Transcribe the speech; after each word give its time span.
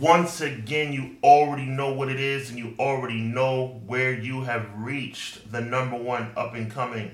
Once 0.00 0.40
again, 0.40 0.92
you 0.92 1.16
already 1.24 1.64
know 1.64 1.92
what 1.92 2.08
it 2.08 2.20
is 2.20 2.50
and 2.50 2.58
you 2.58 2.72
already 2.78 3.20
know 3.20 3.80
where 3.86 4.12
you 4.12 4.42
have 4.42 4.68
reached 4.76 5.50
the 5.50 5.60
number 5.60 5.96
one 5.96 6.30
up 6.36 6.54
and 6.54 6.70
coming 6.70 7.10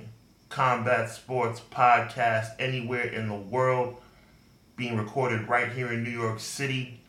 combat 0.51 1.09
sports 1.09 1.63
podcast 1.71 2.49
anywhere 2.59 3.05
in 3.05 3.27
the 3.27 3.35
world, 3.35 3.97
being 4.77 4.99
recorded 4.99 5.49
right 5.49 5.73
here 5.73 5.93
in 5.93 6.05
New 6.05 6.11
York 6.11 6.39
City. 6.39 7.01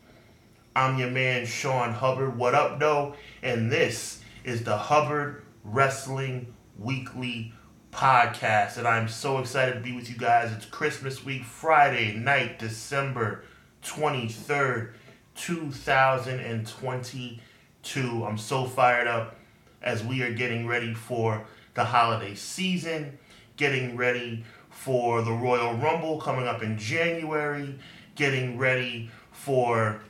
I'm 0.74 0.98
your 0.98 1.10
man, 1.10 1.44
Sean 1.44 1.92
Hubbard. 1.92 2.38
What 2.38 2.54
up, 2.54 2.80
though? 2.80 3.14
And 3.42 3.70
this 3.70 4.22
is 4.44 4.64
the 4.64 4.78
Hubbard 4.78 5.44
Wrestling 5.62 6.54
Weekly 6.78 7.52
podcast. 7.92 8.78
And 8.78 8.88
I'm 8.88 9.08
so 9.08 9.40
excited 9.40 9.74
to 9.74 9.80
be 9.80 9.94
with 9.94 10.08
you 10.08 10.16
guys. 10.16 10.52
It's 10.52 10.64
Christmas 10.64 11.22
week, 11.22 11.44
Friday 11.44 12.14
night, 12.16 12.58
December 12.58 13.44
23rd, 13.84 14.92
2022. 15.36 18.24
I'm 18.24 18.38
so 18.38 18.64
fired 18.64 19.06
up 19.06 19.36
as 19.82 20.02
we 20.02 20.22
are 20.22 20.32
getting 20.32 20.66
ready 20.66 20.94
for 20.94 21.46
the 21.74 21.84
holiday 21.84 22.34
season, 22.34 23.18
getting 23.56 23.96
ready 23.96 24.44
for 24.70 25.22
the 25.22 25.32
Royal 25.32 25.74
Rumble 25.74 26.20
coming 26.20 26.46
up 26.46 26.62
in 26.62 26.78
January, 26.78 27.74
getting 28.14 28.58
ready 28.58 29.10
for, 29.30 30.00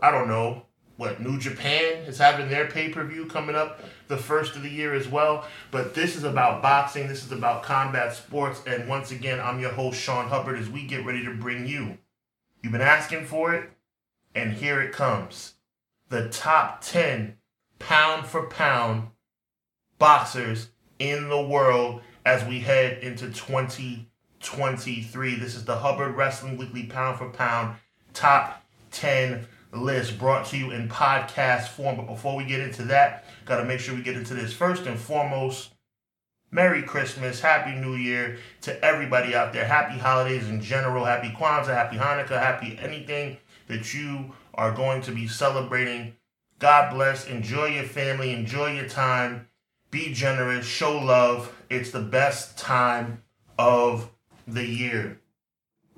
I 0.00 0.10
don't 0.10 0.28
know, 0.28 0.62
what 0.96 1.20
New 1.20 1.38
Japan 1.38 2.04
is 2.04 2.18
having 2.18 2.48
their 2.48 2.66
pay 2.66 2.88
per 2.88 3.04
view 3.04 3.26
coming 3.26 3.54
up 3.54 3.80
the 4.08 4.16
first 4.16 4.56
of 4.56 4.62
the 4.62 4.70
year 4.70 4.94
as 4.94 5.06
well. 5.06 5.46
But 5.70 5.94
this 5.94 6.16
is 6.16 6.24
about 6.24 6.62
boxing, 6.62 7.06
this 7.06 7.22
is 7.24 7.32
about 7.32 7.62
combat 7.62 8.14
sports, 8.14 8.62
and 8.66 8.88
once 8.88 9.10
again, 9.10 9.38
I'm 9.38 9.60
your 9.60 9.72
host, 9.72 10.00
Sean 10.00 10.28
Hubbard, 10.28 10.58
as 10.58 10.70
we 10.70 10.86
get 10.86 11.04
ready 11.04 11.22
to 11.24 11.34
bring 11.34 11.66
you. 11.66 11.98
You've 12.62 12.72
been 12.72 12.80
asking 12.80 13.26
for 13.26 13.54
it, 13.54 13.68
and 14.36 14.52
here 14.52 14.80
it 14.80 14.92
comes. 14.92 15.54
The 16.10 16.28
top 16.28 16.82
10 16.82 17.36
pound 17.78 18.26
for 18.26 18.46
pound 18.46 19.08
boxers 19.98 20.68
in 20.98 21.28
the 21.28 21.42
world 21.42 22.02
as 22.24 22.44
we 22.44 22.60
head 22.60 23.02
into 23.02 23.30
2023. 23.30 25.34
This 25.36 25.54
is 25.54 25.64
the 25.64 25.76
Hubbard 25.76 26.14
Wrestling 26.14 26.58
Weekly 26.58 26.84
Pound 26.84 27.18
for 27.18 27.30
Pound 27.30 27.76
top 28.12 28.62
10 28.92 29.46
list 29.72 30.18
brought 30.18 30.46
to 30.46 30.56
you 30.56 30.70
in 30.70 30.88
podcast 30.88 31.68
form. 31.68 31.96
But 31.96 32.06
before 32.06 32.36
we 32.36 32.44
get 32.44 32.60
into 32.60 32.82
that, 32.84 33.24
got 33.46 33.58
to 33.58 33.64
make 33.64 33.80
sure 33.80 33.94
we 33.94 34.02
get 34.02 34.16
into 34.16 34.34
this 34.34 34.52
first 34.52 34.86
and 34.86 34.98
foremost. 34.98 35.70
Merry 36.50 36.82
Christmas, 36.82 37.40
Happy 37.40 37.72
New 37.72 37.94
Year 37.94 38.38
to 38.62 38.84
everybody 38.84 39.34
out 39.34 39.52
there. 39.52 39.64
Happy 39.64 39.98
holidays 39.98 40.48
in 40.48 40.62
general. 40.62 41.04
Happy 41.04 41.30
Kwanzaa, 41.30 41.74
Happy 41.74 41.96
Hanukkah, 41.96 42.40
Happy 42.40 42.78
anything 42.80 43.36
that 43.66 43.94
you 43.94 44.32
are 44.54 44.72
going 44.72 45.02
to 45.02 45.12
be 45.12 45.28
celebrating. 45.28 46.14
God 46.58 46.92
bless. 46.94 47.26
Enjoy 47.26 47.66
your 47.66 47.84
family. 47.84 48.32
Enjoy 48.32 48.72
your 48.72 48.88
time. 48.88 49.48
Be 49.90 50.12
generous. 50.12 50.66
Show 50.66 50.98
love. 50.98 51.52
It's 51.68 51.90
the 51.90 52.00
best 52.00 52.58
time 52.58 53.22
of 53.58 54.10
the 54.46 54.64
year. 54.64 55.20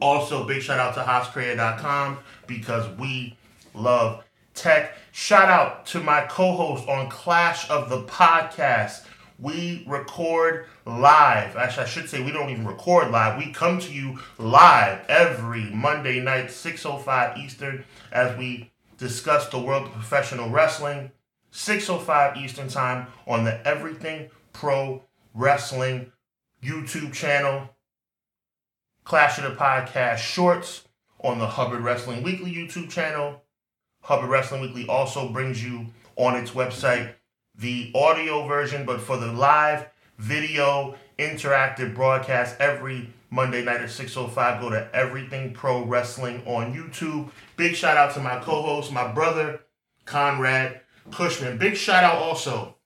Also, 0.00 0.46
big 0.46 0.62
shout 0.62 0.78
out 0.78 0.94
to 0.94 1.00
HossCreator.com 1.00 2.18
because 2.46 2.88
we 2.98 3.36
love 3.74 4.24
tech. 4.54 4.94
Shout 5.12 5.48
out 5.48 5.86
to 5.86 6.00
my 6.00 6.22
co 6.22 6.52
host 6.52 6.88
on 6.88 7.08
Clash 7.10 7.68
of 7.68 7.88
the 7.88 8.02
Podcast. 8.04 9.04
We 9.38 9.84
record 9.86 10.66
live. 10.84 11.56
Actually, 11.56 11.84
I 11.84 11.88
should 11.88 12.08
say 12.08 12.22
we 12.22 12.32
don't 12.32 12.50
even 12.50 12.66
record 12.66 13.12
live. 13.12 13.38
We 13.38 13.52
come 13.52 13.78
to 13.78 13.92
you 13.92 14.18
live 14.36 15.04
every 15.08 15.64
Monday 15.70 16.18
night, 16.18 16.46
6.05 16.46 17.38
Eastern, 17.38 17.84
as 18.10 18.36
we 18.36 18.72
discuss 18.96 19.48
the 19.48 19.60
world 19.60 19.86
of 19.86 19.92
professional 19.92 20.50
wrestling. 20.50 21.12
6.05 21.52 22.36
Eastern 22.36 22.68
Time 22.68 23.06
on 23.26 23.44
the 23.44 23.66
Everything 23.66 24.28
Pro 24.52 25.04
Wrestling 25.34 26.10
YouTube 26.62 27.12
channel. 27.12 27.70
Clash 29.04 29.38
of 29.38 29.44
the 29.44 29.50
Podcast 29.56 30.18
shorts 30.18 30.84
on 31.20 31.38
the 31.38 31.46
Hubbard 31.46 31.80
Wrestling 31.80 32.22
Weekly 32.22 32.52
YouTube 32.52 32.90
channel. 32.90 33.42
Hubbard 34.02 34.30
Wrestling 34.30 34.62
Weekly 34.62 34.86
also 34.88 35.28
brings 35.28 35.64
you 35.64 35.86
on 36.16 36.36
its 36.36 36.50
website 36.50 37.14
the 37.58 37.90
audio 37.94 38.46
version, 38.46 38.86
but 38.86 39.00
for 39.00 39.16
the 39.16 39.32
live 39.32 39.88
video 40.18 40.94
interactive 41.18 41.94
broadcast 41.94 42.56
every 42.60 43.12
Monday 43.30 43.64
night 43.64 43.80
at 43.80 43.88
6.05, 43.88 44.60
go 44.60 44.70
to 44.70 44.88
Everything 44.94 45.52
Pro 45.52 45.84
Wrestling 45.84 46.42
on 46.46 46.72
YouTube. 46.72 47.30
Big 47.56 47.74
shout 47.74 47.96
out 47.96 48.14
to 48.14 48.20
my 48.20 48.38
co-host, 48.38 48.92
my 48.92 49.12
brother, 49.12 49.60
Conrad 50.04 50.80
Cushman. 51.10 51.58
Big 51.58 51.76
shout 51.76 52.04
out 52.04 52.16
also 52.16 52.76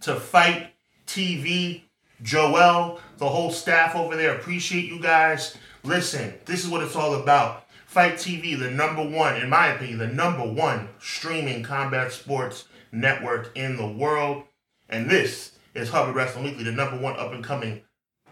to 0.00 0.16
Fight 0.16 0.74
TV, 1.06 1.82
Joel, 2.22 3.00
the 3.18 3.28
whole 3.28 3.50
staff 3.50 3.94
over 3.94 4.16
there. 4.16 4.34
Appreciate 4.34 4.86
you 4.86 5.00
guys. 5.00 5.56
Listen, 5.84 6.34
this 6.46 6.64
is 6.64 6.70
what 6.70 6.82
it's 6.82 6.96
all 6.96 7.14
about. 7.14 7.66
Fight 7.86 8.14
TV, 8.14 8.58
the 8.58 8.70
number 8.70 9.02
one, 9.02 9.36
in 9.36 9.48
my 9.48 9.68
opinion, 9.68 9.98
the 9.98 10.08
number 10.08 10.44
one 10.44 10.88
streaming 10.98 11.62
combat 11.62 12.10
sports 12.10 12.64
network 12.94 13.50
in 13.56 13.76
the 13.76 13.86
world. 13.86 14.44
And 14.88 15.10
this 15.10 15.58
is 15.74 15.88
Hubbard 15.88 16.14
Wrestling 16.14 16.44
Weekly, 16.44 16.64
the 16.64 16.72
number 16.72 16.98
one 16.98 17.16
up 17.16 17.32
and 17.32 17.44
coming 17.44 17.82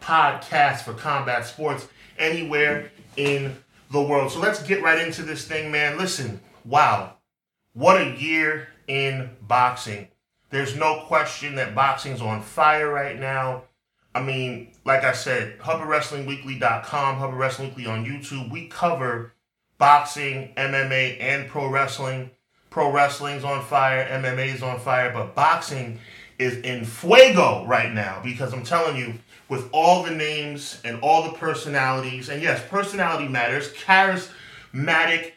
podcast 0.01 0.83
for 0.83 0.95
combat 0.95 1.47
sports 1.47 1.89
anywhere 2.19 2.91
in 3.17 3.57
the 3.91 4.03
world. 4.03 4.33
So 4.33 4.41
let's 4.41 4.63
get 4.63 4.83
right 4.83 5.05
into 5.05 5.23
this 5.23 5.47
thing, 5.47 5.71
man. 5.71 5.99
Listen, 5.99 6.41
wow, 6.65 7.17
what 7.73 8.01
a 8.01 8.17
year 8.17 8.69
in 8.87 9.31
boxing. 9.43 10.09
There's 10.51 10.77
no 10.77 11.05
question 11.07 11.55
that 11.55 11.75
boxing's 11.75 12.21
on 12.21 12.43
fire 12.43 12.91
right 12.91 13.19
now. 13.19 13.65
I 14.15 14.23
mean, 14.23 14.73
like 14.85 15.05
I 15.05 15.13
said, 15.13 15.59
HubbardWrestlingWeekly.com, 15.61 17.17
Hubbard 17.17 17.39
Wrestling 17.39 17.69
Weekly 17.69 17.87
on 17.87 18.05
YouTube. 18.05 18.51
We 18.51 18.69
cover 18.69 19.33
boxing, 19.79 20.53
MMA, 20.57 21.19
and 21.21 21.49
pro 21.49 21.69
wrestling. 21.69 22.31
Pro 22.73 22.91
wrestling's 22.91 23.45
on 23.45 23.63
fire, 23.63 24.09
MMA's 24.09 24.63
on 24.63 24.81
fire, 24.81 25.13
but 25.13 25.35
boxing 25.35 25.99
is 26.39 26.57
in 26.57 26.87
fuego 26.87 27.67
right 27.67 27.93
now 27.93 28.19
because 28.25 28.55
I'm 28.55 28.65
telling 28.65 28.97
you, 28.97 29.13
with 29.51 29.69
all 29.73 30.03
the 30.03 30.11
names 30.11 30.81
and 30.83 30.99
all 31.03 31.23
the 31.23 31.37
personalities, 31.37 32.31
and 32.31 32.41
yes, 32.41 32.63
personality 32.71 33.29
matters, 33.29 33.71
charismatic 33.75 35.33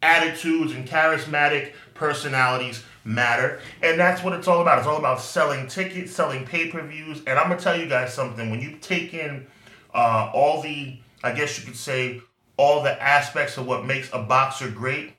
attitudes 0.00 0.72
and 0.72 0.88
charismatic 0.88 1.74
personalities 1.92 2.82
matter. 3.04 3.60
And 3.82 4.00
that's 4.00 4.24
what 4.24 4.32
it's 4.32 4.48
all 4.48 4.62
about. 4.62 4.78
It's 4.78 4.86
all 4.86 4.96
about 4.96 5.20
selling 5.20 5.66
tickets, 5.66 6.12
selling 6.12 6.46
pay 6.46 6.70
per 6.70 6.80
views. 6.80 7.18
And 7.26 7.38
I'm 7.38 7.48
going 7.48 7.58
to 7.58 7.62
tell 7.62 7.78
you 7.78 7.90
guys 7.90 8.14
something. 8.14 8.48
When 8.48 8.62
you 8.62 8.78
take 8.80 9.12
in 9.12 9.46
uh, 9.92 10.30
all 10.32 10.62
the, 10.62 10.98
I 11.22 11.32
guess 11.32 11.58
you 11.58 11.66
could 11.66 11.76
say, 11.76 12.22
all 12.56 12.82
the 12.82 13.02
aspects 13.02 13.58
of 13.58 13.66
what 13.66 13.84
makes 13.84 14.08
a 14.14 14.22
boxer 14.22 14.70
great, 14.70 15.12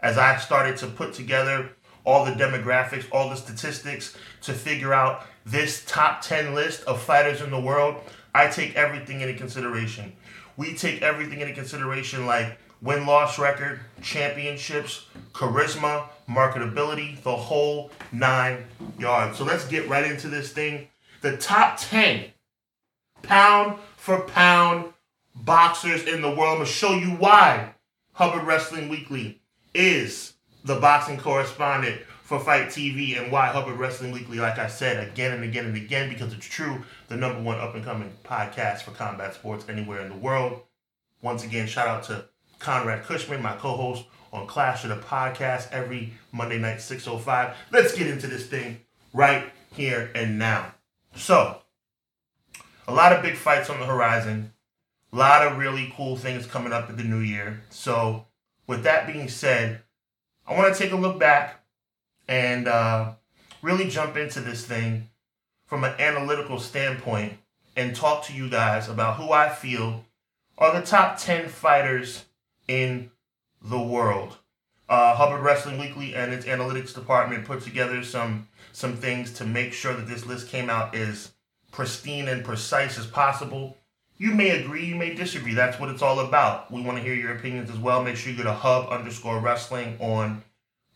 as 0.00 0.18
I 0.18 0.38
started 0.38 0.76
to 0.78 0.86
put 0.86 1.12
together 1.12 1.70
all 2.04 2.24
the 2.24 2.32
demographics, 2.32 3.04
all 3.12 3.28
the 3.28 3.36
statistics 3.36 4.16
to 4.42 4.52
figure 4.52 4.94
out 4.94 5.26
this 5.44 5.84
top 5.86 6.22
10 6.22 6.54
list 6.54 6.84
of 6.84 7.02
fighters 7.02 7.40
in 7.40 7.50
the 7.50 7.60
world, 7.60 7.96
I 8.34 8.48
take 8.48 8.76
everything 8.76 9.20
into 9.20 9.34
consideration. 9.34 10.12
We 10.56 10.74
take 10.74 11.02
everything 11.02 11.40
into 11.40 11.54
consideration 11.54 12.26
like 12.26 12.58
win 12.80 13.06
loss 13.06 13.38
record, 13.38 13.80
championships, 14.02 15.06
charisma, 15.32 16.08
marketability, 16.28 17.20
the 17.22 17.34
whole 17.34 17.90
nine 18.12 18.64
yards. 18.98 19.38
So 19.38 19.44
let's 19.44 19.66
get 19.66 19.88
right 19.88 20.04
into 20.04 20.28
this 20.28 20.52
thing. 20.52 20.88
The 21.20 21.36
top 21.36 21.78
10 21.78 22.26
pound 23.22 23.78
for 23.96 24.20
pound 24.20 24.92
boxers 25.34 26.04
in 26.04 26.22
the 26.22 26.28
world. 26.28 26.40
I'm 26.40 26.56
going 26.56 26.66
to 26.66 26.72
show 26.72 26.94
you 26.94 27.10
why 27.10 27.74
Hubbard 28.12 28.44
Wrestling 28.44 28.88
Weekly 28.88 29.37
is 29.74 30.34
the 30.64 30.80
boxing 30.80 31.18
correspondent 31.18 32.00
for 32.22 32.38
Fight 32.38 32.66
TV 32.66 33.18
and 33.18 33.32
why 33.32 33.46
Hubbard 33.46 33.78
Wrestling 33.78 34.12
Weekly, 34.12 34.38
like 34.38 34.58
I 34.58 34.68
said 34.68 35.08
again 35.08 35.32
and 35.32 35.44
again 35.44 35.64
and 35.64 35.76
again, 35.76 36.10
because 36.10 36.32
it's 36.34 36.46
true, 36.46 36.84
the 37.08 37.16
number 37.16 37.40
one 37.40 37.58
up 37.58 37.74
and 37.74 37.84
coming 37.84 38.12
podcast 38.22 38.82
for 38.82 38.90
combat 38.90 39.34
sports 39.34 39.64
anywhere 39.68 40.02
in 40.02 40.10
the 40.10 40.16
world. 40.16 40.60
Once 41.22 41.42
again, 41.42 41.66
shout 41.66 41.88
out 41.88 42.02
to 42.04 42.26
Conrad 42.58 43.04
Cushman, 43.04 43.42
my 43.42 43.56
co 43.56 43.76
host 43.76 44.04
on 44.32 44.46
Clash 44.46 44.84
of 44.84 44.90
the 44.90 44.96
Podcast 44.96 45.70
every 45.72 46.12
Monday 46.32 46.58
night, 46.58 46.78
6.05. 46.78 47.54
Let's 47.72 47.96
get 47.96 48.06
into 48.08 48.26
this 48.26 48.46
thing 48.46 48.80
right 49.14 49.50
here 49.72 50.10
and 50.14 50.38
now. 50.38 50.74
So, 51.16 51.62
a 52.86 52.92
lot 52.92 53.12
of 53.12 53.22
big 53.22 53.36
fights 53.36 53.70
on 53.70 53.80
the 53.80 53.86
horizon, 53.86 54.52
a 55.12 55.16
lot 55.16 55.46
of 55.46 55.56
really 55.56 55.92
cool 55.96 56.16
things 56.16 56.46
coming 56.46 56.72
up 56.72 56.90
in 56.90 56.96
the 56.96 57.04
new 57.04 57.20
year. 57.20 57.62
So, 57.70 58.26
with 58.68 58.84
that 58.84 59.08
being 59.08 59.28
said, 59.28 59.82
I 60.46 60.56
want 60.56 60.72
to 60.72 60.80
take 60.80 60.92
a 60.92 60.96
look 60.96 61.18
back 61.18 61.64
and 62.28 62.68
uh, 62.68 63.14
really 63.62 63.88
jump 63.88 64.16
into 64.16 64.40
this 64.40 64.64
thing 64.64 65.08
from 65.66 65.82
an 65.82 65.94
analytical 65.98 66.60
standpoint 66.60 67.32
and 67.74 67.96
talk 67.96 68.24
to 68.24 68.32
you 68.32 68.48
guys 68.48 68.88
about 68.88 69.16
who 69.16 69.32
I 69.32 69.48
feel 69.48 70.04
are 70.58 70.78
the 70.78 70.86
top 70.86 71.18
10 71.18 71.48
fighters 71.48 72.26
in 72.68 73.10
the 73.62 73.80
world. 73.80 74.36
Uh, 74.88 75.14
Hubbard 75.14 75.42
Wrestling 75.42 75.78
Weekly 75.78 76.14
and 76.14 76.32
its 76.32 76.46
analytics 76.46 76.94
department 76.94 77.44
put 77.44 77.62
together 77.62 78.02
some 78.02 78.48
some 78.72 78.96
things 78.96 79.32
to 79.34 79.44
make 79.44 79.72
sure 79.72 79.92
that 79.94 80.06
this 80.06 80.24
list 80.24 80.48
came 80.48 80.70
out 80.70 80.94
as 80.94 81.32
pristine 81.72 82.28
and 82.28 82.44
precise 82.44 82.98
as 82.98 83.06
possible. 83.06 83.76
You 84.20 84.32
may 84.32 84.50
agree, 84.50 84.84
you 84.84 84.96
may 84.96 85.14
disagree. 85.14 85.54
That's 85.54 85.78
what 85.78 85.90
it's 85.90 86.02
all 86.02 86.18
about. 86.18 86.72
We 86.72 86.82
want 86.82 86.98
to 86.98 87.04
hear 87.04 87.14
your 87.14 87.36
opinions 87.36 87.70
as 87.70 87.78
well. 87.78 88.02
Make 88.02 88.16
sure 88.16 88.32
you 88.32 88.38
go 88.38 88.44
to 88.44 88.52
Hub 88.52 88.88
underscore 88.88 89.38
Wrestling 89.38 89.96
on 90.00 90.42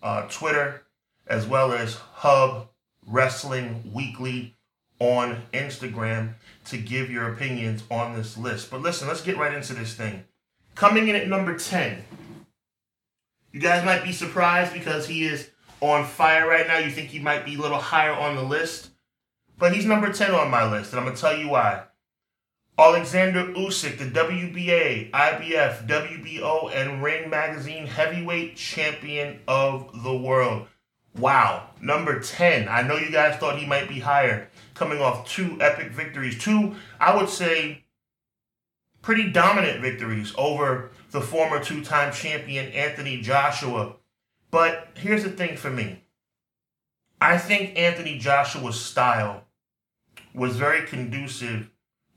uh, 0.03 0.27
Twitter, 0.29 0.83
as 1.29 1.47
well 1.47 1.73
as 1.73 1.95
Hub 1.95 2.69
Wrestling 3.07 3.93
Weekly 3.95 4.57
on 4.99 5.41
Instagram 5.53 6.35
to 6.65 6.77
give 6.77 7.11
your 7.11 7.33
opinions 7.33 7.85
on 7.93 8.17
this 8.17 8.37
list. 8.37 8.73
But 8.73 8.83
listen, 8.83 9.07
let's 9.07 9.23
get 9.23 9.37
right 9.37 9.55
into 9.55 9.73
this 9.73 9.95
thing. 9.95 10.25
Coming 10.75 11.07
in 11.07 11.15
at 11.15 11.29
number 11.29 11.57
10. 11.57 12.03
You 13.53 13.61
guys 13.61 13.85
might 13.85 14.03
be 14.03 14.13
surprised 14.13 14.73
because 14.73 15.07
he 15.07 15.25
is 15.25 15.49
on 15.81 16.05
fire 16.07 16.49
right 16.49 16.67
now. 16.67 16.79
You 16.79 16.91
think 16.91 17.11
he 17.11 17.21
might 17.21 17.45
be 17.45 17.55
a 17.55 17.61
little 17.61 17.79
higher 17.79 18.13
on 18.13 18.35
the 18.35 18.43
list. 18.43 18.91
But 19.59 19.75
he's 19.75 19.85
number 19.85 20.13
10 20.13 20.33
on 20.33 20.51
my 20.51 20.69
list, 20.69 20.91
and 20.91 20.99
I'm 20.99 21.05
going 21.05 21.15
to 21.15 21.21
tell 21.21 21.37
you 21.37 21.49
why. 21.49 21.85
Alexander 22.79 23.49
Usyk, 23.49 23.99
the 23.99 24.07
WBA, 24.07 25.11
IBF, 25.11 25.87
WBO, 25.87 26.75
and 26.75 27.03
Ring 27.03 27.29
Magazine 27.29 27.87
heavyweight 27.87 28.57
champion 28.57 29.41
of 29.47 30.03
the 30.03 30.17
world. 30.17 30.69
Wow, 31.15 31.69
number 31.83 32.19
10. 32.19 32.69
I 32.69 32.81
know 32.81 32.97
you 32.97 33.13
guys 33.13 33.37
thought 33.37 33.59
he 33.59 33.67
might 33.67 33.91
be 33.91 34.01
higher, 34.01 34.49
coming 34.73 35.03
off 35.03 35.29
two 35.29 35.59
epic 35.61 35.93
victories. 35.93 36.39
Two, 36.39 36.75
I 36.99 37.15
would 37.15 37.29
say, 37.29 37.85
pretty 39.03 39.31
dominant 39.31 39.83
victories 39.83 40.33
over 40.39 40.93
the 41.11 41.21
former 41.21 41.63
two 41.63 41.85
time 41.85 42.11
champion 42.11 42.73
Anthony 42.73 43.21
Joshua. 43.21 43.97
But 44.51 44.89
here's 44.95 45.25
the 45.25 45.31
thing 45.31 45.59
for 45.59 45.71
me 45.71 46.05
I 47.21 47.37
think 47.37 47.79
Anthony 47.79 48.17
Joshua's 48.19 48.81
style 48.81 49.45
was 50.35 50.57
very 50.57 50.87
conducive 50.87 51.69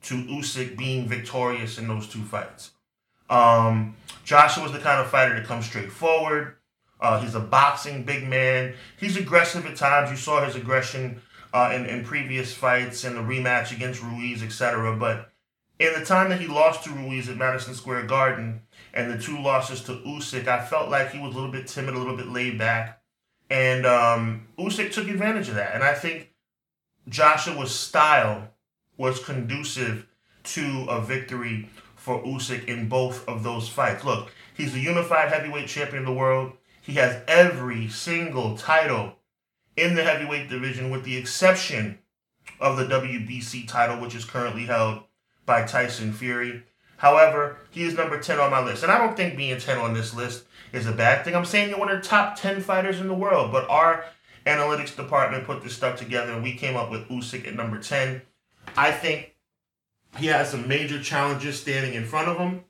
to 0.06 0.16
Usyk 0.24 0.78
being 0.78 1.08
victorious 1.08 1.78
in 1.78 1.88
those 1.88 2.08
two 2.08 2.24
fights. 2.24 2.72
Um, 3.30 3.96
Joshua 4.24 4.64
was 4.64 4.72
the 4.72 4.80
kind 4.80 5.02
of 5.02 5.10
fighter 5.10 5.40
to 5.40 5.46
come 5.46 5.62
straight 5.62 5.92
forward. 5.92 6.56
Uh, 7.00 7.20
he's 7.20 7.36
a 7.36 7.40
boxing 7.40 8.04
big 8.04 8.28
man. 8.28 8.74
He's 8.98 9.18
aggressive 9.18 9.66
at 9.66 9.76
times. 9.76 10.12
You 10.12 10.18
saw 10.18 10.46
his 10.46 10.56
aggression 10.56 11.22
uh, 11.54 11.72
in, 11.74 11.86
in 11.86 12.04
previous 12.04 12.54
fights 12.54 13.04
and 13.04 13.16
the 13.16 13.22
rematch 13.22 13.76
against 13.76 14.02
Ruiz, 14.02 14.44
etc. 14.44 14.96
But 14.96 15.32
in 15.80 15.94
the 16.00 16.06
time 16.06 16.30
that 16.30 16.40
he 16.40 16.48
lost 16.48 16.84
to 16.84 16.92
Ruiz 16.92 17.28
at 17.28 17.38
Madison 17.38 17.74
Square 17.74 18.06
Garden 18.06 18.62
and 18.94 19.12
the 19.12 19.22
two 19.22 19.42
losses 19.42 19.82
to 19.84 19.94
Usyk, 19.94 20.48
I 20.48 20.64
felt 20.64 20.90
like 20.90 21.12
he 21.12 21.20
was 21.20 21.34
a 21.34 21.36
little 21.36 21.52
bit 21.52 21.68
timid, 21.68 21.96
a 21.96 21.98
little 21.98 22.16
bit 22.16 22.28
laid 22.28 22.58
back. 22.58 23.02
And 23.50 23.86
um, 23.86 24.48
Usyk 24.58 24.92
took 24.92 25.08
advantage 25.08 25.50
of 25.50 25.56
that. 25.56 25.76
And 25.76 25.84
I 25.84 25.94
think 25.94 26.34
Joshua's 27.10 27.74
style 27.74 28.50
was 28.98 29.24
conducive 29.24 30.08
to 30.44 30.86
a 30.90 31.02
victory 31.02 31.70
for 31.96 32.24
Usyk 32.24 32.66
in 32.66 32.88
both 32.88 33.28
of 33.28 33.44
those 33.44 33.68
fights. 33.68 34.04
Look, 34.04 34.32
he's 34.54 34.74
the 34.74 34.80
unified 34.80 35.32
heavyweight 35.32 35.68
champion 35.68 36.04
of 36.04 36.06
the 36.06 36.14
world. 36.14 36.54
He 36.82 36.94
has 36.94 37.22
every 37.28 37.90
single 37.90 38.56
title 38.58 39.16
in 39.76 39.96
the 39.96 40.04
heavyweight 40.04 40.50
division 40.50 40.92
with 40.92 41.04
the 41.04 41.18
exception 41.18 42.00
of 42.60 42.78
the 42.78 42.86
WBC 42.86 43.68
title, 43.68 44.00
which 44.00 44.16
is 44.16 44.24
currently 44.24 44.66
held 44.66 45.04
by 45.46 45.64
Tyson 45.64 46.14
Fury. 46.14 46.64
However, 46.98 47.58
he 47.72 47.84
is 47.84 47.96
number 47.96 48.20
10 48.20 48.40
on 48.40 48.52
my 48.52 48.64
list. 48.64 48.84
And 48.84 48.92
I 48.92 48.98
don't 48.98 49.18
think 49.18 49.36
being 49.36 49.60
10 49.60 49.78
on 49.78 49.94
this 49.94 50.14
list 50.14 50.46
is 50.72 50.88
a 50.88 50.92
bad 50.92 51.26
thing. 51.26 51.36
I'm 51.36 51.46
saying 51.46 51.70
you're 51.70 51.80
one 51.80 51.90
of 51.90 52.02
the 52.02 52.08
top 52.08 52.40
10 52.40 52.62
fighters 52.62 53.00
in 53.00 53.08
the 53.08 53.14
world, 53.14 53.52
but 53.52 53.70
our 53.70 54.06
analytics 54.46 54.96
department 54.96 55.46
put 55.46 55.64
this 55.64 55.76
stuff 55.76 55.98
together 55.98 56.32
and 56.34 56.44
we 56.44 56.54
came 56.54 56.76
up 56.76 56.92
with 56.92 57.08
Usyk 57.10 57.48
at 57.48 57.56
number 57.56 57.80
10. 57.80 58.22
I 58.78 58.92
think 58.92 59.36
he 60.18 60.28
has 60.28 60.50
some 60.50 60.68
major 60.68 61.02
challenges 61.02 61.60
standing 61.60 61.94
in 61.94 62.06
front 62.06 62.28
of 62.28 62.38
him. 62.38 62.64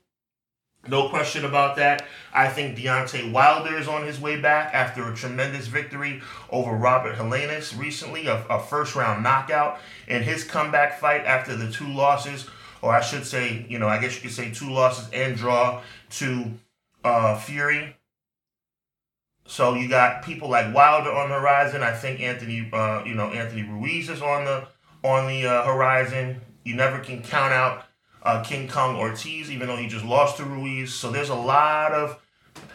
No 0.88 1.08
question 1.08 1.44
about 1.44 1.76
that. 1.76 2.04
I 2.32 2.48
think 2.48 2.78
Deontay 2.78 3.32
Wilder 3.32 3.76
is 3.76 3.88
on 3.88 4.06
his 4.06 4.20
way 4.20 4.40
back 4.40 4.72
after 4.72 5.10
a 5.10 5.16
tremendous 5.16 5.66
victory 5.66 6.22
over 6.50 6.72
Robert 6.72 7.16
Helenius 7.16 7.76
recently, 7.76 8.26
a, 8.26 8.44
a 8.46 8.60
first 8.60 8.94
round 8.94 9.22
knockout. 9.22 9.80
In 10.06 10.22
his 10.22 10.44
comeback 10.44 11.00
fight 11.00 11.24
after 11.24 11.56
the 11.56 11.70
two 11.70 11.88
losses, 11.88 12.48
or 12.82 12.92
I 12.92 13.00
should 13.00 13.26
say, 13.26 13.66
you 13.68 13.78
know, 13.78 13.88
I 13.88 13.98
guess 13.98 14.14
you 14.14 14.22
could 14.22 14.30
say 14.30 14.52
two 14.52 14.70
losses 14.70 15.08
and 15.12 15.36
draw 15.36 15.82
to 16.10 16.52
uh, 17.04 17.38
Fury. 17.38 17.96
So 19.46 19.74
you 19.74 19.88
got 19.88 20.24
people 20.24 20.48
like 20.48 20.74
Wilder 20.74 21.10
on 21.10 21.30
the 21.30 21.36
horizon. 21.36 21.82
I 21.82 21.92
think 21.92 22.20
Anthony, 22.20 22.68
uh, 22.72 23.02
you 23.04 23.14
know, 23.14 23.30
Anthony 23.30 23.62
Ruiz 23.62 24.08
is 24.08 24.22
on 24.22 24.44
the 24.44 24.68
on 25.06 25.28
the 25.28 25.46
uh, 25.46 25.64
horizon. 25.64 26.40
You 26.64 26.74
never 26.74 26.98
can 26.98 27.22
count 27.22 27.52
out 27.52 27.84
uh, 28.24 28.42
King 28.42 28.66
Kong 28.66 28.96
Ortiz, 28.96 29.50
even 29.50 29.68
though 29.68 29.76
he 29.76 29.86
just 29.86 30.04
lost 30.04 30.38
to 30.38 30.44
Ruiz. 30.44 30.92
So 30.92 31.10
there's 31.12 31.28
a 31.28 31.34
lot 31.34 31.92
of 31.92 32.20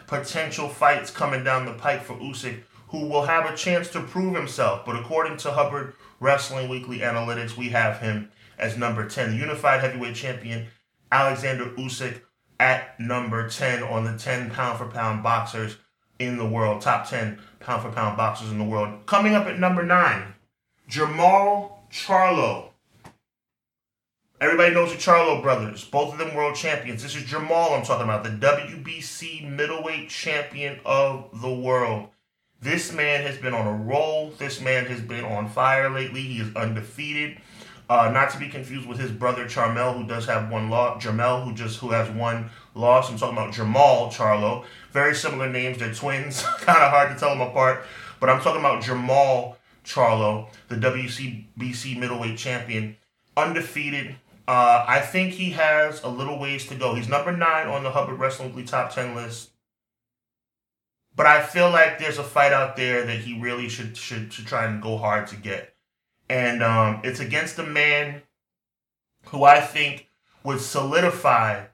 potential 0.06 0.68
fights 0.68 1.10
coming 1.10 1.44
down 1.44 1.66
the 1.66 1.74
pike 1.74 2.02
for 2.02 2.14
Usyk, 2.14 2.62
who 2.88 3.06
will 3.06 3.22
have 3.22 3.50
a 3.50 3.56
chance 3.56 3.88
to 3.90 4.00
prove 4.00 4.34
himself. 4.34 4.86
But 4.86 4.96
according 4.96 5.36
to 5.38 5.52
Hubbard 5.52 5.92
Wrestling 6.20 6.70
Weekly 6.70 7.00
Analytics, 7.00 7.56
we 7.56 7.68
have 7.68 7.98
him 7.98 8.30
as 8.58 8.78
number 8.78 9.06
10, 9.06 9.32
the 9.32 9.36
unified 9.36 9.80
heavyweight 9.80 10.14
champion 10.14 10.68
Alexander 11.10 11.66
Usyk 11.76 12.22
at 12.58 12.98
number 12.98 13.48
10 13.48 13.82
on 13.82 14.04
the 14.04 14.16
10 14.16 14.50
pound 14.50 14.78
for 14.78 14.86
pound 14.86 15.22
boxers 15.22 15.76
in 16.18 16.38
the 16.38 16.46
world, 16.46 16.80
top 16.80 17.08
10 17.08 17.38
pound 17.60 17.82
for 17.82 17.90
pound 17.90 18.16
boxers 18.16 18.50
in 18.50 18.58
the 18.58 18.64
world. 18.64 19.04
Coming 19.04 19.34
up 19.34 19.46
at 19.46 19.58
number 19.58 19.82
9, 19.82 20.34
Jermall 20.88 21.81
Charlo. 21.92 22.70
Everybody 24.40 24.72
knows 24.72 24.92
the 24.92 24.98
Charlo 24.98 25.42
brothers, 25.42 25.84
both 25.84 26.14
of 26.14 26.18
them 26.18 26.34
world 26.34 26.54
champions. 26.54 27.02
This 27.02 27.14
is 27.14 27.24
Jamal 27.24 27.74
I'm 27.74 27.84
talking 27.84 28.04
about, 28.04 28.24
the 28.24 28.30
WBC 28.30 29.46
middleweight 29.54 30.08
champion 30.08 30.80
of 30.86 31.42
the 31.42 31.52
world. 31.52 32.08
This 32.62 32.94
man 32.94 33.26
has 33.26 33.36
been 33.36 33.52
on 33.52 33.66
a 33.66 33.84
roll. 33.84 34.32
This 34.38 34.58
man 34.58 34.86
has 34.86 35.02
been 35.02 35.22
on 35.22 35.50
fire 35.50 35.90
lately. 35.90 36.22
He 36.22 36.40
is 36.40 36.56
undefeated. 36.56 37.36
Uh, 37.90 38.10
not 38.10 38.30
to 38.30 38.38
be 38.38 38.48
confused 38.48 38.88
with 38.88 38.98
his 38.98 39.10
brother 39.10 39.44
Jermell, 39.44 39.94
who 39.94 40.04
does 40.04 40.24
have 40.24 40.50
one 40.50 40.70
loss. 40.70 41.04
Jermell, 41.04 41.44
who 41.44 41.52
just 41.52 41.78
who 41.80 41.90
has 41.90 42.08
one 42.08 42.48
loss. 42.74 43.10
I'm 43.10 43.18
talking 43.18 43.36
about 43.36 43.52
Jamal 43.52 44.08
Charlo. 44.08 44.64
Very 44.92 45.14
similar 45.14 45.50
names. 45.50 45.76
They're 45.76 45.92
twins. 45.92 46.42
kind 46.60 46.82
of 46.82 46.90
hard 46.90 47.12
to 47.12 47.18
tell 47.18 47.36
them 47.36 47.42
apart. 47.42 47.84
But 48.18 48.30
I'm 48.30 48.40
talking 48.40 48.60
about 48.60 48.82
Jermall 48.82 49.56
Charlo, 49.84 50.48
the 50.68 50.76
WCBC 50.76 51.98
middleweight 51.98 52.38
champion, 52.38 52.96
undefeated. 53.36 54.16
Uh, 54.46 54.84
I 54.86 55.00
think 55.00 55.32
he 55.32 55.50
has 55.50 56.02
a 56.02 56.08
little 56.08 56.38
ways 56.38 56.66
to 56.66 56.74
go. 56.74 56.94
He's 56.94 57.08
number 57.08 57.36
nine 57.36 57.68
on 57.68 57.82
the 57.82 57.90
Hubbard 57.90 58.18
Wrestling 58.18 58.48
Weekly 58.48 58.64
top 58.64 58.94
ten 58.94 59.14
list. 59.14 59.50
But 61.14 61.26
I 61.26 61.42
feel 61.42 61.70
like 61.70 61.98
there's 61.98 62.18
a 62.18 62.24
fight 62.24 62.52
out 62.52 62.76
there 62.76 63.04
that 63.04 63.18
he 63.18 63.38
really 63.38 63.68
should 63.68 63.96
should, 63.96 64.32
should 64.32 64.46
try 64.46 64.64
and 64.64 64.82
go 64.82 64.96
hard 64.96 65.26
to 65.28 65.36
get. 65.36 65.74
And 66.28 66.62
um, 66.62 67.00
it's 67.04 67.20
against 67.20 67.58
a 67.58 67.66
man 67.66 68.22
who 69.26 69.44
I 69.44 69.60
think 69.60 70.08
would 70.42 70.60
solidify 70.60 71.66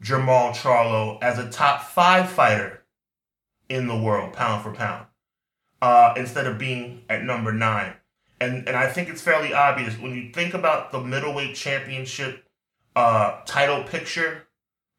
Jamal 0.00 0.52
Charlo 0.52 1.18
as 1.22 1.38
a 1.38 1.50
top 1.50 1.82
five 1.82 2.28
fighter 2.28 2.84
in 3.68 3.88
the 3.88 3.96
world, 3.96 4.34
pound 4.34 4.62
for 4.62 4.72
pound 4.72 5.06
uh, 5.82 6.14
instead 6.16 6.46
of 6.46 6.58
being 6.58 7.02
at 7.08 7.22
number 7.24 7.52
nine. 7.52 7.94
And 8.40 8.66
and 8.68 8.76
I 8.76 8.90
think 8.90 9.08
it's 9.08 9.22
fairly 9.22 9.52
obvious 9.52 9.98
when 9.98 10.14
you 10.14 10.30
think 10.32 10.54
about 10.54 10.92
the 10.92 11.00
middleweight 11.00 11.54
championship 11.54 12.44
uh, 12.94 13.40
title 13.46 13.84
picture. 13.84 14.46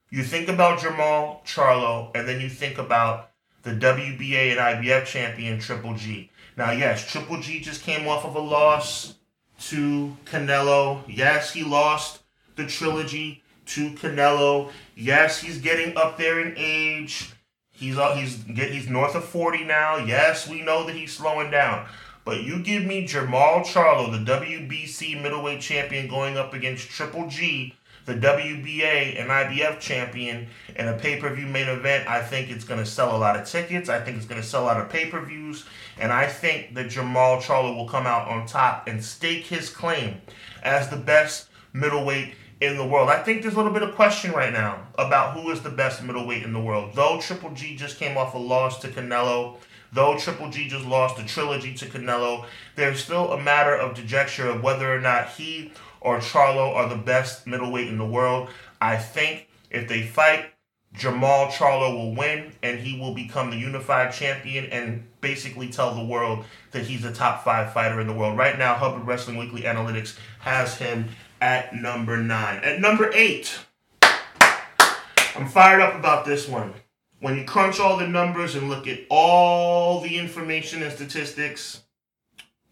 You 0.09 0.23
think 0.23 0.47
about 0.47 0.79
Jermall 0.79 1.43
Charlo, 1.43 2.15
and 2.15 2.27
then 2.27 2.39
you 2.39 2.49
think 2.49 2.77
about 2.77 3.31
the 3.63 3.71
WBA 3.71 4.51
and 4.51 4.59
IBF 4.59 5.05
champion 5.05 5.59
Triple 5.59 5.95
G. 5.95 6.31
Now, 6.55 6.71
yes, 6.71 7.05
Triple 7.05 7.41
G 7.41 7.59
just 7.59 7.83
came 7.83 8.07
off 8.07 8.25
of 8.25 8.35
a 8.35 8.39
loss 8.39 9.15
to 9.59 10.15
Canelo. 10.25 11.03
Yes, 11.07 11.53
he 11.53 11.63
lost 11.63 12.23
the 12.55 12.65
trilogy 12.65 13.43
to 13.67 13.91
Canelo. 13.91 14.71
Yes, 14.95 15.39
he's 15.39 15.59
getting 15.59 15.97
up 15.97 16.17
there 16.17 16.39
in 16.39 16.53
age. 16.57 17.33
He's 17.77 17.95
uh, 17.95 18.15
he's 18.15 18.37
get 18.37 18.71
he's 18.71 18.89
north 18.89 19.13
of 19.13 19.23
40 19.23 19.63
now. 19.63 19.97
Yes, 19.97 20.49
we 20.49 20.63
know 20.63 20.87
that 20.87 20.95
he's 20.95 21.13
slowing 21.13 21.51
down. 21.51 21.87
But 22.25 22.41
you 22.41 22.59
give 22.59 22.83
me 22.83 23.05
Jamal 23.05 23.61
Charlo, 23.61 24.11
the 24.11 24.31
WBC 24.31 25.21
middleweight 25.21 25.61
champion, 25.61 26.07
going 26.07 26.37
up 26.37 26.55
against 26.55 26.89
Triple 26.89 27.27
G, 27.27 27.75
the 28.05 28.15
WBA 28.15 29.21
and 29.21 29.29
IBF 29.29 29.79
champion, 29.79 30.47
in 30.75 30.87
a 30.87 30.93
pay 30.93 31.19
per 31.19 31.31
view 31.31 31.45
main 31.45 31.69
event. 31.69 32.09
I 32.09 32.23
think 32.23 32.49
it's 32.49 32.65
going 32.65 32.79
to 32.79 32.85
sell 32.85 33.15
a 33.15 33.19
lot 33.19 33.39
of 33.39 33.45
tickets. 33.47 33.89
I 33.89 34.01
think 34.01 34.17
it's 34.17 34.25
going 34.25 34.41
to 34.41 34.47
sell 34.47 34.63
a 34.63 34.65
lot 34.65 34.81
of 34.81 34.89
pay 34.89 35.05
per 35.05 35.23
views. 35.23 35.65
And 35.99 36.11
I 36.11 36.25
think 36.25 36.73
that 36.73 36.89
Jamal 36.89 37.37
Charlo 37.37 37.75
will 37.75 37.87
come 37.87 38.07
out 38.07 38.27
on 38.27 38.47
top 38.47 38.87
and 38.87 39.03
stake 39.03 39.45
his 39.45 39.69
claim 39.69 40.19
as 40.63 40.89
the 40.89 40.97
best 40.97 41.47
middleweight 41.73 42.33
in 42.59 42.77
the 42.77 42.85
world. 42.85 43.09
I 43.09 43.21
think 43.21 43.41
there's 43.41 43.53
a 43.53 43.57
little 43.57 43.73
bit 43.73 43.83
of 43.83 43.95
question 43.95 44.31
right 44.31 44.51
now 44.51 44.87
about 44.97 45.33
who 45.35 45.51
is 45.51 45.61
the 45.61 45.69
best 45.69 46.03
middleweight 46.03 46.43
in 46.43 46.53
the 46.53 46.59
world. 46.59 46.91
Though 46.95 47.19
Triple 47.21 47.51
G 47.51 47.75
just 47.75 47.97
came 47.97 48.17
off 48.17 48.33
a 48.33 48.39
loss 48.39 48.79
to 48.79 48.87
Canelo, 48.87 49.57
though 49.93 50.17
Triple 50.17 50.49
G 50.49 50.67
just 50.67 50.85
lost 50.85 51.17
the 51.17 51.23
trilogy 51.23 51.73
to 51.75 51.85
Canelo, 51.85 52.45
there's 52.75 53.03
still 53.03 53.31
a 53.31 53.41
matter 53.41 53.75
of 53.75 53.95
dejection 53.95 54.47
of 54.47 54.63
whether 54.63 54.91
or 54.91 54.99
not 54.99 55.29
he 55.29 55.71
or 56.01 56.19
Charlo 56.19 56.75
are 56.75 56.89
the 56.89 56.95
best 56.95 57.45
middleweight 57.45 57.87
in 57.87 57.97
the 57.97 58.05
world. 58.05 58.49
I 58.81 58.97
think 58.97 59.47
if 59.69 59.87
they 59.87 60.03
fight, 60.03 60.45
Jamal 60.93 61.47
Charlo 61.47 61.93
will 61.93 62.15
win 62.15 62.53
and 62.63 62.79
he 62.79 62.99
will 62.99 63.13
become 63.13 63.51
the 63.51 63.57
unified 63.57 64.13
champion 64.13 64.65
and 64.65 65.05
basically 65.21 65.69
tell 65.69 65.93
the 65.93 66.03
world 66.03 66.45
that 66.71 66.85
he's 66.85 67.05
a 67.05 67.13
top 67.13 67.43
five 67.43 67.71
fighter 67.71 67.99
in 67.99 68.07
the 68.07 68.13
world. 68.13 68.37
Right 68.37 68.57
now, 68.57 68.73
Hubbard 68.73 69.05
Wrestling 69.05 69.37
Weekly 69.37 69.63
Analytics 69.63 70.17
has 70.39 70.75
him 70.77 71.09
at 71.41 71.75
number 71.75 72.17
nine. 72.17 72.63
At 72.63 72.79
number 72.79 73.11
eight, 73.13 73.59
I'm 74.01 75.47
fired 75.47 75.81
up 75.81 75.95
about 75.95 76.25
this 76.25 76.47
one. 76.47 76.73
When 77.19 77.37
you 77.37 77.45
crunch 77.45 77.79
all 77.79 77.97
the 77.97 78.07
numbers 78.07 78.55
and 78.55 78.69
look 78.69 78.87
at 78.87 78.99
all 79.09 80.01
the 80.01 80.17
information 80.17 80.83
and 80.83 80.91
statistics, 80.91 81.81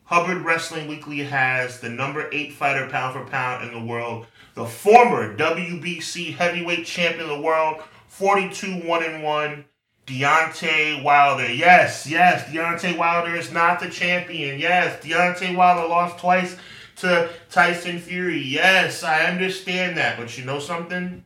Hubbard 0.03 0.43
Wrestling 0.43 0.87
Weekly 0.87 1.23
has 1.23 1.79
the 1.79 1.89
number 1.89 2.29
eight 2.31 2.53
fighter 2.53 2.87
pound 2.87 3.13
for 3.13 3.29
pound 3.29 3.67
in 3.67 3.73
the 3.73 3.85
world, 3.85 4.27
the 4.53 4.65
former 4.65 5.35
WBC 5.35 6.35
heavyweight 6.35 6.85
champion 6.85 7.29
of 7.29 7.37
the 7.37 7.41
world, 7.41 7.81
42 8.07 8.87
1 8.87 9.03
and 9.03 9.23
1. 9.23 9.65
Deontay 10.05 11.03
Wilder. 11.03 11.51
Yes, 11.51 12.05
yes, 12.05 12.47
Deontay 12.51 12.95
Wilder 12.95 13.35
is 13.35 13.51
not 13.51 13.79
the 13.79 13.89
champion. 13.89 14.59
Yes, 14.59 15.03
Deontay 15.03 15.55
Wilder 15.55 15.87
lost 15.87 16.19
twice 16.19 16.55
to 16.97 17.29
Tyson 17.49 17.99
Fury. 17.99 18.41
Yes, 18.41 19.03
I 19.03 19.25
understand 19.25 19.97
that. 19.97 20.17
But 20.17 20.37
you 20.37 20.45
know 20.45 20.59
something? 20.59 21.25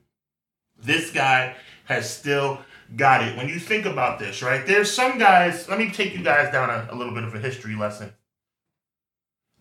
This 0.81 1.11
guy 1.11 1.55
has 1.85 2.09
still 2.09 2.59
got 2.95 3.23
it. 3.23 3.37
When 3.37 3.49
you 3.49 3.59
think 3.59 3.85
about 3.85 4.19
this, 4.19 4.41
right? 4.41 4.65
There's 4.65 4.91
some 4.91 5.17
guys, 5.17 5.67
let 5.69 5.79
me 5.79 5.91
take 5.91 6.15
you 6.15 6.23
guys 6.23 6.51
down 6.51 6.69
a, 6.69 6.87
a 6.91 6.95
little 6.95 7.13
bit 7.13 7.23
of 7.23 7.35
a 7.35 7.39
history 7.39 7.75
lesson. 7.75 8.13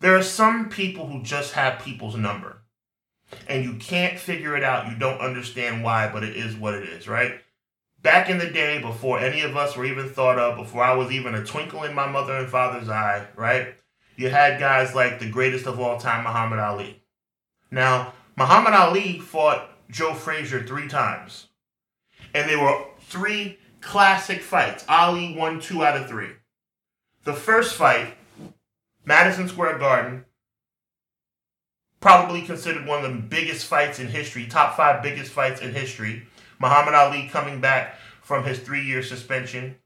There 0.00 0.16
are 0.16 0.22
some 0.22 0.68
people 0.68 1.06
who 1.06 1.22
just 1.22 1.54
have 1.54 1.80
people's 1.84 2.16
number. 2.16 2.62
And 3.46 3.64
you 3.64 3.74
can't 3.74 4.18
figure 4.18 4.56
it 4.56 4.64
out. 4.64 4.90
You 4.90 4.96
don't 4.96 5.20
understand 5.20 5.84
why, 5.84 6.10
but 6.10 6.24
it 6.24 6.36
is 6.36 6.56
what 6.56 6.74
it 6.74 6.88
is, 6.88 7.06
right? 7.06 7.40
Back 8.00 8.30
in 8.30 8.38
the 8.38 8.48
day, 8.48 8.80
before 8.80 9.18
any 9.18 9.42
of 9.42 9.56
us 9.56 9.76
were 9.76 9.84
even 9.84 10.08
thought 10.08 10.38
of, 10.38 10.56
before 10.56 10.82
I 10.82 10.94
was 10.94 11.10
even 11.10 11.34
a 11.34 11.44
twinkle 11.44 11.82
in 11.82 11.94
my 11.94 12.08
mother 12.08 12.36
and 12.36 12.48
father's 12.48 12.88
eye, 12.88 13.26
right? 13.36 13.74
You 14.18 14.28
had 14.28 14.58
guys 14.58 14.96
like 14.96 15.20
the 15.20 15.30
greatest 15.30 15.66
of 15.66 15.78
all 15.78 15.96
time, 15.96 16.24
Muhammad 16.24 16.58
Ali. 16.58 17.00
Now, 17.70 18.14
Muhammad 18.36 18.74
Ali 18.74 19.20
fought 19.20 19.70
Joe 19.88 20.12
Frazier 20.12 20.66
three 20.66 20.88
times. 20.88 21.46
And 22.34 22.50
they 22.50 22.56
were 22.56 22.84
three 23.00 23.58
classic 23.80 24.40
fights. 24.40 24.84
Ali 24.88 25.36
won 25.38 25.60
two 25.60 25.84
out 25.84 25.96
of 25.96 26.08
three. 26.08 26.30
The 27.22 27.32
first 27.32 27.76
fight, 27.76 28.16
Madison 29.04 29.46
Square 29.46 29.78
Garden, 29.78 30.24
probably 32.00 32.42
considered 32.42 32.86
one 32.86 33.04
of 33.04 33.12
the 33.12 33.22
biggest 33.22 33.66
fights 33.66 34.00
in 34.00 34.08
history, 34.08 34.46
top 34.46 34.76
five 34.76 35.00
biggest 35.00 35.30
fights 35.30 35.60
in 35.60 35.72
history. 35.72 36.26
Muhammad 36.58 36.94
Ali 36.94 37.28
coming 37.28 37.60
back 37.60 37.94
from 38.20 38.44
his 38.44 38.58
three 38.58 38.82
year 38.82 39.04
suspension 39.04 39.76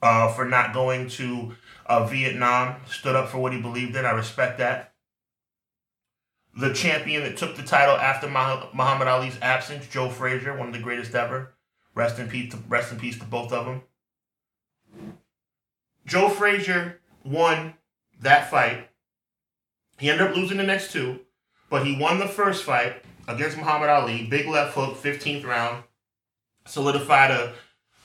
uh, 0.00 0.32
for 0.32 0.44
not 0.44 0.72
going 0.72 1.08
to 1.08 1.56
uh, 1.86 2.06
Vietnam, 2.06 2.76
stood 2.88 3.16
up 3.16 3.28
for 3.28 3.38
what 3.38 3.52
he 3.52 3.60
believed 3.60 3.96
in. 3.96 4.04
I 4.04 4.12
respect 4.12 4.58
that. 4.58 4.92
The 6.54 6.72
champion 6.72 7.22
that 7.22 7.36
took 7.36 7.56
the 7.56 7.62
title 7.62 7.96
after 7.96 8.28
Muhammad 8.28 9.08
Ali's 9.08 9.38
absence, 9.40 9.86
Joe 9.86 10.10
Frazier, 10.10 10.56
one 10.56 10.68
of 10.68 10.74
the 10.74 10.80
greatest 10.80 11.14
ever. 11.14 11.54
Rest 11.94 12.18
in 12.18 12.28
peace. 12.28 12.52
To, 12.52 12.58
rest 12.68 12.92
in 12.92 12.98
peace 12.98 13.18
to 13.18 13.24
both 13.24 13.52
of 13.52 13.64
them. 13.64 13.82
Joe 16.06 16.28
Frazier 16.28 17.00
won 17.24 17.74
that 18.20 18.50
fight. 18.50 18.88
He 19.98 20.10
ended 20.10 20.28
up 20.28 20.36
losing 20.36 20.56
the 20.56 20.62
next 20.62 20.92
two, 20.92 21.20
but 21.70 21.86
he 21.86 21.98
won 21.98 22.18
the 22.18 22.28
first 22.28 22.64
fight 22.64 23.02
against 23.28 23.56
Muhammad 23.56 23.88
Ali. 23.88 24.26
Big 24.26 24.46
left 24.46 24.74
hook, 24.74 24.96
15th 24.96 25.44
round, 25.44 25.84
solidified 26.66 27.30
a, 27.30 27.52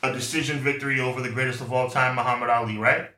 a 0.04 0.14
decision 0.14 0.60
victory 0.60 1.00
over 1.00 1.22
the 1.22 1.32
greatest 1.32 1.62
of 1.62 1.74
all 1.74 1.90
time, 1.90 2.16
Muhammad 2.16 2.50
Ali. 2.50 2.78
Right? 2.78 3.10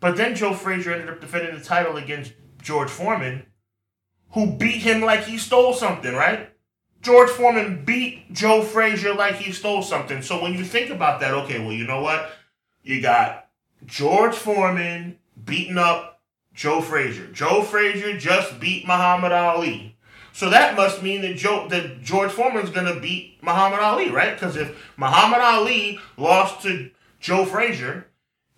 But 0.00 0.16
then 0.16 0.34
Joe 0.34 0.54
Frazier 0.54 0.92
ended 0.92 1.08
up 1.08 1.20
defending 1.20 1.56
the 1.56 1.64
title 1.64 1.96
against 1.96 2.32
George 2.62 2.90
Foreman, 2.90 3.46
who 4.32 4.52
beat 4.52 4.82
him 4.82 5.00
like 5.00 5.24
he 5.24 5.38
stole 5.38 5.72
something, 5.72 6.14
right? 6.14 6.50
George 7.00 7.30
Foreman 7.30 7.84
beat 7.84 8.32
Joe 8.32 8.62
Frazier 8.62 9.14
like 9.14 9.36
he 9.36 9.52
stole 9.52 9.82
something. 9.82 10.22
So 10.22 10.42
when 10.42 10.54
you 10.54 10.64
think 10.64 10.90
about 10.90 11.20
that, 11.20 11.32
okay, 11.32 11.60
well, 11.60 11.72
you 11.72 11.86
know 11.86 12.00
what? 12.00 12.32
You 12.82 13.00
got 13.00 13.48
George 13.86 14.34
Foreman 14.34 15.18
beating 15.44 15.78
up 15.78 16.20
Joe 16.54 16.80
Frazier. 16.80 17.28
Joe 17.28 17.62
Frazier 17.62 18.18
just 18.18 18.58
beat 18.58 18.86
Muhammad 18.86 19.30
Ali. 19.30 19.96
So 20.32 20.50
that 20.50 20.76
must 20.76 21.02
mean 21.02 21.22
that 21.22 21.36
Joe 21.36 21.68
that 21.68 22.02
George 22.02 22.32
Foreman's 22.32 22.70
gonna 22.70 22.98
beat 22.98 23.38
Muhammad 23.42 23.80
Ali, 23.80 24.10
right? 24.10 24.34
Because 24.34 24.56
if 24.56 24.92
Muhammad 24.96 25.40
Ali 25.40 26.00
lost 26.16 26.62
to 26.62 26.90
Joe 27.20 27.44
Frazier, 27.44 28.07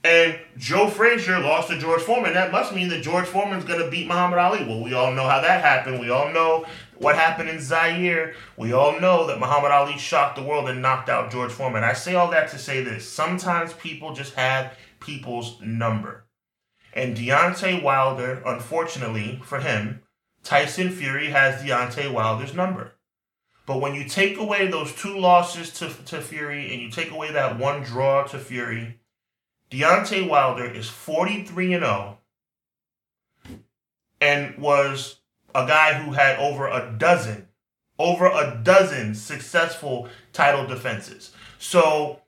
and 0.03 0.39
Joe 0.57 0.89
Frazier 0.89 1.41
lost 1.41 1.69
to 1.69 1.79
George 1.79 2.01
Foreman. 2.01 2.33
That 2.33 2.53
must 2.53 2.75
mean 2.75 2.89
that 2.89 3.03
George 3.03 3.27
Foreman's 3.27 3.65
going 3.65 3.81
to 3.81 3.91
beat 3.91 4.07
Muhammad 4.07 4.39
Ali. 4.39 4.65
Well, 4.65 4.83
we 4.83 4.95
all 4.95 5.13
know 5.13 5.29
how 5.29 5.43
that 5.43 5.63
happened. 5.63 6.01
We 6.01 6.09
all 6.09 6.33
know 6.33 6.65
what 6.97 7.17
happened 7.17 7.51
in 7.51 7.61
Zaire. 7.61 8.35
We 8.57 8.73
all 8.73 8.99
know 8.99 9.27
that 9.27 9.39
Muhammad 9.39 9.73
Ali 9.73 9.99
shocked 9.99 10.37
the 10.37 10.43
world 10.43 10.71
and 10.71 10.81
knocked 10.81 11.11
out 11.11 11.31
George 11.31 11.53
Foreman. 11.53 11.85
I 11.85 11.93
say 11.93 12.15
all 12.15 12.31
that 12.31 12.51
to 12.51 12.59
say 12.59 12.83
this. 12.83 13.07
Sometimes 13.07 13.75
people 13.75 14.15
just 14.15 14.35
have 14.35 14.75
people's 15.01 15.61
number. 15.61 16.25
And 16.95 17.17
Deontay 17.17 17.83
Wilder, 17.83 18.43
unfortunately 18.47 19.41
for 19.45 19.61
him, 19.61 20.03
Tyson 20.43 20.91
Fury 20.91 21.29
has 21.29 21.63
Deontay 21.63 22.13
Wilder's 22.13 22.55
number. 22.55 22.93
But 23.67 23.81
when 23.81 23.95
you 23.95 24.09
take 24.09 24.39
away 24.39 24.67
those 24.67 24.95
two 24.95 25.17
losses 25.19 25.71
to, 25.75 25.91
to 26.07 26.21
Fury 26.23 26.73
and 26.73 26.81
you 26.81 26.91
take 26.91 27.11
away 27.11 27.31
that 27.33 27.59
one 27.59 27.83
draw 27.83 28.25
to 28.25 28.39
Fury, 28.39 29.00
Deontay 29.71 30.29
Wilder 30.29 30.65
is 30.65 30.89
43 30.89 31.75
and 31.75 31.85
0 31.85 32.19
and 34.21 34.59
was 34.59 35.21
a 35.55 35.67
guy 35.67 35.95
who 35.95 36.13
had 36.13 36.39
over 36.39 36.67
a 36.67 36.95
dozen, 36.99 37.47
over 37.99 38.27
a 38.27 38.61
dozen 38.63 39.15
successful 39.15 40.09
title 40.33 40.67
defenses. 40.67 41.31
So 41.59 42.21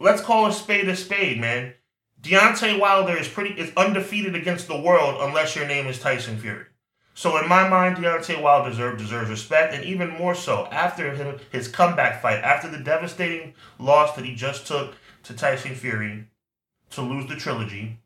let's 0.00 0.22
call 0.22 0.46
a 0.46 0.52
spade 0.52 0.88
a 0.88 0.96
spade, 0.96 1.38
man. 1.38 1.74
Deontay 2.22 2.78
Wilder 2.78 3.16
is 3.16 3.28
pretty 3.28 3.58
is 3.60 3.72
undefeated 3.76 4.34
against 4.34 4.68
the 4.68 4.80
world 4.80 5.20
unless 5.20 5.54
your 5.54 5.66
name 5.66 5.86
is 5.86 5.98
Tyson 5.98 6.38
Fury. 6.38 6.66
So 7.14 7.36
in 7.36 7.46
my 7.46 7.68
mind, 7.68 7.96
Deontay 7.96 8.40
Wilder 8.40 8.70
deserves, 8.70 9.02
deserves 9.02 9.28
respect, 9.28 9.74
and 9.74 9.84
even 9.84 10.10
more 10.10 10.34
so 10.34 10.66
after 10.72 11.14
him, 11.14 11.38
his 11.50 11.68
comeback 11.68 12.22
fight, 12.22 12.38
after 12.38 12.70
the 12.70 12.78
devastating 12.78 13.54
loss 13.78 14.16
that 14.16 14.24
he 14.24 14.34
just 14.34 14.66
took 14.66 14.94
to 15.24 15.34
Tyson 15.34 15.74
Fury 15.74 16.28
to 16.90 17.02
lose 17.02 17.28
the 17.28 17.36
trilogy. 17.36 17.98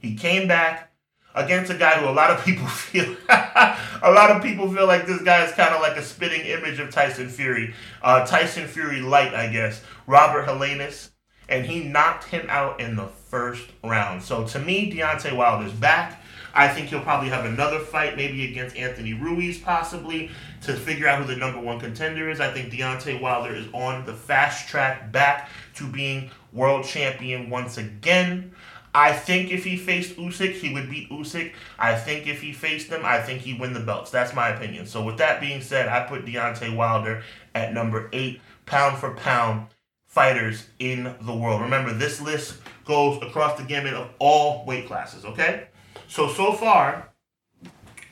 He 0.00 0.14
came 0.14 0.46
back 0.46 0.92
against 1.34 1.70
a 1.70 1.74
guy 1.76 1.98
who 1.98 2.08
a 2.08 2.12
lot 2.12 2.30
of 2.30 2.44
people 2.44 2.66
feel 2.68 3.16
a 3.28 4.10
lot 4.12 4.30
of 4.30 4.42
people 4.42 4.72
feel 4.72 4.86
like 4.86 5.06
this 5.06 5.22
guy 5.22 5.44
is 5.44 5.52
kind 5.52 5.74
of 5.74 5.80
like 5.80 5.96
a 5.96 6.02
spitting 6.02 6.42
image 6.42 6.78
of 6.78 6.90
Tyson 6.90 7.28
Fury. 7.28 7.74
Uh, 8.02 8.24
Tyson 8.26 8.66
Fury 8.68 9.00
light, 9.00 9.34
I 9.34 9.48
guess. 9.48 9.82
Robert 10.06 10.46
Helenius. 10.46 11.10
And 11.48 11.66
he 11.66 11.84
knocked 11.84 12.24
him 12.24 12.46
out 12.48 12.80
in 12.80 12.96
the 12.96 13.06
first 13.06 13.68
round. 13.82 14.22
So 14.22 14.46
to 14.46 14.58
me, 14.58 14.90
Deontay 14.90 15.36
Wilder's 15.36 15.72
back. 15.72 16.22
I 16.54 16.68
think 16.68 16.88
he'll 16.88 17.00
probably 17.00 17.28
have 17.30 17.44
another 17.44 17.80
fight, 17.80 18.16
maybe 18.16 18.48
against 18.48 18.76
Anthony 18.76 19.12
Ruiz, 19.12 19.58
possibly, 19.58 20.30
to 20.62 20.72
figure 20.72 21.08
out 21.08 21.20
who 21.20 21.26
the 21.26 21.36
number 21.36 21.60
one 21.60 21.80
contender 21.80 22.30
is. 22.30 22.40
I 22.40 22.52
think 22.52 22.72
Deontay 22.72 23.20
Wilder 23.20 23.54
is 23.54 23.66
on 23.72 24.06
the 24.06 24.14
fast 24.14 24.68
track 24.68 25.10
back 25.10 25.50
to 25.74 25.86
being 25.86 26.30
world 26.52 26.84
champion 26.84 27.50
once 27.50 27.76
again. 27.76 28.52
I 28.94 29.12
think 29.12 29.50
if 29.50 29.64
he 29.64 29.76
faced 29.76 30.16
Usyk, 30.16 30.52
he 30.52 30.72
would 30.72 30.88
beat 30.88 31.10
Usyk. 31.10 31.52
I 31.80 31.96
think 31.96 32.28
if 32.28 32.40
he 32.40 32.52
faced 32.52 32.88
him, 32.88 33.00
I 33.04 33.20
think 33.20 33.40
he'd 33.40 33.58
win 33.58 33.72
the 33.72 33.80
belts. 33.80 34.12
That's 34.12 34.32
my 34.32 34.50
opinion. 34.50 34.86
So 34.86 35.02
with 35.02 35.18
that 35.18 35.40
being 35.40 35.60
said, 35.60 35.88
I 35.88 36.06
put 36.06 36.24
Deontay 36.24 36.76
Wilder 36.76 37.24
at 37.56 37.74
number 37.74 38.08
eight, 38.12 38.40
pound 38.66 38.98
for 38.98 39.14
pound 39.16 39.66
fighters 40.06 40.68
in 40.78 41.12
the 41.22 41.34
world. 41.34 41.62
Remember, 41.62 41.92
this 41.92 42.20
list 42.20 42.60
goes 42.84 43.20
across 43.20 43.58
the 43.58 43.64
gamut 43.64 43.94
of 43.94 44.10
all 44.20 44.64
weight 44.64 44.86
classes, 44.86 45.24
okay? 45.24 45.66
So, 46.08 46.28
so 46.28 46.52
far, 46.52 47.10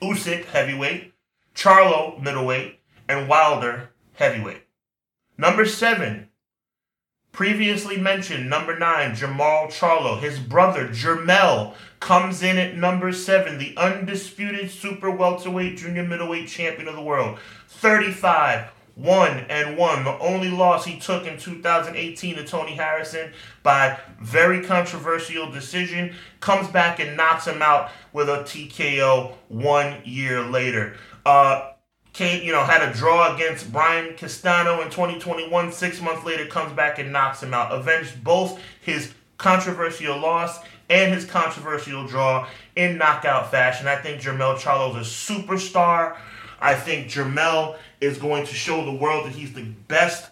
Usyk, 0.00 0.46
heavyweight, 0.46 1.12
Charlo, 1.54 2.20
middleweight, 2.20 2.80
and 3.08 3.28
Wilder, 3.28 3.90
heavyweight. 4.14 4.62
Number 5.38 5.64
seven, 5.64 6.28
Previously 7.32 7.96
mentioned, 7.96 8.50
number 8.50 8.78
nine, 8.78 9.14
Jamal 9.14 9.68
Charlo. 9.68 10.20
His 10.20 10.38
brother, 10.38 10.88
Jermell 10.88 11.74
comes 11.98 12.42
in 12.42 12.58
at 12.58 12.76
number 12.76 13.10
seven, 13.10 13.56
the 13.56 13.74
undisputed 13.78 14.70
super 14.70 15.10
welterweight 15.10 15.78
junior 15.78 16.02
middleweight 16.02 16.46
champion 16.46 16.88
of 16.88 16.94
the 16.94 17.00
world. 17.00 17.38
35, 17.68 18.70
1 18.94 19.46
and 19.48 19.76
1. 19.76 20.04
The 20.04 20.18
only 20.18 20.50
loss 20.50 20.84
he 20.84 20.98
took 20.98 21.26
in 21.26 21.38
2018 21.38 22.36
to 22.36 22.44
Tony 22.44 22.72
Harrison 22.72 23.32
by 23.62 23.98
very 24.20 24.62
controversial 24.62 25.50
decision. 25.50 26.14
Comes 26.40 26.68
back 26.68 27.00
and 27.00 27.16
knocks 27.16 27.46
him 27.46 27.62
out 27.62 27.90
with 28.12 28.28
a 28.28 28.38
TKO 28.38 29.34
one 29.48 29.96
year 30.04 30.42
later. 30.42 30.94
Uh, 31.24 31.70
came, 32.12 32.42
you 32.42 32.52
know, 32.52 32.62
had 32.62 32.86
a 32.86 32.92
draw 32.92 33.34
against 33.34 33.72
Brian 33.72 34.14
Castano 34.16 34.82
in 34.82 34.90
2021. 34.90 35.72
Six 35.72 36.00
months 36.02 36.24
later, 36.24 36.46
comes 36.46 36.72
back 36.72 36.98
and 36.98 37.12
knocks 37.12 37.42
him 37.42 37.54
out. 37.54 37.72
Avenged 37.72 38.22
both 38.22 38.60
his 38.80 39.12
controversial 39.38 40.18
loss 40.18 40.60
and 40.90 41.12
his 41.12 41.24
controversial 41.24 42.06
draw 42.06 42.46
in 42.76 42.98
knockout 42.98 43.50
fashion. 43.50 43.88
I 43.88 43.96
think 43.96 44.20
Jermell 44.20 44.56
is 44.56 44.64
a 44.64 45.32
superstar. 45.32 46.16
I 46.60 46.74
think 46.74 47.08
Jermell 47.08 47.76
is 48.02 48.18
going 48.18 48.44
to 48.44 48.54
show 48.54 48.84
the 48.84 48.92
world 48.92 49.26
that 49.26 49.32
he's 49.32 49.52
the 49.52 49.64
best 49.86 50.30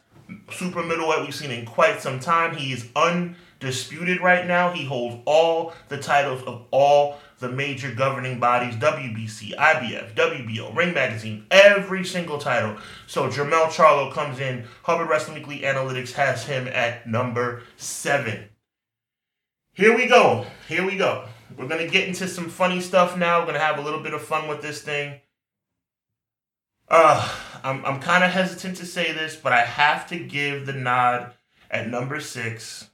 super 0.50 0.82
middleweight 0.82 1.22
we've 1.22 1.34
seen 1.34 1.50
in 1.50 1.64
quite 1.64 2.00
some 2.00 2.18
time. 2.18 2.56
He 2.56 2.72
is 2.72 2.88
undisputed 2.96 4.20
right 4.20 4.46
now. 4.46 4.72
He 4.72 4.84
holds 4.84 5.22
all 5.24 5.72
the 5.88 5.98
titles 5.98 6.42
of 6.42 6.66
all 6.70 7.20
the 7.38 7.48
major 7.48 7.94
governing 7.94 8.38
bodies 8.38 8.74
WBC, 8.74 9.54
IBF, 9.54 10.14
WBO, 10.14 10.74
Ring 10.76 10.92
Magazine, 10.92 11.46
every 11.50 12.04
single 12.04 12.38
title. 12.38 12.76
So 13.06 13.28
Jermell 13.28 13.66
Charlo 13.66 14.12
comes 14.12 14.40
in. 14.40 14.64
Hubbard 14.82 15.08
Wrestling 15.08 15.36
Weekly 15.36 15.60
Analytics 15.60 16.12
has 16.12 16.44
him 16.44 16.68
at 16.68 17.08
number 17.08 17.62
seven. 17.76 18.48
Here 19.72 19.96
we 19.96 20.06
go. 20.06 20.44
Here 20.68 20.84
we 20.84 20.96
go. 20.96 21.26
We're 21.56 21.68
going 21.68 21.84
to 21.84 21.90
get 21.90 22.08
into 22.08 22.28
some 22.28 22.48
funny 22.48 22.80
stuff 22.80 23.16
now. 23.16 23.38
We're 23.38 23.46
going 23.46 23.54
to 23.54 23.64
have 23.64 23.78
a 23.78 23.82
little 23.82 24.02
bit 24.02 24.12
of 24.12 24.22
fun 24.22 24.48
with 24.48 24.60
this 24.60 24.82
thing. 24.82 25.20
Uh, 26.88 27.26
I'm, 27.64 27.84
I'm 27.84 28.00
kind 28.00 28.24
of 28.24 28.30
hesitant 28.30 28.76
to 28.78 28.86
say 28.86 29.12
this, 29.12 29.36
but 29.36 29.52
I 29.52 29.62
have 29.62 30.06
to 30.08 30.18
give 30.18 30.66
the 30.66 30.72
nod 30.72 31.32
at 31.70 31.88
number 31.88 32.20
six 32.20 32.90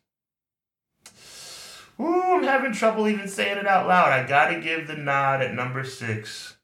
Ooh, 1.98 2.22
I'm 2.22 2.42
having 2.42 2.72
trouble 2.72 3.08
even 3.08 3.28
saying 3.28 3.56
it 3.56 3.66
out 3.66 3.88
loud. 3.88 4.12
I 4.12 4.26
gotta 4.26 4.60
give 4.60 4.86
the 4.86 4.96
nod 4.96 5.40
at 5.40 5.54
number 5.54 5.82
six 5.84 6.56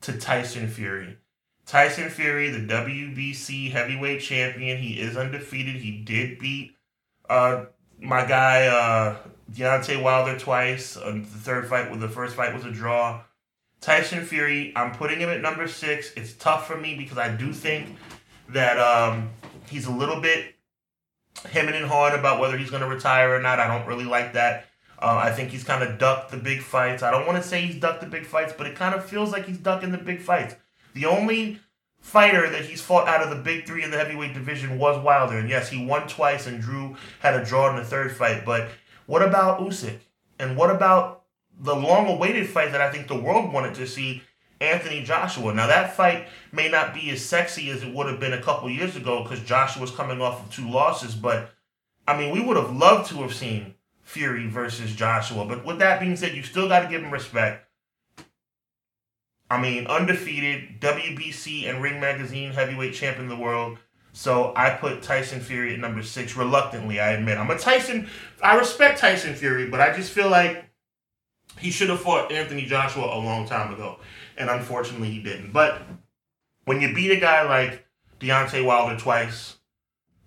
to 0.00 0.18
Tyson 0.18 0.68
Fury. 0.68 1.18
Tyson 1.66 2.10
Fury, 2.10 2.50
the 2.50 2.66
WBC 2.66 3.70
heavyweight 3.70 4.20
champion, 4.20 4.78
he 4.78 5.00
is 5.00 5.16
undefeated. 5.16 5.76
He 5.76 6.02
did 6.02 6.38
beat 6.38 6.76
uh, 7.30 7.66
my 8.00 8.26
guy 8.26 8.66
uh, 8.66 9.16
Deontay 9.52 10.02
Wilder 10.02 10.38
twice. 10.38 10.96
Uh, 10.96 11.12
the 11.12 11.22
third 11.22 11.68
fight, 11.68 11.90
well, 11.90 12.00
the 12.00 12.08
first 12.08 12.34
fight 12.34 12.52
was 12.52 12.64
a 12.64 12.72
draw. 12.72 13.22
Tyson 13.84 14.24
Fury, 14.24 14.72
I'm 14.74 14.92
putting 14.92 15.20
him 15.20 15.28
at 15.28 15.42
number 15.42 15.68
six. 15.68 16.10
It's 16.16 16.32
tough 16.32 16.66
for 16.66 16.74
me 16.74 16.94
because 16.94 17.18
I 17.18 17.28
do 17.28 17.52
think 17.52 17.98
that 18.48 18.78
um, 18.78 19.28
he's 19.68 19.84
a 19.84 19.90
little 19.90 20.22
bit 20.22 20.54
hemming 21.50 21.74
and 21.74 21.84
hawing 21.84 22.18
about 22.18 22.40
whether 22.40 22.56
he's 22.56 22.70
going 22.70 22.80
to 22.80 22.88
retire 22.88 23.36
or 23.36 23.42
not. 23.42 23.60
I 23.60 23.66
don't 23.66 23.86
really 23.86 24.06
like 24.06 24.32
that. 24.32 24.68
Uh, 24.98 25.20
I 25.22 25.32
think 25.32 25.50
he's 25.50 25.64
kind 25.64 25.82
of 25.82 25.98
ducked 25.98 26.30
the 26.30 26.38
big 26.38 26.62
fights. 26.62 27.02
I 27.02 27.10
don't 27.10 27.26
want 27.26 27.42
to 27.42 27.46
say 27.46 27.60
he's 27.60 27.78
ducked 27.78 28.00
the 28.00 28.06
big 28.06 28.24
fights, 28.24 28.54
but 28.56 28.66
it 28.66 28.74
kind 28.74 28.94
of 28.94 29.04
feels 29.04 29.32
like 29.32 29.44
he's 29.44 29.58
ducking 29.58 29.92
the 29.92 29.98
big 29.98 30.22
fights. 30.22 30.54
The 30.94 31.04
only 31.04 31.60
fighter 32.00 32.48
that 32.48 32.64
he's 32.64 32.80
fought 32.80 33.06
out 33.06 33.22
of 33.22 33.28
the 33.28 33.36
big 33.36 33.66
three 33.66 33.82
in 33.82 33.90
the 33.90 33.98
heavyweight 33.98 34.32
division 34.32 34.78
was 34.78 35.04
Wilder. 35.04 35.36
And 35.36 35.50
yes, 35.50 35.68
he 35.68 35.84
won 35.84 36.08
twice 36.08 36.46
and 36.46 36.58
Drew 36.58 36.96
had 37.20 37.34
a 37.34 37.44
draw 37.44 37.68
in 37.68 37.76
the 37.76 37.84
third 37.84 38.16
fight. 38.16 38.46
But 38.46 38.70
what 39.04 39.20
about 39.20 39.60
Usyk? 39.60 39.98
And 40.38 40.56
what 40.56 40.70
about 40.70 41.23
the 41.60 41.74
long 41.74 42.08
awaited 42.08 42.48
fight 42.48 42.72
that 42.72 42.80
I 42.80 42.90
think 42.90 43.08
the 43.08 43.20
world 43.20 43.52
wanted 43.52 43.74
to 43.76 43.86
see 43.86 44.22
Anthony 44.60 45.02
Joshua. 45.02 45.52
Now 45.54 45.66
that 45.66 45.96
fight 45.96 46.26
may 46.52 46.68
not 46.68 46.94
be 46.94 47.10
as 47.10 47.24
sexy 47.24 47.70
as 47.70 47.82
it 47.82 47.94
would 47.94 48.06
have 48.06 48.20
been 48.20 48.32
a 48.32 48.42
couple 48.42 48.70
years 48.70 48.96
ago 48.96 49.22
because 49.22 49.40
Joshua 49.40 49.64
Joshua's 49.74 49.90
coming 49.90 50.20
off 50.20 50.44
of 50.44 50.52
two 50.52 50.68
losses, 50.68 51.14
but 51.14 51.50
I 52.06 52.16
mean 52.16 52.32
we 52.32 52.40
would 52.40 52.56
have 52.56 52.74
loved 52.74 53.08
to 53.10 53.22
have 53.22 53.34
seen 53.34 53.74
Fury 54.02 54.46
versus 54.46 54.94
Joshua. 54.94 55.44
But 55.44 55.64
with 55.64 55.78
that 55.78 56.00
being 56.00 56.16
said, 56.16 56.34
you 56.34 56.42
still 56.42 56.68
got 56.68 56.80
to 56.80 56.88
give 56.88 57.02
him 57.02 57.10
respect. 57.10 57.66
I 59.50 59.60
mean, 59.60 59.86
undefeated 59.86 60.80
WBC 60.80 61.68
and 61.68 61.82
Ring 61.82 62.00
Magazine 62.00 62.52
heavyweight 62.52 62.94
champion 62.94 63.30
of 63.30 63.36
the 63.36 63.42
world. 63.42 63.78
So 64.12 64.52
I 64.56 64.70
put 64.70 65.02
Tyson 65.02 65.40
Fury 65.40 65.74
at 65.74 65.80
number 65.80 66.02
six 66.02 66.36
reluctantly. 66.36 67.00
I 67.00 67.12
admit 67.12 67.38
I'm 67.38 67.50
a 67.50 67.58
Tyson. 67.58 68.08
I 68.42 68.56
respect 68.56 69.00
Tyson 69.00 69.34
Fury, 69.34 69.68
but 69.68 69.80
I 69.80 69.94
just 69.94 70.12
feel 70.12 70.28
like 70.28 70.64
he 71.60 71.70
should 71.70 71.88
have 71.88 72.00
fought 72.00 72.32
Anthony 72.32 72.66
Joshua 72.66 73.04
a 73.04 73.18
long 73.18 73.46
time 73.46 73.72
ago 73.72 73.98
and 74.36 74.50
unfortunately 74.50 75.10
he 75.10 75.22
didn't. 75.22 75.52
But 75.52 75.82
when 76.64 76.80
you 76.80 76.94
beat 76.94 77.10
a 77.10 77.20
guy 77.20 77.42
like 77.42 77.86
Deontay 78.20 78.64
Wilder 78.64 78.98
twice, 78.98 79.56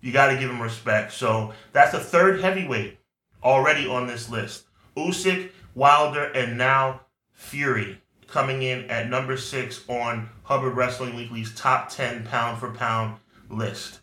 you 0.00 0.12
got 0.12 0.28
to 0.28 0.38
give 0.38 0.50
him 0.50 0.62
respect. 0.62 1.12
So 1.12 1.52
that's 1.72 1.94
a 1.94 2.00
third 2.00 2.40
heavyweight 2.40 2.98
already 3.42 3.88
on 3.88 4.06
this 4.06 4.30
list. 4.30 4.66
Usyk, 4.96 5.50
Wilder, 5.74 6.24
and 6.24 6.56
now 6.56 7.02
Fury 7.32 8.00
coming 8.26 8.62
in 8.62 8.84
at 8.90 9.08
number 9.08 9.36
six 9.36 9.84
on 9.88 10.28
Hubbard 10.42 10.76
Wrestling 10.76 11.16
Weekly's 11.16 11.54
top 11.54 11.88
10 11.88 12.24
pound 12.24 12.58
for 12.58 12.70
pound 12.72 13.18
list. 13.50 14.00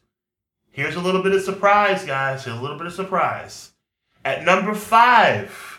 Here's 0.72 0.96
a 0.96 1.02
little 1.02 1.24
bit 1.24 1.34
of 1.34 1.42
surprise, 1.42 2.04
guys. 2.04 2.44
Here's 2.44 2.58
a 2.58 2.62
little 2.62 2.78
bit 2.78 2.88
of 2.88 2.94
surprise. 2.94 3.72
At 4.26 4.44
number 4.44 4.74
five, 4.74 5.75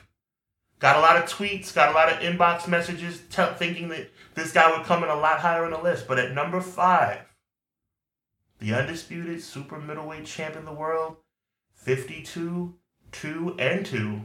got 0.79 0.97
a 0.97 1.01
lot 1.01 1.17
of 1.17 1.25
tweets, 1.25 1.75
got 1.75 1.91
a 1.91 1.95
lot 1.95 2.13
of 2.13 2.19
inbox 2.19 2.69
messages 2.69 3.23
t- 3.31 3.43
thinking 3.57 3.89
that 3.89 4.11
this 4.35 4.53
guy 4.53 4.77
would 4.77 4.87
come 4.87 5.03
in 5.03 5.09
a 5.09 5.17
lot 5.17 5.41
higher 5.41 5.65
on 5.65 5.71
the 5.71 5.81
list. 5.81 6.07
But 6.07 6.19
at 6.19 6.33
number 6.33 6.61
five, 6.61 7.21
the 8.59 8.75
undisputed 8.75 9.43
super 9.43 9.79
middleweight 9.79 10.27
champion 10.27 10.61
of 10.61 10.67
the 10.67 10.73
world, 10.73 11.17
52, 11.75 12.75
2, 13.13 13.57
and 13.59 13.87
2, 13.87 14.23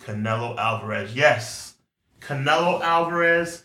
Canelo 0.00 0.56
Alvarez. 0.56 1.14
Yes, 1.14 1.74
Canelo 2.20 2.80
Alvarez 2.80 3.64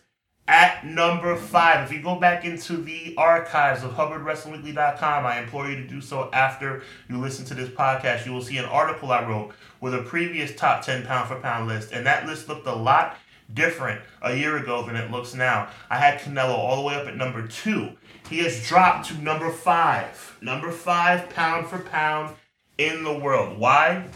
at 0.50 0.84
number 0.84 1.36
five. 1.36 1.86
If 1.86 1.96
you 1.96 2.02
go 2.02 2.16
back 2.16 2.44
into 2.44 2.76
the 2.76 3.14
archives 3.16 3.84
of 3.84 3.92
HubbardWrestlingWeekly.com, 3.92 5.24
I 5.24 5.40
implore 5.40 5.68
you 5.68 5.76
to 5.76 5.86
do 5.86 6.00
so 6.00 6.28
after 6.32 6.82
you 7.08 7.18
listen 7.18 7.44
to 7.46 7.54
this 7.54 7.68
podcast. 7.68 8.26
You 8.26 8.32
will 8.32 8.42
see 8.42 8.58
an 8.58 8.64
article 8.64 9.12
I 9.12 9.26
wrote 9.26 9.54
with 9.80 9.94
a 9.94 10.02
previous 10.02 10.54
top 10.54 10.82
10 10.84 11.06
pound 11.06 11.28
for 11.28 11.36
pound 11.40 11.68
list, 11.68 11.92
and 11.92 12.06
that 12.06 12.26
list 12.26 12.48
looked 12.48 12.66
a 12.66 12.74
lot 12.74 13.16
different 13.52 14.00
a 14.22 14.34
year 14.34 14.56
ago 14.56 14.84
than 14.86 14.96
it 14.96 15.10
looks 15.10 15.34
now. 15.34 15.68
I 15.88 15.96
had 15.96 16.20
Canelo 16.20 16.56
all 16.56 16.76
the 16.76 16.82
way 16.82 16.94
up 16.94 17.06
at 17.06 17.16
number 17.16 17.46
two. 17.46 17.90
He 18.28 18.38
has 18.38 18.66
dropped 18.66 19.08
to 19.08 19.14
number 19.14 19.50
five. 19.50 20.36
Number 20.40 20.70
five 20.70 21.30
pound 21.30 21.66
for 21.66 21.78
pound 21.78 22.36
in 22.78 23.04
the 23.04 23.18
world. 23.18 23.58
Why? 23.58 24.06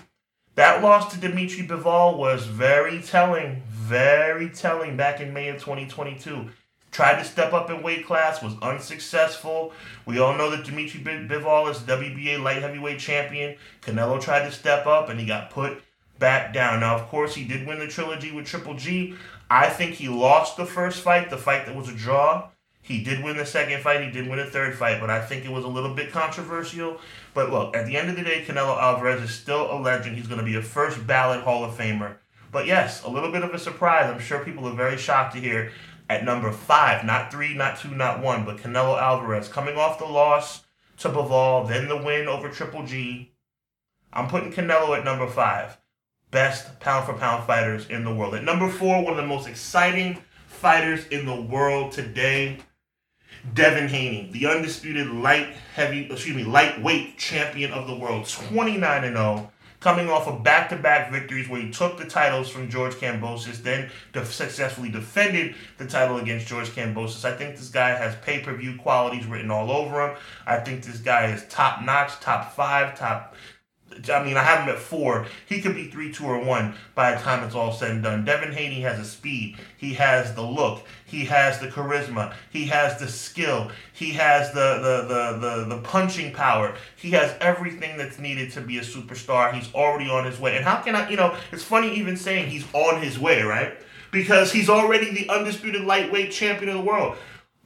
That 0.54 0.82
loss 0.82 1.12
to 1.12 1.20
Dimitri 1.20 1.66
Bivol 1.66 2.16
was 2.16 2.46
very 2.46 3.02
telling, 3.02 3.62
very 3.68 4.48
telling 4.48 4.96
back 4.96 5.20
in 5.20 5.34
May 5.34 5.48
of 5.48 5.56
2022. 5.56 6.48
Tried 6.94 7.18
to 7.18 7.24
step 7.24 7.52
up 7.52 7.70
in 7.70 7.82
weight 7.82 8.06
class, 8.06 8.40
was 8.40 8.54
unsuccessful. 8.62 9.72
We 10.06 10.20
all 10.20 10.38
know 10.38 10.48
that 10.50 10.64
Dimitri 10.64 11.00
Bivol 11.00 11.68
is 11.68 11.78
WBA 11.78 12.40
light 12.40 12.62
heavyweight 12.62 13.00
champion. 13.00 13.56
Canelo 13.82 14.20
tried 14.20 14.44
to 14.44 14.52
step 14.52 14.86
up 14.86 15.08
and 15.08 15.18
he 15.18 15.26
got 15.26 15.50
put 15.50 15.82
back 16.20 16.54
down. 16.54 16.78
Now, 16.78 16.94
of 16.94 17.08
course, 17.08 17.34
he 17.34 17.42
did 17.44 17.66
win 17.66 17.80
the 17.80 17.88
trilogy 17.88 18.30
with 18.30 18.46
Triple 18.46 18.74
G. 18.74 19.16
I 19.50 19.70
think 19.70 19.96
he 19.96 20.08
lost 20.08 20.56
the 20.56 20.66
first 20.66 21.00
fight, 21.00 21.30
the 21.30 21.36
fight 21.36 21.66
that 21.66 21.74
was 21.74 21.88
a 21.88 21.92
draw. 21.92 22.50
He 22.80 23.02
did 23.02 23.24
win 23.24 23.38
the 23.38 23.44
second 23.44 23.82
fight. 23.82 24.04
He 24.04 24.12
did 24.12 24.28
win 24.28 24.38
the 24.38 24.44
third 24.44 24.78
fight, 24.78 25.00
but 25.00 25.10
I 25.10 25.20
think 25.20 25.44
it 25.44 25.50
was 25.50 25.64
a 25.64 25.68
little 25.68 25.96
bit 25.96 26.12
controversial. 26.12 27.00
But 27.34 27.50
look, 27.50 27.76
at 27.76 27.86
the 27.86 27.96
end 27.96 28.08
of 28.08 28.14
the 28.14 28.22
day, 28.22 28.44
Canelo 28.46 28.80
Alvarez 28.80 29.20
is 29.20 29.34
still 29.34 29.68
a 29.68 29.80
legend. 29.80 30.16
He's 30.16 30.28
going 30.28 30.38
to 30.38 30.46
be 30.46 30.54
a 30.54 30.62
first 30.62 31.04
ballot 31.04 31.42
Hall 31.42 31.64
of 31.64 31.76
Famer. 31.76 32.18
But 32.52 32.68
yes, 32.68 33.02
a 33.02 33.10
little 33.10 33.32
bit 33.32 33.42
of 33.42 33.52
a 33.52 33.58
surprise. 33.58 34.08
I'm 34.08 34.20
sure 34.20 34.44
people 34.44 34.68
are 34.68 34.74
very 34.74 34.96
shocked 34.96 35.34
to 35.34 35.40
hear 35.40 35.72
at 36.08 36.24
number 36.24 36.52
five, 36.52 37.04
not 37.04 37.32
three, 37.32 37.54
not 37.54 37.78
two, 37.78 37.94
not 37.94 38.22
one, 38.22 38.44
but 38.44 38.58
Canelo 38.58 39.00
Alvarez 39.00 39.48
coming 39.48 39.76
off 39.76 39.98
the 39.98 40.04
loss 40.04 40.64
to 40.98 41.08
Bivol, 41.08 41.66
then 41.68 41.88
the 41.88 41.96
win 41.96 42.28
over 42.28 42.48
Triple 42.48 42.84
G. 42.84 43.32
I'm 44.12 44.28
putting 44.28 44.52
Canelo 44.52 44.96
at 44.96 45.04
number 45.04 45.26
five 45.26 45.78
best 46.34 46.80
pound 46.80 47.06
for 47.06 47.14
pound 47.14 47.44
fighters 47.44 47.88
in 47.88 48.04
the 48.04 48.12
world. 48.12 48.34
At 48.34 48.42
number 48.42 48.68
four, 48.68 49.04
one 49.04 49.12
of 49.12 49.16
the 49.16 49.26
most 49.26 49.46
exciting 49.46 50.18
fighters 50.48 51.06
in 51.06 51.26
the 51.26 51.40
world 51.40 51.92
today, 51.92 52.58
Devin 53.54 53.88
Haney, 53.88 54.30
the 54.32 54.48
undisputed 54.48 55.08
light 55.08 55.54
heavy, 55.74 56.10
excuse 56.10 56.34
me, 56.34 56.42
lightweight 56.42 57.18
champion 57.18 57.70
of 57.70 57.86
the 57.86 57.94
world, 57.94 58.26
29 58.26 59.04
and 59.04 59.16
0, 59.16 59.52
coming 59.84 60.08
off 60.08 60.26
of 60.26 60.42
back-to-back 60.42 61.12
victories 61.12 61.46
where 61.46 61.60
he 61.60 61.70
took 61.70 61.98
the 61.98 62.06
titles 62.06 62.48
from 62.48 62.70
George 62.70 62.94
Kambosos, 62.94 63.62
then 63.62 63.90
successfully 64.24 64.88
defended 64.90 65.54
the 65.76 65.86
title 65.86 66.16
against 66.16 66.46
George 66.46 66.70
Kambosos. 66.70 67.22
I 67.26 67.36
think 67.36 67.54
this 67.54 67.68
guy 67.68 67.90
has 67.90 68.16
pay-per-view 68.24 68.78
qualities 68.78 69.26
written 69.26 69.50
all 69.50 69.70
over 69.70 70.08
him. 70.08 70.16
I 70.46 70.56
think 70.56 70.84
this 70.84 71.00
guy 71.00 71.26
is 71.26 71.44
top-notch, 71.50 72.18
top 72.20 72.54
five, 72.54 72.98
top 72.98 73.34
I 74.10 74.24
mean, 74.24 74.36
I 74.36 74.42
have 74.42 74.64
him 74.64 74.74
at 74.74 74.78
four. 74.78 75.26
He 75.46 75.60
could 75.60 75.74
be 75.74 75.88
three, 75.88 76.12
two, 76.12 76.24
or 76.24 76.38
one 76.42 76.74
by 76.94 77.14
the 77.14 77.20
time 77.20 77.44
it's 77.44 77.54
all 77.54 77.72
said 77.72 77.90
and 77.90 78.02
done. 78.02 78.24
Devin 78.24 78.52
Haney 78.52 78.80
has 78.80 78.98
a 78.98 79.04
speed. 79.04 79.56
He 79.76 79.94
has 79.94 80.34
the 80.34 80.42
look. 80.42 80.84
He 81.06 81.24
has 81.26 81.58
the 81.60 81.68
charisma. 81.68 82.34
He 82.50 82.66
has 82.66 82.98
the 82.98 83.08
skill. 83.08 83.70
He 83.92 84.10
has 84.12 84.52
the 84.52 84.78
the 84.82 85.14
the 85.14 85.38
the, 85.38 85.76
the 85.76 85.82
punching 85.82 86.32
power. 86.32 86.74
He 86.96 87.10
has 87.12 87.36
everything 87.40 87.96
that's 87.96 88.18
needed 88.18 88.50
to 88.52 88.60
be 88.60 88.78
a 88.78 88.82
superstar. 88.82 89.52
He's 89.52 89.72
already 89.74 90.10
on 90.10 90.24
his 90.24 90.38
way. 90.38 90.56
And 90.56 90.64
how 90.64 90.76
can 90.82 90.96
I? 90.96 91.08
You 91.08 91.16
know, 91.16 91.36
it's 91.52 91.64
funny 91.64 91.94
even 91.96 92.16
saying 92.16 92.50
he's 92.50 92.66
on 92.72 93.02
his 93.02 93.18
way, 93.18 93.42
right? 93.42 93.74
Because 94.10 94.52
he's 94.52 94.68
already 94.68 95.12
the 95.12 95.28
undisputed 95.28 95.82
lightweight 95.82 96.30
champion 96.30 96.70
of 96.70 96.78
the 96.78 96.84
world. 96.84 97.16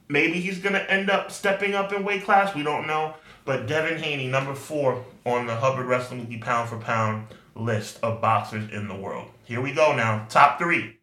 Maybe 0.07 0.39
he's 0.39 0.57
gonna 0.57 0.79
end 0.79 1.09
up 1.09 1.31
stepping 1.31 1.75
up 1.75 1.93
in 1.93 2.03
weight 2.03 2.23
class. 2.23 2.55
We 2.55 2.63
don't 2.63 2.87
know. 2.87 3.15
But 3.49 3.65
Devin 3.65 3.97
Haney, 3.97 4.27
number 4.27 4.53
four 4.53 5.03
on 5.25 5.47
the 5.47 5.55
Hubbard 5.55 5.87
Wrestling 5.87 6.19
Weekly 6.19 6.37
pound 6.37 6.69
for 6.69 6.77
pound 6.77 7.25
list 7.55 7.97
of 8.03 8.21
boxers 8.21 8.69
in 8.69 8.87
the 8.87 8.93
world. 8.93 9.27
Here 9.43 9.59
we 9.59 9.73
go 9.73 9.95
now. 9.95 10.27
Top 10.29 10.59
three. 10.59 10.99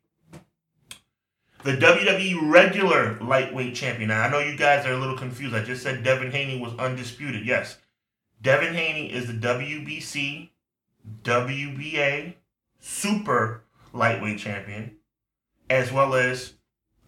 The 1.64 1.72
WWE 1.72 2.48
regular 2.48 3.18
lightweight 3.18 3.74
champion. 3.74 4.10
Now, 4.10 4.22
I 4.22 4.30
know 4.30 4.38
you 4.38 4.56
guys 4.56 4.86
are 4.86 4.92
a 4.92 4.96
little 4.96 5.18
confused. 5.18 5.56
I 5.56 5.64
just 5.64 5.82
said 5.82 6.04
Devin 6.04 6.30
Haney 6.30 6.60
was 6.60 6.72
undisputed. 6.78 7.44
Yes. 7.44 7.78
Devin 8.40 8.74
Haney 8.74 9.12
is 9.12 9.26
the 9.26 9.32
WBC, 9.32 10.50
WBA, 11.24 12.34
super 12.78 13.64
lightweight 13.92 14.38
champion, 14.38 14.98
as 15.68 15.90
well 15.90 16.14
as 16.14 16.52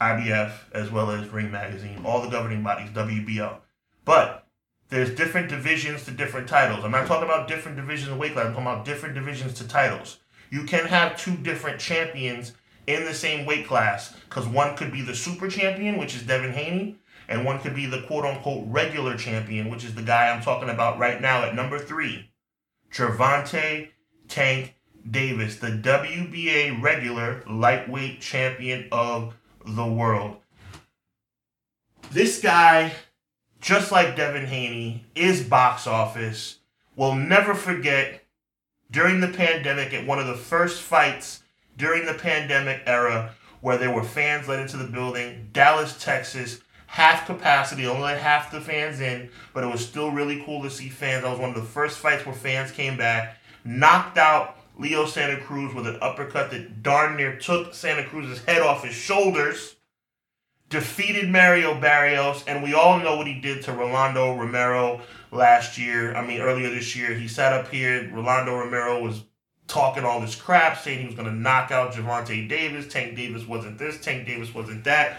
IBF, 0.00 0.50
as 0.72 0.90
well 0.90 1.12
as 1.12 1.28
Ring 1.28 1.52
Magazine, 1.52 2.02
all 2.04 2.22
the 2.22 2.28
governing 2.28 2.64
bodies, 2.64 2.90
WBO. 2.90 3.58
But 4.04 4.47
there's 4.90 5.14
different 5.14 5.48
divisions 5.48 6.04
to 6.04 6.10
different 6.10 6.48
titles. 6.48 6.84
I'm 6.84 6.90
not 6.90 7.06
talking 7.06 7.28
about 7.28 7.48
different 7.48 7.76
divisions 7.76 8.10
of 8.10 8.18
weight 8.18 8.32
class. 8.32 8.46
I'm 8.46 8.52
talking 8.52 8.66
about 8.66 8.84
different 8.84 9.14
divisions 9.14 9.54
to 9.54 9.68
titles. 9.68 10.18
You 10.50 10.64
can 10.64 10.86
have 10.86 11.18
two 11.18 11.36
different 11.36 11.78
champions 11.78 12.52
in 12.86 13.04
the 13.04 13.12
same 13.12 13.44
weight 13.44 13.66
class 13.66 14.14
because 14.28 14.46
one 14.46 14.76
could 14.76 14.90
be 14.90 15.02
the 15.02 15.14
super 15.14 15.48
champion, 15.48 15.98
which 15.98 16.14
is 16.14 16.22
Devin 16.22 16.52
Haney, 16.52 16.96
and 17.28 17.44
one 17.44 17.60
could 17.60 17.74
be 17.74 17.84
the 17.84 18.02
quote 18.02 18.24
unquote 18.24 18.66
regular 18.68 19.16
champion, 19.16 19.70
which 19.70 19.84
is 19.84 19.94
the 19.94 20.02
guy 20.02 20.30
I'm 20.30 20.42
talking 20.42 20.70
about 20.70 20.98
right 20.98 21.20
now 21.20 21.44
at 21.44 21.54
number 21.54 21.78
three, 21.78 22.30
Gervonta 22.90 23.88
Tank 24.26 24.74
Davis, 25.10 25.56
the 25.56 25.68
WBA 25.68 26.82
regular 26.82 27.42
lightweight 27.46 28.22
champion 28.22 28.88
of 28.90 29.34
the 29.66 29.86
world. 29.86 30.36
This 32.10 32.40
guy 32.40 32.92
just 33.60 33.90
like 33.90 34.16
Devin 34.16 34.46
Haney, 34.46 35.04
is 35.14 35.42
box 35.42 35.86
office. 35.86 36.58
We'll 36.96 37.14
never 37.14 37.54
forget 37.54 38.24
during 38.90 39.20
the 39.20 39.28
pandemic 39.28 39.92
at 39.92 40.06
one 40.06 40.18
of 40.18 40.26
the 40.26 40.34
first 40.34 40.80
fights 40.80 41.42
during 41.76 42.06
the 42.06 42.14
pandemic 42.14 42.82
era 42.86 43.34
where 43.60 43.76
there 43.76 43.92
were 43.92 44.04
fans 44.04 44.48
let 44.48 44.60
into 44.60 44.76
the 44.76 44.86
building, 44.86 45.48
Dallas, 45.52 45.96
Texas, 46.02 46.60
half 46.86 47.26
capacity, 47.26 47.86
only 47.86 48.14
half 48.14 48.50
the 48.50 48.60
fans 48.60 49.00
in, 49.00 49.28
but 49.52 49.64
it 49.64 49.70
was 49.70 49.86
still 49.86 50.10
really 50.10 50.42
cool 50.44 50.62
to 50.62 50.70
see 50.70 50.88
fans. 50.88 51.22
That 51.22 51.30
was 51.30 51.38
one 51.38 51.50
of 51.50 51.56
the 51.56 51.62
first 51.62 51.98
fights 51.98 52.24
where 52.24 52.34
fans 52.34 52.70
came 52.70 52.96
back, 52.96 53.38
knocked 53.64 54.16
out 54.16 54.56
Leo 54.78 55.06
Santa 55.06 55.40
Cruz 55.40 55.74
with 55.74 55.86
an 55.86 55.98
uppercut 56.00 56.50
that 56.52 56.82
darn 56.82 57.16
near 57.16 57.36
took 57.36 57.74
Santa 57.74 58.04
Cruz's 58.04 58.44
head 58.44 58.62
off 58.62 58.84
his 58.84 58.94
shoulders 58.94 59.74
defeated 60.68 61.28
Mario 61.28 61.80
Barrios, 61.80 62.44
and 62.46 62.62
we 62.62 62.74
all 62.74 62.98
know 62.98 63.16
what 63.16 63.26
he 63.26 63.40
did 63.40 63.62
to 63.62 63.72
Rolando 63.72 64.34
Romero 64.34 65.00
last 65.30 65.78
year. 65.78 66.14
I 66.14 66.26
mean, 66.26 66.40
earlier 66.40 66.70
this 66.70 66.94
year, 66.94 67.14
he 67.14 67.28
sat 67.28 67.52
up 67.52 67.68
here. 67.68 68.10
Rolando 68.12 68.56
Romero 68.56 69.02
was 69.02 69.24
talking 69.66 70.04
all 70.04 70.20
this 70.20 70.34
crap, 70.34 70.78
saying 70.78 71.00
he 71.00 71.06
was 71.06 71.14
going 71.14 71.28
to 71.28 71.34
knock 71.34 71.70
out 71.70 71.92
Gervonta 71.92 72.48
Davis. 72.48 72.86
Tank 72.88 73.16
Davis 73.16 73.46
wasn't 73.46 73.78
this. 73.78 74.00
Tank 74.00 74.26
Davis 74.26 74.54
wasn't 74.54 74.84
that. 74.84 75.18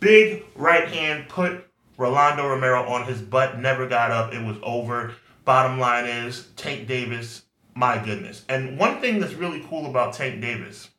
Big 0.00 0.44
right 0.54 0.88
hand 0.88 1.28
put 1.28 1.66
Rolando 1.96 2.46
Romero 2.46 2.82
on 2.84 3.04
his 3.04 3.20
butt. 3.20 3.58
Never 3.58 3.86
got 3.88 4.10
up. 4.10 4.32
It 4.32 4.44
was 4.44 4.58
over. 4.62 5.14
Bottom 5.44 5.78
line 5.78 6.06
is 6.06 6.48
Tank 6.56 6.86
Davis. 6.86 7.42
My 7.74 8.02
goodness. 8.02 8.44
And 8.48 8.78
one 8.78 9.00
thing 9.00 9.20
that's 9.20 9.34
really 9.34 9.64
cool 9.68 9.86
about 9.86 10.14
Tank 10.14 10.40
Davis, 10.40 10.90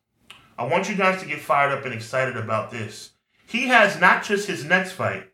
I 0.58 0.64
want 0.64 0.88
you 0.88 0.96
guys 0.96 1.20
to 1.20 1.28
get 1.28 1.40
fired 1.40 1.76
up 1.76 1.84
and 1.84 1.94
excited 1.94 2.36
about 2.36 2.70
this 2.70 3.10
he 3.48 3.68
has 3.68 3.98
not 3.98 4.22
just 4.22 4.46
his 4.46 4.62
next 4.62 4.92
fight, 4.92 5.30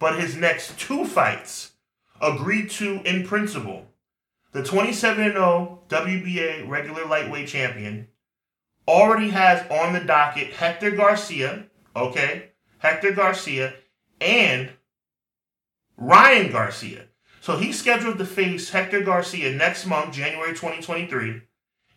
but 0.00 0.18
his 0.18 0.34
next 0.34 0.76
two 0.76 1.04
fights 1.04 1.72
agreed 2.20 2.68
to 2.70 3.00
in 3.04 3.24
principle. 3.24 3.86
The 4.50 4.64
27 4.64 5.32
0 5.32 5.82
WBA 5.88 6.68
regular 6.68 7.06
lightweight 7.06 7.46
champion 7.46 8.08
already 8.88 9.28
has 9.28 9.64
on 9.70 9.92
the 9.92 10.00
docket 10.00 10.52
Hector 10.54 10.90
Garcia, 10.90 11.66
okay? 11.94 12.50
Hector 12.78 13.12
Garcia 13.12 13.74
and 14.20 14.70
Ryan 15.96 16.50
Garcia. 16.50 17.04
So 17.40 17.56
he's 17.56 17.78
scheduled 17.78 18.18
to 18.18 18.26
face 18.26 18.70
Hector 18.70 19.02
Garcia 19.02 19.52
next 19.52 19.86
month, 19.86 20.12
January 20.12 20.50
2023. 20.50 21.42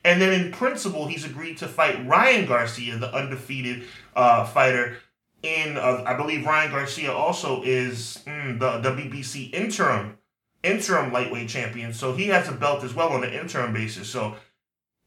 And 0.04 0.22
then 0.22 0.40
in 0.40 0.52
principle, 0.52 1.08
he's 1.08 1.26
agreed 1.26 1.58
to 1.58 1.68
fight 1.68 2.06
Ryan 2.08 2.46
Garcia, 2.46 2.98
the 3.00 3.12
undefeated 3.12 3.86
uh, 4.16 4.46
fighter 4.46 4.98
in 5.44 5.78
uh, 5.78 6.04
I 6.06 6.16
believe 6.16 6.46
Ryan 6.46 6.72
Garcia 6.72 7.12
also 7.12 7.62
is 7.64 8.20
mm, 8.26 8.60
the 8.60 8.90
WBC 8.90 9.54
interim 9.54 10.18
interim 10.64 11.12
lightweight 11.12 11.50
champion, 11.50 11.94
so 11.94 12.14
he 12.14 12.28
has 12.28 12.48
a 12.48 12.52
belt 12.52 12.84
as 12.84 12.94
well 12.94 13.10
on 13.10 13.24
an 13.24 13.34
interim 13.34 13.74
basis. 13.74 14.10
So 14.10 14.36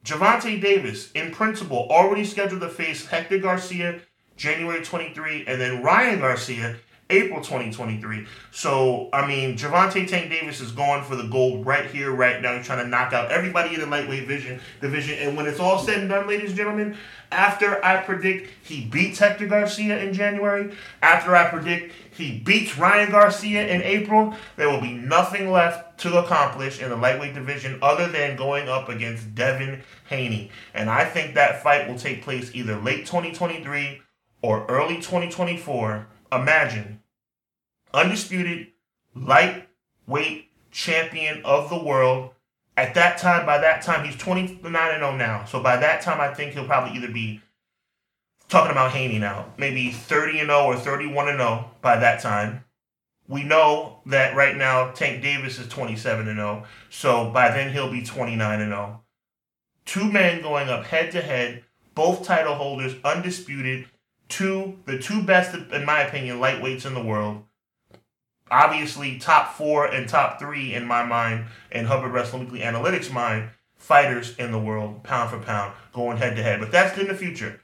Gervonta 0.04 0.60
Davis, 0.60 1.12
in 1.12 1.30
principle, 1.30 1.86
already 1.90 2.24
scheduled 2.24 2.60
to 2.60 2.68
face 2.68 3.06
Hector 3.06 3.38
Garcia 3.38 4.00
January 4.36 4.84
23, 4.84 5.44
and 5.46 5.60
then 5.60 5.82
Ryan 5.82 6.18
Garcia 6.18 6.76
April 7.14 7.40
2023. 7.40 8.26
So, 8.50 9.08
I 9.12 9.26
mean, 9.26 9.56
Gervonta 9.56 10.06
Tank 10.06 10.30
Davis 10.30 10.60
is 10.60 10.72
going 10.72 11.04
for 11.04 11.14
the 11.14 11.24
gold 11.24 11.64
right 11.64 11.86
here, 11.86 12.12
right 12.12 12.42
now. 12.42 12.56
He's 12.56 12.66
trying 12.66 12.84
to 12.84 12.88
knock 12.88 13.12
out 13.12 13.30
everybody 13.30 13.74
in 13.74 13.80
the 13.80 13.86
lightweight 13.86 14.26
vision 14.26 14.60
division. 14.80 15.18
And 15.18 15.36
when 15.36 15.46
it's 15.46 15.60
all 15.60 15.78
said 15.78 16.00
and 16.00 16.08
done, 16.08 16.26
ladies 16.26 16.50
and 16.50 16.56
gentlemen, 16.56 16.96
after 17.30 17.84
I 17.84 18.02
predict 18.02 18.50
he 18.62 18.84
beats 18.84 19.18
Hector 19.18 19.46
Garcia 19.46 19.98
in 19.98 20.12
January, 20.12 20.74
after 21.02 21.36
I 21.36 21.48
predict 21.48 21.94
he 22.10 22.38
beats 22.40 22.76
Ryan 22.76 23.10
Garcia 23.10 23.66
in 23.66 23.82
April, 23.82 24.34
there 24.56 24.68
will 24.68 24.80
be 24.80 24.92
nothing 24.92 25.50
left 25.50 25.98
to 26.00 26.18
accomplish 26.18 26.80
in 26.80 26.90
the 26.90 26.96
lightweight 26.96 27.34
division 27.34 27.78
other 27.80 28.08
than 28.08 28.36
going 28.36 28.68
up 28.68 28.88
against 28.88 29.34
Devin 29.34 29.82
Haney. 30.08 30.50
And 30.74 30.90
I 30.90 31.04
think 31.04 31.34
that 31.34 31.62
fight 31.62 31.88
will 31.88 31.98
take 31.98 32.22
place 32.22 32.50
either 32.54 32.76
late 32.76 33.06
2023 33.06 34.02
or 34.42 34.66
early 34.66 34.96
2024 34.96 36.06
imagine 36.32 37.00
undisputed 37.94 38.68
lightweight 39.14 40.50
champion 40.70 41.42
of 41.44 41.70
the 41.70 41.82
world. 41.82 42.30
At 42.76 42.94
that 42.94 43.18
time, 43.18 43.46
by 43.46 43.58
that 43.58 43.82
time, 43.82 44.04
he's 44.04 44.16
29 44.16 44.60
and 44.64 44.74
0 44.74 45.16
now. 45.16 45.44
So 45.44 45.62
by 45.62 45.76
that 45.76 46.02
time, 46.02 46.20
I 46.20 46.34
think 46.34 46.52
he'll 46.52 46.66
probably 46.66 46.98
either 46.98 47.12
be 47.12 47.40
talking 48.48 48.72
about 48.72 48.90
Haney 48.90 49.18
now, 49.18 49.46
maybe 49.56 49.90
30 49.90 50.40
and 50.40 50.48
0 50.48 50.64
or 50.64 50.76
31 50.76 51.28
and 51.28 51.38
0 51.38 51.70
by 51.80 51.96
that 51.96 52.20
time. 52.20 52.64
We 53.28 53.42
know 53.42 54.00
that 54.06 54.36
right 54.36 54.56
now 54.56 54.90
Tank 54.90 55.22
Davis 55.22 55.58
is 55.58 55.68
27 55.68 56.28
and 56.28 56.36
0. 56.36 56.64
So 56.90 57.30
by 57.30 57.50
then 57.52 57.72
he'll 57.72 57.90
be 57.90 58.02
29 58.02 58.60
and 58.60 58.70
0. 58.70 59.00
Two 59.86 60.10
men 60.10 60.42
going 60.42 60.68
up 60.68 60.84
head 60.86 61.12
to 61.12 61.22
head, 61.22 61.64
both 61.94 62.24
title 62.24 62.54
holders, 62.54 62.96
undisputed 63.04 63.86
two, 64.28 64.78
the 64.86 64.98
two 64.98 65.22
best, 65.22 65.54
in 65.54 65.84
my 65.84 66.00
opinion, 66.00 66.38
lightweights 66.38 66.86
in 66.86 66.94
the 66.94 67.02
world. 67.02 67.44
Obviously, 68.50 69.18
top 69.18 69.54
four 69.54 69.86
and 69.86 70.08
top 70.08 70.38
three 70.38 70.74
in 70.74 70.86
my 70.86 71.04
mind, 71.04 71.46
and 71.72 71.86
Hubbard 71.86 72.12
Wrestling 72.12 72.44
Weekly 72.44 72.60
Analytics 72.60 73.12
mind, 73.12 73.50
fighters 73.76 74.36
in 74.38 74.52
the 74.52 74.58
world, 74.58 75.02
pound 75.02 75.30
for 75.30 75.38
pound, 75.38 75.72
going 75.92 76.18
head 76.18 76.36
to 76.36 76.42
head. 76.42 76.60
But 76.60 76.70
that's 76.70 76.98
in 76.98 77.08
the 77.08 77.14
future. 77.14 77.60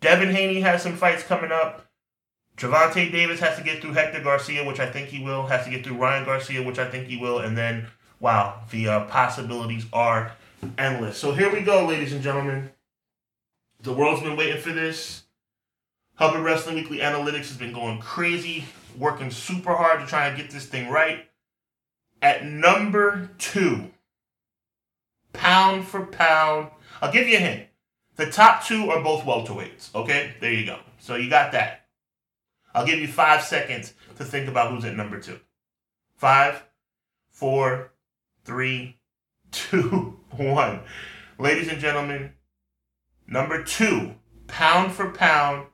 Devin 0.00 0.30
Haney 0.30 0.60
has 0.60 0.82
some 0.82 0.96
fights 0.96 1.22
coming 1.22 1.52
up. 1.52 1.86
Gervonta 2.56 3.12
Davis 3.12 3.40
has 3.40 3.58
to 3.58 3.64
get 3.64 3.82
through 3.82 3.92
Hector 3.92 4.22
Garcia, 4.22 4.64
which 4.64 4.80
I 4.80 4.90
think 4.90 5.08
he 5.08 5.22
will. 5.22 5.46
Has 5.46 5.64
to 5.64 5.70
get 5.70 5.84
through 5.84 5.98
Ryan 5.98 6.24
Garcia, 6.24 6.62
which 6.62 6.78
I 6.78 6.90
think 6.90 7.06
he 7.06 7.18
will. 7.18 7.38
And 7.38 7.56
then, 7.56 7.86
wow, 8.18 8.62
the 8.70 8.88
uh, 8.88 9.04
possibilities 9.06 9.84
are 9.92 10.32
endless. 10.78 11.18
So 11.18 11.32
here 11.32 11.52
we 11.52 11.60
go, 11.60 11.84
ladies 11.84 12.14
and 12.14 12.22
gentlemen. 12.22 12.70
The 13.80 13.92
world's 13.92 14.22
been 14.22 14.36
waiting 14.36 14.60
for 14.60 14.72
this. 14.72 15.24
Hubbard 16.14 16.42
Wrestling 16.42 16.76
Weekly 16.76 16.98
Analytics 16.98 17.48
has 17.48 17.58
been 17.58 17.74
going 17.74 18.00
crazy, 18.00 18.64
working 18.98 19.30
super 19.30 19.74
hard 19.74 20.00
to 20.00 20.06
try 20.06 20.26
and 20.26 20.36
get 20.36 20.50
this 20.50 20.66
thing 20.66 20.88
right. 20.88 21.26
At 22.22 22.44
number 22.44 23.30
two, 23.38 23.90
pound 25.32 25.86
for 25.86 26.06
pound. 26.06 26.70
I'll 27.00 27.12
give 27.12 27.28
you 27.28 27.36
a 27.36 27.40
hint. 27.40 27.66
The 28.16 28.26
top 28.30 28.64
two 28.64 28.90
are 28.90 29.02
both 29.02 29.24
welterweights. 29.24 29.94
Okay, 29.94 30.34
there 30.40 30.52
you 30.52 30.64
go. 30.64 30.78
So 30.98 31.16
you 31.16 31.28
got 31.28 31.52
that. 31.52 31.86
I'll 32.74 32.86
give 32.86 32.98
you 32.98 33.08
five 33.08 33.42
seconds 33.42 33.94
to 34.16 34.24
think 34.24 34.48
about 34.48 34.70
who's 34.70 34.84
at 34.84 34.96
number 34.96 35.20
two. 35.20 35.38
Five, 36.16 36.62
four, 37.30 37.92
three, 38.44 38.98
two, 39.50 40.18
one. 40.30 40.80
Ladies 41.38 41.68
and 41.68 41.80
gentlemen, 41.80 42.32
number 43.26 43.62
two, 43.62 44.14
pound 44.46 44.92
for 44.92 45.10
pound, 45.10 45.66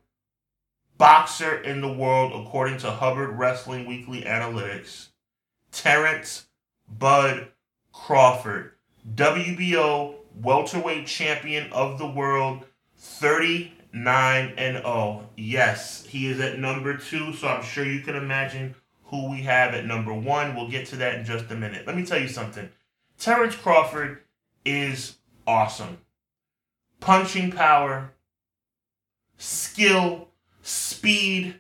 boxer 1.03 1.57
in 1.57 1.81
the 1.81 1.93
world, 1.93 2.33
according 2.33 2.79
to 2.79 2.89
Hubbard 2.89 3.37
Wrestling 3.37 3.87
Weekly 3.87 4.23
Analytics, 4.23 5.09
Terrence 5.73 6.47
Bud 6.89 7.49
Crawford, 7.93 8.75
WBO 9.13 10.15
welterweight 10.41 11.09
champion 11.09 11.73
of 11.73 11.99
the 11.99 12.07
world, 12.07 12.67
39 12.99 14.55
and 14.57 14.77
0. 14.77 15.29
Yes, 15.37 16.07
he 16.07 16.29
is 16.29 16.39
at 16.39 16.61
number 16.61 16.97
two, 16.97 17.33
so 17.33 17.49
I'm 17.49 17.65
sure 17.65 17.85
you 17.85 18.03
can 18.03 18.15
imagine 18.15 18.77
who 19.07 19.29
we 19.29 19.39
have 19.39 19.75
at 19.75 19.85
number 19.85 20.15
one. 20.15 20.55
We'll 20.55 20.71
get 20.71 20.87
to 20.91 20.97
that 20.99 21.17
in 21.17 21.25
just 21.25 21.51
a 21.51 21.57
minute. 21.57 21.85
Let 21.85 21.97
me 21.97 22.07
tell 22.07 22.21
you 22.21 22.29
something. 22.29 22.69
Terrence 23.19 23.57
Crawford 23.57 24.21
is 24.65 25.17
awesome. 25.49 25.99
Punching 27.01 27.51
power, 27.51 28.13
skill, 29.37 30.29
speed, 30.63 31.57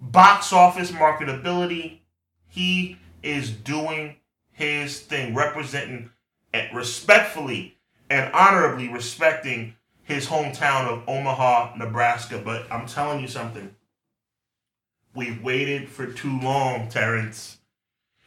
box 0.00 0.52
office 0.52 0.90
marketability. 0.90 2.00
He 2.48 2.98
is 3.22 3.50
doing 3.50 4.16
his 4.52 5.00
thing, 5.00 5.34
representing 5.34 6.10
and 6.52 6.74
respectfully 6.74 7.76
and 8.08 8.32
honorably 8.32 8.88
respecting 8.88 9.74
his 10.02 10.26
hometown 10.26 10.86
of 10.86 11.08
Omaha, 11.08 11.74
Nebraska. 11.76 12.40
But 12.42 12.66
I'm 12.70 12.86
telling 12.86 13.20
you 13.20 13.28
something. 13.28 13.74
We've 15.14 15.42
waited 15.42 15.88
for 15.88 16.06
too 16.06 16.38
long, 16.40 16.88
Terrence. 16.88 17.58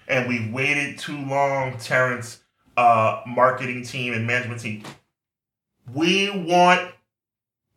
And 0.08 0.27
we've 0.27 0.51
waited 0.51 0.97
too 0.97 1.17
long, 1.17 1.77
Terrence, 1.77 2.39
uh, 2.75 3.21
marketing 3.27 3.84
team 3.84 4.13
and 4.13 4.25
management 4.25 4.62
team. 4.62 4.84
We 5.93 6.29
want 6.29 6.91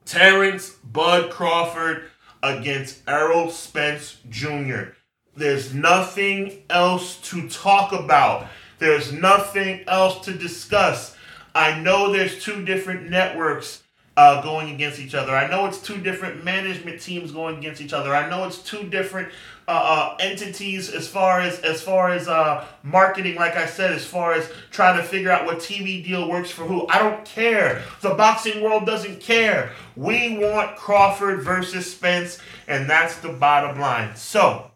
Terrence 0.04 0.70
Bud 0.70 1.30
Crawford 1.30 2.10
against 2.42 3.02
Errol 3.08 3.50
Spence 3.50 4.18
Jr. 4.28 4.94
There's 5.36 5.72
nothing 5.72 6.62
else 6.68 7.16
to 7.30 7.48
talk 7.48 7.92
about. 7.92 8.48
There's 8.78 9.12
nothing 9.12 9.84
else 9.86 10.24
to 10.24 10.32
discuss. 10.32 11.16
I 11.54 11.78
know 11.80 12.12
there's 12.12 12.42
two 12.42 12.64
different 12.64 13.08
networks 13.08 13.81
uh, 14.16 14.42
going 14.42 14.74
against 14.74 15.00
each 15.00 15.14
other. 15.14 15.34
I 15.34 15.48
know 15.48 15.66
it's 15.66 15.80
two 15.80 15.98
different 15.98 16.44
management 16.44 17.00
teams 17.00 17.32
going 17.32 17.58
against 17.58 17.80
each 17.80 17.92
other. 17.92 18.14
I 18.14 18.28
know 18.28 18.44
it's 18.44 18.58
two 18.58 18.84
different 18.84 19.28
uh, 19.66 19.70
uh, 19.70 20.16
entities 20.20 20.90
as 20.90 21.08
far 21.08 21.40
as 21.40 21.60
as 21.60 21.80
far 21.80 22.10
as 22.10 22.28
uh, 22.28 22.66
marketing. 22.82 23.36
Like 23.36 23.56
I 23.56 23.66
said, 23.66 23.92
as 23.92 24.04
far 24.04 24.32
as 24.34 24.50
trying 24.70 24.98
to 24.98 25.04
figure 25.04 25.30
out 25.30 25.46
what 25.46 25.58
TV 25.58 26.04
deal 26.04 26.28
works 26.28 26.50
for 26.50 26.64
who. 26.64 26.86
I 26.88 26.98
don't 26.98 27.24
care. 27.24 27.82
The 28.02 28.14
boxing 28.14 28.62
world 28.62 28.84
doesn't 28.84 29.20
care. 29.20 29.72
We 29.96 30.36
want 30.36 30.76
Crawford 30.76 31.42
versus 31.42 31.90
Spence, 31.90 32.38
and 32.66 32.90
that's 32.90 33.16
the 33.18 33.32
bottom 33.32 33.80
line. 33.80 34.14
So, 34.16 34.72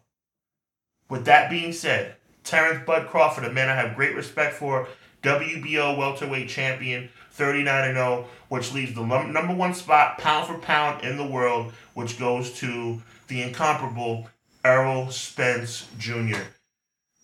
with 1.09 1.25
that 1.25 1.49
being 1.49 1.73
said, 1.73 2.15
Terrence 2.43 2.83
Bud 2.87 3.07
Crawford, 3.07 3.43
a 3.43 3.51
man 3.51 3.69
I 3.69 3.75
have 3.75 3.95
great 3.95 4.15
respect 4.15 4.55
for, 4.55 4.87
WBO 5.23 5.97
welterweight 5.97 6.47
champion, 6.47 7.09
39 7.37 7.89
and 7.89 7.95
0, 7.95 8.25
which 8.49 8.73
leaves 8.73 8.93
the 8.93 9.05
number 9.05 9.53
one 9.53 9.73
spot, 9.73 10.17
pound 10.17 10.47
for 10.47 10.57
pound, 10.57 11.03
in 11.03 11.17
the 11.17 11.25
world, 11.25 11.71
which 11.93 12.17
goes 12.17 12.51
to 12.53 13.01
the 13.27 13.43
incomparable 13.43 14.27
Errol 14.65 15.11
Spence 15.11 15.85
Jr. 15.99 16.41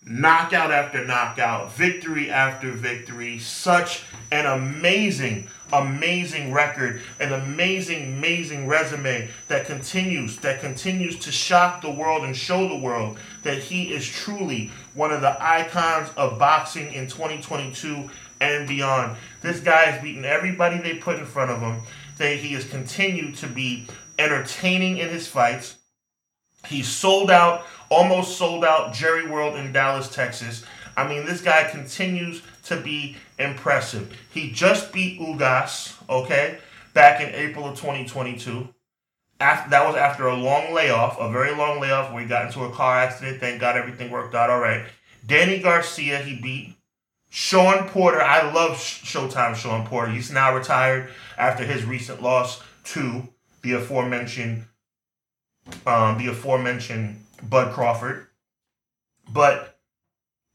Knockout 0.06 0.69
after 0.69 1.06
knockout, 1.06 1.73
victory 1.73 2.30
after 2.30 2.71
victory, 2.71 3.39
such 3.39 4.04
an 4.32 4.45
amazing, 4.45 5.47
amazing 5.71 6.52
record, 6.52 7.02
an 7.21 7.32
amazing, 7.32 8.15
amazing 8.15 8.67
resume 8.67 9.30
that 9.47 9.65
continues, 9.65 10.38
that 10.38 10.60
continues 10.60 11.17
to 11.19 11.32
shock 11.32 11.82
the 11.82 11.89
world 11.89 12.23
and 12.23 12.36
show 12.36 12.67
the 12.67 12.78
world 12.78 13.17
that 13.43 13.60
he 13.60 13.93
is 13.93 14.06
truly 14.06 14.71
one 14.93 15.12
of 15.12 15.21
the 15.21 15.41
icons 15.41 16.10
of 16.17 16.38
boxing 16.38 16.91
in 16.93 17.08
2022 17.08 18.10
and 18.41 18.67
beyond. 18.67 19.17
This 19.41 19.60
guy 19.60 19.86
has 19.86 20.02
beaten 20.02 20.26
everybody 20.26 20.80
they 20.80 20.96
put 20.96 21.19
in 21.19 21.26
front 21.26 21.52
of 21.52 21.60
him. 21.60 21.82
That 22.17 22.38
he 22.38 22.54
has 22.54 22.69
continued 22.69 23.36
to 23.38 23.48
be 23.48 23.88
entertaining 24.19 24.98
in 24.98 25.10
his 25.10 25.28
fights. 25.28 25.78
He 26.67 26.82
sold 26.84 27.30
out, 27.30 27.65
almost 27.89 28.38
sold 28.38 28.63
out 28.63 28.93
Jerry 28.93 29.28
World 29.28 29.58
in 29.58 29.74
Dallas, 29.74 30.13
Texas. 30.13 30.63
I 30.96 31.08
mean, 31.08 31.26
this 31.26 31.41
guy 31.41 31.69
continues 31.69 32.41
to 32.65 32.80
be 32.80 33.17
impressive. 33.39 34.15
He 34.32 34.52
just 34.52 34.93
beat 34.93 35.19
Ugas, 35.19 35.96
okay, 36.10 36.60
back 36.93 37.22
in 37.22 37.34
April 37.34 37.67
of 37.67 37.78
2022. 37.78 38.69
After, 39.39 39.69
that 39.72 39.86
was 39.86 39.96
after 39.96 40.28
a 40.28 40.36
long 40.36 40.74
layoff, 40.74 41.19
a 41.19 41.30
very 41.30 41.54
long 41.56 41.82
layoff 41.82 42.13
where 42.13 42.22
he 42.22 42.28
got 42.28 42.46
into 42.46 42.63
a 42.63 42.72
car 42.72 42.98
accident. 42.98 43.39
Thank 43.39 43.60
God 43.60 43.76
everything 43.76 44.12
worked 44.12 44.36
out 44.36 44.50
all 44.50 44.60
right. 44.60 44.86
Danny 45.26 45.60
Garcia, 45.60 46.19
he 46.19 46.39
beat. 46.39 46.76
Shawn 47.36 47.89
Porter, 47.89 48.22
I 48.22 48.54
love 48.54 48.74
Showtime 48.78 49.56
Shawn 49.56 49.88
Porter. 49.88 50.12
He's 50.12 50.30
now 50.30 50.56
retired 50.56 51.10
after 51.36 51.63
his 51.63 51.84
recent 51.84 52.22
loss 52.22 52.62
to 52.84 53.28
the 53.63 53.72
aforementioned, 53.72 54.65
um, 55.88 56.19
the 56.19 56.28
aforementioned 56.28 57.26
Bud 57.41 57.74
Crawford. 57.74 58.28
But 59.28 59.80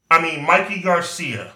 I 0.09 0.21
mean, 0.21 0.45
Mikey 0.45 0.81
Garcia. 0.81 1.51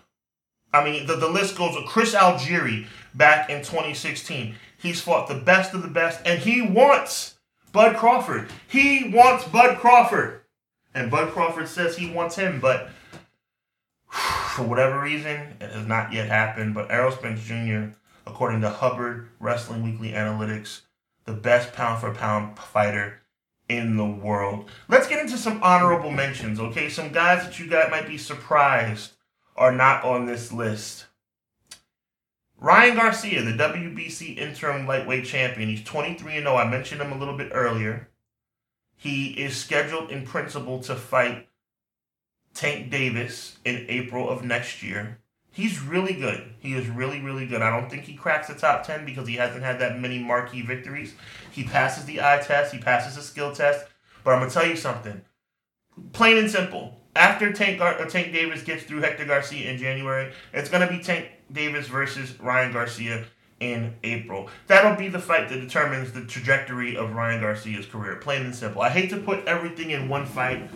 I 0.74 0.84
mean, 0.84 1.08
the, 1.08 1.16
the 1.16 1.30
list 1.30 1.56
goes. 1.56 1.74
with 1.74 1.86
Chris 1.86 2.14
Algieri 2.14 2.88
back 3.14 3.50
in 3.50 3.60
2016. 3.60 4.56
He's 4.78 5.00
fought 5.00 5.30
the 5.30 5.36
best 5.36 5.74
of 5.74 5.84
the 5.84 5.88
best, 5.88 6.20
and 6.26 6.42
he 6.42 6.62
wants 6.62 7.36
Bud 7.72 7.96
Crawford. 7.96 8.52
He 8.68 9.10
wants 9.16 9.48
Bud 9.48 9.78
Crawford. 9.78 10.42
And 10.94 11.10
Bud 11.10 11.32
Crawford 11.32 11.70
says 11.70 11.96
he 11.96 12.12
wants 12.12 12.36
him, 12.36 12.60
but 12.60 12.90
for 14.54 14.64
whatever 14.64 15.02
reason, 15.02 15.58
it 15.60 15.72
has 15.72 15.88
not 15.88 16.14
yet 16.14 16.28
happened. 16.28 16.76
But 16.76 16.92
Errol 16.92 17.12
Spence 17.12 17.44
Jr., 17.44 17.96
according 18.28 18.62
to 18.62 18.70
Hubbard 18.70 19.30
Wrestling 19.40 19.84
Weekly 19.84 20.12
Analytics, 20.12 20.82
the 21.26 21.34
best 21.34 21.74
pound 21.74 22.00
for 22.00 22.14
pound 22.14 22.58
fighter 22.60 23.22
in 23.68 23.98
the 23.98 24.06
world. 24.06 24.70
Let's 24.88 25.08
get 25.08 25.20
into 25.20 25.38
some 25.38 25.62
honorable 25.64 26.12
mentions, 26.12 26.60
okay? 26.60 26.90
Some 26.90 27.12
guys 27.12 27.44
that 27.44 27.60
you 27.60 27.68
guys 27.68 27.90
might 27.90 28.08
be 28.08 28.18
surprised 28.18 29.14
are 29.56 29.72
not 29.72 30.04
on 30.04 30.26
this 30.28 30.52
list. 30.52 31.08
Ryan 32.60 32.96
Garcia, 32.96 33.42
the 33.42 33.52
WBC 33.52 34.38
interim 34.38 34.86
lightweight 34.86 35.26
champion, 35.26 35.70
he's 35.70 35.84
23 35.84 36.38
and 36.38 36.46
0. 36.46 36.56
I 36.56 36.70
mentioned 36.70 37.02
him 37.02 37.12
a 37.12 37.18
little 37.18 37.36
bit 37.36 37.52
earlier. 37.54 38.10
He 38.96 39.32
is 39.32 39.58
scheduled 39.58 40.12
in 40.12 40.26
principle 40.26 40.80
to 40.84 40.96
fight 40.96 41.50
Tank 42.54 42.92
Davis 42.92 43.58
in 43.66 43.86
April 43.90 44.30
of 44.30 44.44
next 44.44 44.84
year. 44.84 45.20
He's 45.52 45.80
really 45.82 46.14
good. 46.14 46.54
He 46.60 46.74
is 46.74 46.88
really, 46.88 47.22
really 47.22 47.46
good. 47.46 47.62
I 47.62 47.70
don't 47.70 47.90
think 47.90 48.04
he 48.04 48.16
cracks 48.16 48.48
the 48.48 48.56
top 48.56 48.86
10 48.86 49.06
because 49.06 49.28
he 49.28 49.36
hasn't 49.36 49.64
had 49.64 49.80
that 49.80 50.00
many 50.00 50.18
marquee 50.18 50.64
victories. 50.64 51.14
He 51.52 51.64
passes 51.64 52.06
the 52.06 52.22
eye 52.22 52.42
test, 52.44 52.74
he 52.74 52.80
passes 52.80 53.16
the 53.16 53.22
skill 53.22 53.54
test. 53.54 53.86
But 54.24 54.32
I'm 54.32 54.40
going 54.40 54.50
to 54.50 54.54
tell 54.54 54.68
you 54.68 54.76
something. 54.76 55.22
Plain 56.12 56.38
and 56.38 56.50
simple. 56.50 57.00
After 57.16 57.54
Tank, 57.54 57.78
Gar- 57.78 58.00
uh, 58.00 58.06
Tank 58.06 58.34
Davis 58.34 58.64
gets 58.64 58.84
through 58.84 59.02
Hector 59.02 59.26
Garcia 59.26 59.70
in 59.70 59.78
January, 59.78 60.34
it's 60.54 60.70
going 60.70 60.88
to 60.88 60.92
be 60.92 61.04
Tank 61.04 61.28
Davis 61.52 61.88
versus 61.88 62.40
Ryan 62.40 62.74
Garcia 62.74 63.26
in 63.60 63.94
April. 64.04 64.50
That'll 64.68 64.96
be 64.96 65.08
the 65.08 65.20
fight 65.20 65.50
that 65.50 65.62
determines 65.62 66.12
the 66.12 66.26
trajectory 66.26 66.98
of 66.98 67.14
Ryan 67.14 67.42
Garcia's 67.42 67.86
career. 67.86 68.16
Plain 68.16 68.44
and 68.44 68.56
simple. 68.56 68.82
I 68.82 68.90
hate 68.90 69.10
to 69.12 69.18
put 69.18 69.46
everything 69.46 69.92
in 69.92 70.10
one 70.10 70.26
fight. 70.26 70.70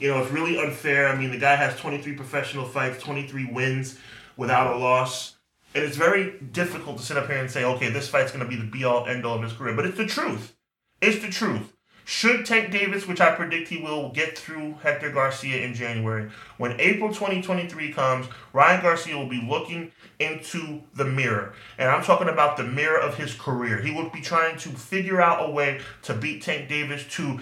You 0.00 0.08
know, 0.08 0.22
it's 0.22 0.32
really 0.32 0.58
unfair. 0.58 1.08
I 1.08 1.14
mean, 1.14 1.30
the 1.30 1.38
guy 1.38 1.56
has 1.56 1.76
23 1.78 2.14
professional 2.14 2.64
fights, 2.64 3.02
23 3.02 3.52
wins 3.52 3.98
without 4.36 4.74
a 4.74 4.78
loss. 4.78 5.36
And 5.74 5.84
it's 5.84 5.96
very 5.96 6.40
difficult 6.52 6.98
to 6.98 7.04
sit 7.04 7.16
up 7.16 7.26
here 7.26 7.36
and 7.36 7.50
say, 7.50 7.64
okay, 7.64 7.90
this 7.90 8.08
fight's 8.08 8.32
going 8.32 8.42
to 8.42 8.48
be 8.48 8.56
the 8.56 8.68
be 8.68 8.82
all 8.82 9.06
end 9.06 9.24
all 9.24 9.36
of 9.36 9.42
his 9.42 9.52
career. 9.52 9.76
But 9.76 9.86
it's 9.86 9.98
the 9.98 10.06
truth. 10.06 10.56
It's 11.00 11.22
the 11.24 11.30
truth. 11.30 11.76
Should 12.10 12.44
Tank 12.44 12.72
Davis, 12.72 13.06
which 13.06 13.20
I 13.20 13.36
predict 13.36 13.68
he 13.68 13.80
will, 13.80 14.10
get 14.10 14.36
through 14.36 14.74
Hector 14.82 15.12
Garcia 15.12 15.64
in 15.64 15.74
January, 15.74 16.28
when 16.56 16.80
April 16.80 17.10
2023 17.10 17.92
comes, 17.92 18.26
Ryan 18.52 18.82
Garcia 18.82 19.16
will 19.16 19.28
be 19.28 19.46
looking 19.48 19.92
into 20.18 20.82
the 20.94 21.04
mirror. 21.04 21.54
And 21.78 21.88
I'm 21.88 22.02
talking 22.02 22.28
about 22.28 22.56
the 22.56 22.64
mirror 22.64 22.98
of 22.98 23.16
his 23.16 23.34
career. 23.34 23.80
He 23.80 23.92
will 23.92 24.10
be 24.10 24.20
trying 24.20 24.58
to 24.58 24.70
figure 24.70 25.20
out 25.20 25.48
a 25.48 25.52
way 25.52 25.82
to 26.02 26.14
beat 26.14 26.42
Tank 26.42 26.68
Davis 26.68 27.06
to 27.10 27.38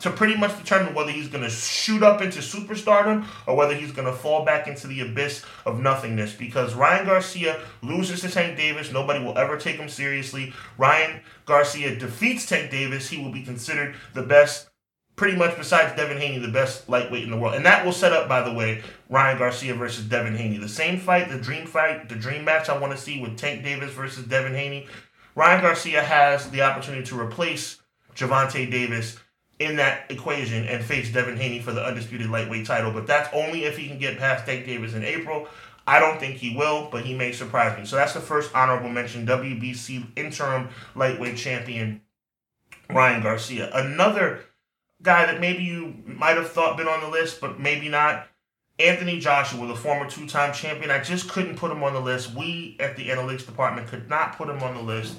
to 0.00 0.10
pretty 0.10 0.36
much 0.36 0.56
determine 0.58 0.94
whether 0.94 1.10
he's 1.10 1.28
going 1.28 1.44
to 1.44 1.50
shoot 1.50 2.02
up 2.02 2.20
into 2.20 2.40
superstardom 2.40 3.26
or 3.46 3.56
whether 3.56 3.74
he's 3.74 3.92
going 3.92 4.06
to 4.06 4.12
fall 4.12 4.44
back 4.44 4.66
into 4.66 4.86
the 4.86 5.00
abyss 5.00 5.44
of 5.66 5.80
nothingness. 5.80 6.34
Because 6.34 6.74
Ryan 6.74 7.06
Garcia 7.06 7.60
loses 7.82 8.20
to 8.22 8.30
Tank 8.30 8.56
Davis, 8.56 8.92
nobody 8.92 9.24
will 9.24 9.36
ever 9.38 9.56
take 9.56 9.76
him 9.76 9.88
seriously. 9.88 10.52
Ryan 10.76 11.20
Garcia 11.46 11.96
defeats 11.96 12.46
Tank 12.46 12.70
Davis, 12.70 13.08
he 13.08 13.22
will 13.22 13.32
be 13.32 13.42
considered 13.42 13.94
the 14.14 14.22
best. 14.22 14.68
Pretty 15.16 15.36
much, 15.36 15.56
besides 15.56 15.96
Devin 15.96 16.18
Haney, 16.18 16.38
the 16.38 16.46
best 16.46 16.88
lightweight 16.88 17.24
in 17.24 17.30
the 17.30 17.36
world. 17.36 17.56
And 17.56 17.66
that 17.66 17.84
will 17.84 17.92
set 17.92 18.12
up, 18.12 18.28
by 18.28 18.40
the 18.40 18.54
way, 18.54 18.82
Ryan 19.08 19.36
Garcia 19.36 19.74
versus 19.74 20.04
Devin 20.04 20.36
Haney. 20.36 20.58
The 20.58 20.68
same 20.68 20.96
fight, 21.00 21.28
the 21.28 21.38
dream 21.38 21.66
fight, 21.66 22.08
the 22.08 22.14
dream 22.14 22.44
match 22.44 22.68
I 22.68 22.78
want 22.78 22.92
to 22.92 22.98
see 22.98 23.20
with 23.20 23.36
Tank 23.36 23.64
Davis 23.64 23.92
versus 23.92 24.24
Devin 24.26 24.54
Haney. 24.54 24.86
Ryan 25.34 25.60
Garcia 25.60 26.02
has 26.02 26.48
the 26.50 26.62
opportunity 26.62 27.04
to 27.06 27.18
replace 27.18 27.80
Gervonta 28.14 28.68
Davis 28.70 29.18
in 29.58 29.76
that 29.76 30.10
equation 30.10 30.64
and 30.66 30.84
face 30.84 31.12
Devin 31.12 31.36
Haney 31.36 31.60
for 31.60 31.72
the 31.72 31.84
undisputed 31.84 32.30
lightweight 32.30 32.66
title. 32.66 32.92
But 32.92 33.06
that's 33.06 33.28
only 33.32 33.64
if 33.64 33.76
he 33.76 33.88
can 33.88 33.98
get 33.98 34.18
past 34.18 34.46
Tank 34.46 34.66
Davis 34.66 34.94
in 34.94 35.04
April. 35.04 35.48
I 35.86 35.98
don't 35.98 36.20
think 36.20 36.36
he 36.36 36.54
will, 36.54 36.88
but 36.92 37.04
he 37.04 37.14
may 37.14 37.32
surprise 37.32 37.76
me. 37.78 37.86
So 37.86 37.96
that's 37.96 38.12
the 38.12 38.20
first 38.20 38.54
honorable 38.54 38.90
mention 38.90 39.26
WBC 39.26 40.06
interim 40.16 40.68
lightweight 40.94 41.36
champion, 41.36 42.02
Ryan 42.90 43.22
Garcia. 43.22 43.70
Another 43.72 44.40
guy 45.02 45.26
that 45.26 45.40
maybe 45.40 45.64
you 45.64 45.94
might 46.04 46.36
have 46.36 46.50
thought 46.50 46.76
been 46.76 46.88
on 46.88 47.00
the 47.00 47.08
list, 47.08 47.40
but 47.40 47.58
maybe 47.58 47.88
not. 47.88 48.26
Anthony 48.80 49.18
Joshua, 49.18 49.66
the 49.66 49.74
former 49.74 50.08
two 50.08 50.28
time 50.28 50.52
champion. 50.52 50.90
I 50.90 51.02
just 51.02 51.28
couldn't 51.28 51.56
put 51.56 51.72
him 51.72 51.82
on 51.82 51.94
the 51.94 52.00
list. 52.00 52.32
We 52.32 52.76
at 52.78 52.96
the 52.96 53.08
analytics 53.08 53.44
department 53.44 53.88
could 53.88 54.08
not 54.08 54.36
put 54.36 54.48
him 54.48 54.62
on 54.62 54.76
the 54.76 54.82
list 54.82 55.16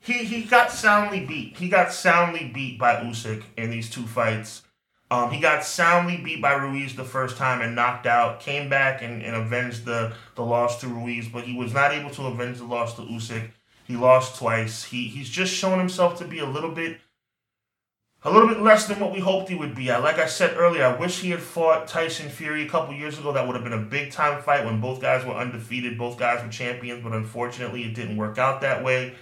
he 0.00 0.24
he 0.24 0.42
got 0.44 0.72
soundly 0.72 1.20
beat. 1.20 1.56
He 1.56 1.68
got 1.68 1.92
soundly 1.92 2.50
beat 2.52 2.78
by 2.78 2.96
Usyk 2.96 3.42
in 3.56 3.70
these 3.70 3.90
two 3.90 4.06
fights. 4.06 4.62
Um, 5.10 5.30
he 5.30 5.40
got 5.40 5.64
soundly 5.64 6.18
beat 6.18 6.40
by 6.40 6.52
Ruiz 6.52 6.94
the 6.94 7.04
first 7.04 7.36
time 7.36 7.60
and 7.60 7.74
knocked 7.74 8.06
out. 8.06 8.40
Came 8.40 8.68
back 8.68 9.02
and, 9.02 9.22
and 9.22 9.34
avenged 9.34 9.84
the, 9.84 10.12
the 10.36 10.44
loss 10.44 10.80
to 10.82 10.88
Ruiz, 10.88 11.28
but 11.28 11.44
he 11.44 11.56
was 11.56 11.74
not 11.74 11.92
able 11.92 12.10
to 12.10 12.26
avenge 12.26 12.58
the 12.58 12.64
loss 12.64 12.94
to 12.94 13.02
Usyk. 13.02 13.50
He 13.84 13.96
lost 13.96 14.38
twice. 14.38 14.84
He 14.84 15.08
he's 15.08 15.28
just 15.28 15.52
shown 15.52 15.78
himself 15.78 16.18
to 16.18 16.24
be 16.24 16.38
a 16.38 16.46
little 16.46 16.70
bit 16.70 17.00
a 18.22 18.30
little 18.30 18.48
bit 18.48 18.60
less 18.60 18.86
than 18.86 19.00
what 19.00 19.12
we 19.12 19.18
hoped 19.18 19.48
he 19.48 19.54
would 19.54 19.74
be. 19.74 19.90
I, 19.90 19.98
like 19.98 20.18
I 20.18 20.26
said 20.26 20.56
earlier, 20.56 20.84
I 20.84 20.96
wish 20.96 21.20
he 21.20 21.30
had 21.30 21.40
fought 21.40 21.88
Tyson 21.88 22.28
Fury 22.28 22.66
a 22.66 22.68
couple 22.68 22.94
years 22.94 23.18
ago. 23.18 23.32
That 23.32 23.46
would 23.46 23.56
have 23.56 23.64
been 23.64 23.72
a 23.72 23.78
big 23.78 24.12
time 24.12 24.42
fight 24.42 24.64
when 24.64 24.80
both 24.80 25.00
guys 25.00 25.24
were 25.24 25.34
undefeated, 25.34 25.98
both 25.98 26.18
guys 26.18 26.44
were 26.44 26.50
champions. 26.50 27.02
But 27.02 27.12
unfortunately, 27.12 27.82
it 27.84 27.94
didn't 27.94 28.16
work 28.16 28.38
out 28.38 28.60
that 28.60 28.84
way. 28.84 29.14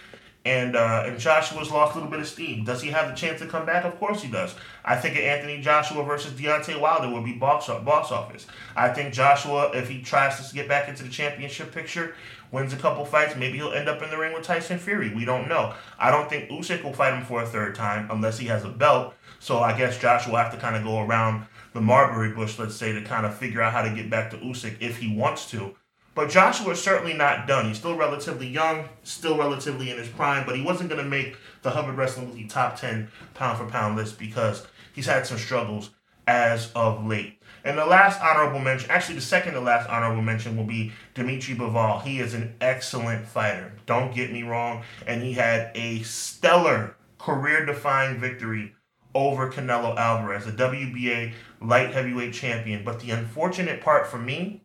And 0.48 0.76
uh, 0.76 1.04
and 1.06 1.18
Joshua's 1.18 1.70
lost 1.70 1.92
a 1.92 1.96
little 1.96 2.11
bit 2.11 2.20
of 2.20 2.26
steam. 2.26 2.64
Does 2.64 2.80
he 2.80 2.88
have 2.88 3.08
the 3.11 3.14
chance 3.14 3.38
to 3.40 3.46
come 3.46 3.66
back? 3.66 3.84
Of 3.84 3.98
course 3.98 4.22
he 4.22 4.30
does. 4.30 4.54
I 4.82 4.96
think 4.96 5.18
Anthony 5.18 5.61
Joshua 5.61 6.02
versus 6.04 6.32
Deontay 6.32 6.80
Wilder 6.80 7.12
would 7.12 7.24
be 7.24 7.34
box 7.34 7.66
box 7.66 8.11
office. 8.11 8.46
I 8.74 8.88
think 8.88 9.12
Joshua, 9.12 9.70
if 9.74 9.90
he 9.90 10.00
tries 10.00 10.48
to 10.48 10.54
get 10.54 10.66
back 10.66 10.88
into 10.88 11.02
the 11.02 11.11
championship 11.11 11.70
picture, 11.70 12.14
wins 12.50 12.72
a 12.72 12.76
couple 12.76 13.04
fights, 13.04 13.37
maybe 13.37 13.58
he'll 13.58 13.74
end 13.74 13.90
up 13.90 14.00
in 14.00 14.08
the 14.08 14.16
ring 14.16 14.32
with 14.32 14.42
Tyson 14.42 14.78
Fury. 14.78 15.14
We 15.14 15.26
don't 15.26 15.48
know. 15.48 15.74
I 15.98 16.11
don't 16.11 16.30
think 16.30 16.48
Usyk 16.48 16.82
will 16.82 16.94
fight 16.94 17.12
him 17.12 17.24
for 17.24 17.42
a 17.42 17.46
third 17.46 17.74
time 17.74 18.08
unless 18.11 18.38
he 18.38 18.46
has 18.46 18.64
a 18.64 18.70
belt. 18.70 19.14
So 19.40 19.58
I 19.58 19.76
guess 19.76 19.98
Joshua 19.98 20.32
will 20.32 20.38
have 20.38 20.52
to 20.52 20.58
kind 20.58 20.76
of 20.76 20.82
go 20.82 21.00
around 21.00 21.46
the 21.74 21.82
Marbury 21.82 22.32
bush, 22.32 22.58
let's 22.58 22.74
say, 22.74 22.92
to 22.92 23.02
kind 23.02 23.26
of 23.26 23.37
figure 23.37 23.61
out 23.61 23.72
how 23.74 23.82
to 23.82 23.90
get 23.90 24.08
back 24.08 24.30
to 24.30 24.38
Usyk 24.38 24.76
if 24.80 24.96
he 24.96 25.14
wants 25.14 25.50
to. 25.50 25.74
But 26.18 26.31
Joshua 26.31 26.72
is 26.72 26.83
certainly 26.83 27.14
not 27.14 27.46
done. 27.46 27.66
He's 27.66 27.78
still 27.78 27.94
relatively 27.94 28.48
young, 28.48 28.88
still 29.04 29.38
relatively 29.38 29.92
in 29.92 29.98
his 29.98 30.09
prime, 30.09 30.44
but 30.44 30.57
he 30.57 30.62
wasn't 30.62 30.90
going 30.90 31.00
to 31.00 31.09
make 31.09 31.37
the 31.62 31.70
Hubbard 31.70 31.96
Wrestling 31.96 32.26
Weekly 32.26 32.48
top 32.48 32.74
10 32.74 33.07
pound 33.35 33.57
for 33.57 33.66
pound 33.66 33.94
list 33.94 34.18
because 34.18 34.66
he's 34.92 35.07
had 35.07 35.28
some 35.28 35.38
struggles 35.38 35.90
as 36.26 36.72
of 36.74 37.07
late. 37.07 37.40
And 37.62 37.78
the 37.78 37.87
last 37.87 38.20
honorable 38.20 38.59
mention, 38.59 38.90
actually 38.90 39.14
the 39.14 39.20
second 39.20 39.54
to 39.54 39.61
last 39.61 39.88
honorable 39.88 40.20
mention 40.20 40.57
will 40.57 40.64
be 40.64 40.90
Dimitri 41.14 41.54
Bivol. 41.54 42.02
He 42.02 42.18
is 42.18 42.35
an 42.35 42.52
excellent 42.61 43.24
fighter. 43.24 43.74
Don't 43.87 44.12
get 44.12 44.33
me 44.33 44.42
wrong. 44.42 44.83
And 45.07 45.22
he 45.22 45.35
had 45.35 45.70
a 45.76 46.02
stellar 46.02 46.96
career 47.18 47.64
defining 47.64 48.18
victory 48.18 48.74
over 49.14 49.52
Canelo 49.52 49.96
Alvarez, 49.96 50.48
a 50.48 50.52
WBA 50.52 51.33
light 51.62 51.92
heavyweight 51.92 52.35
champion. 52.35 52.83
But 52.85 52.98
the 52.98 53.12
unfortunate 53.12 53.81
part 53.81 54.09
for 54.09 54.18
me 54.18 54.64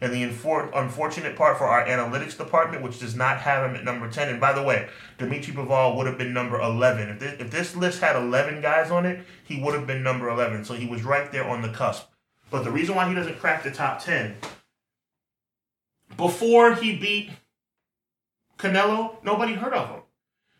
and 0.00 0.12
the 0.12 0.22
infor- 0.22 0.70
unfortunate 0.74 1.36
part 1.36 1.56
for 1.58 1.64
our 1.64 1.86
analytics 1.86 2.36
department, 2.36 2.82
which 2.82 3.00
does 3.00 3.14
not 3.14 3.38
have 3.38 3.68
him 3.68 3.76
at 3.76 3.84
number 3.84 4.10
10, 4.10 4.28
and 4.28 4.40
by 4.40 4.52
the 4.52 4.62
way, 4.62 4.88
Dimitri 5.18 5.54
Bivol 5.54 5.96
would 5.96 6.06
have 6.06 6.18
been 6.18 6.32
number 6.32 6.60
11. 6.60 7.08
If 7.08 7.18
this, 7.20 7.40
if 7.40 7.50
this 7.50 7.76
list 7.76 8.00
had 8.00 8.16
11 8.16 8.60
guys 8.60 8.90
on 8.90 9.06
it, 9.06 9.24
he 9.44 9.60
would 9.60 9.74
have 9.74 9.86
been 9.86 10.02
number 10.02 10.28
11. 10.28 10.64
So 10.64 10.74
he 10.74 10.86
was 10.86 11.02
right 11.02 11.30
there 11.32 11.48
on 11.48 11.62
the 11.62 11.70
cusp. 11.70 12.06
But 12.50 12.64
the 12.64 12.70
reason 12.70 12.94
why 12.94 13.08
he 13.08 13.14
doesn't 13.14 13.38
crack 13.38 13.62
the 13.62 13.70
top 13.70 14.02
10, 14.02 14.36
before 16.16 16.74
he 16.74 16.96
beat 16.96 17.30
Canelo, 18.58 19.22
nobody 19.24 19.54
heard 19.54 19.74
of 19.74 19.88
him. 19.88 20.00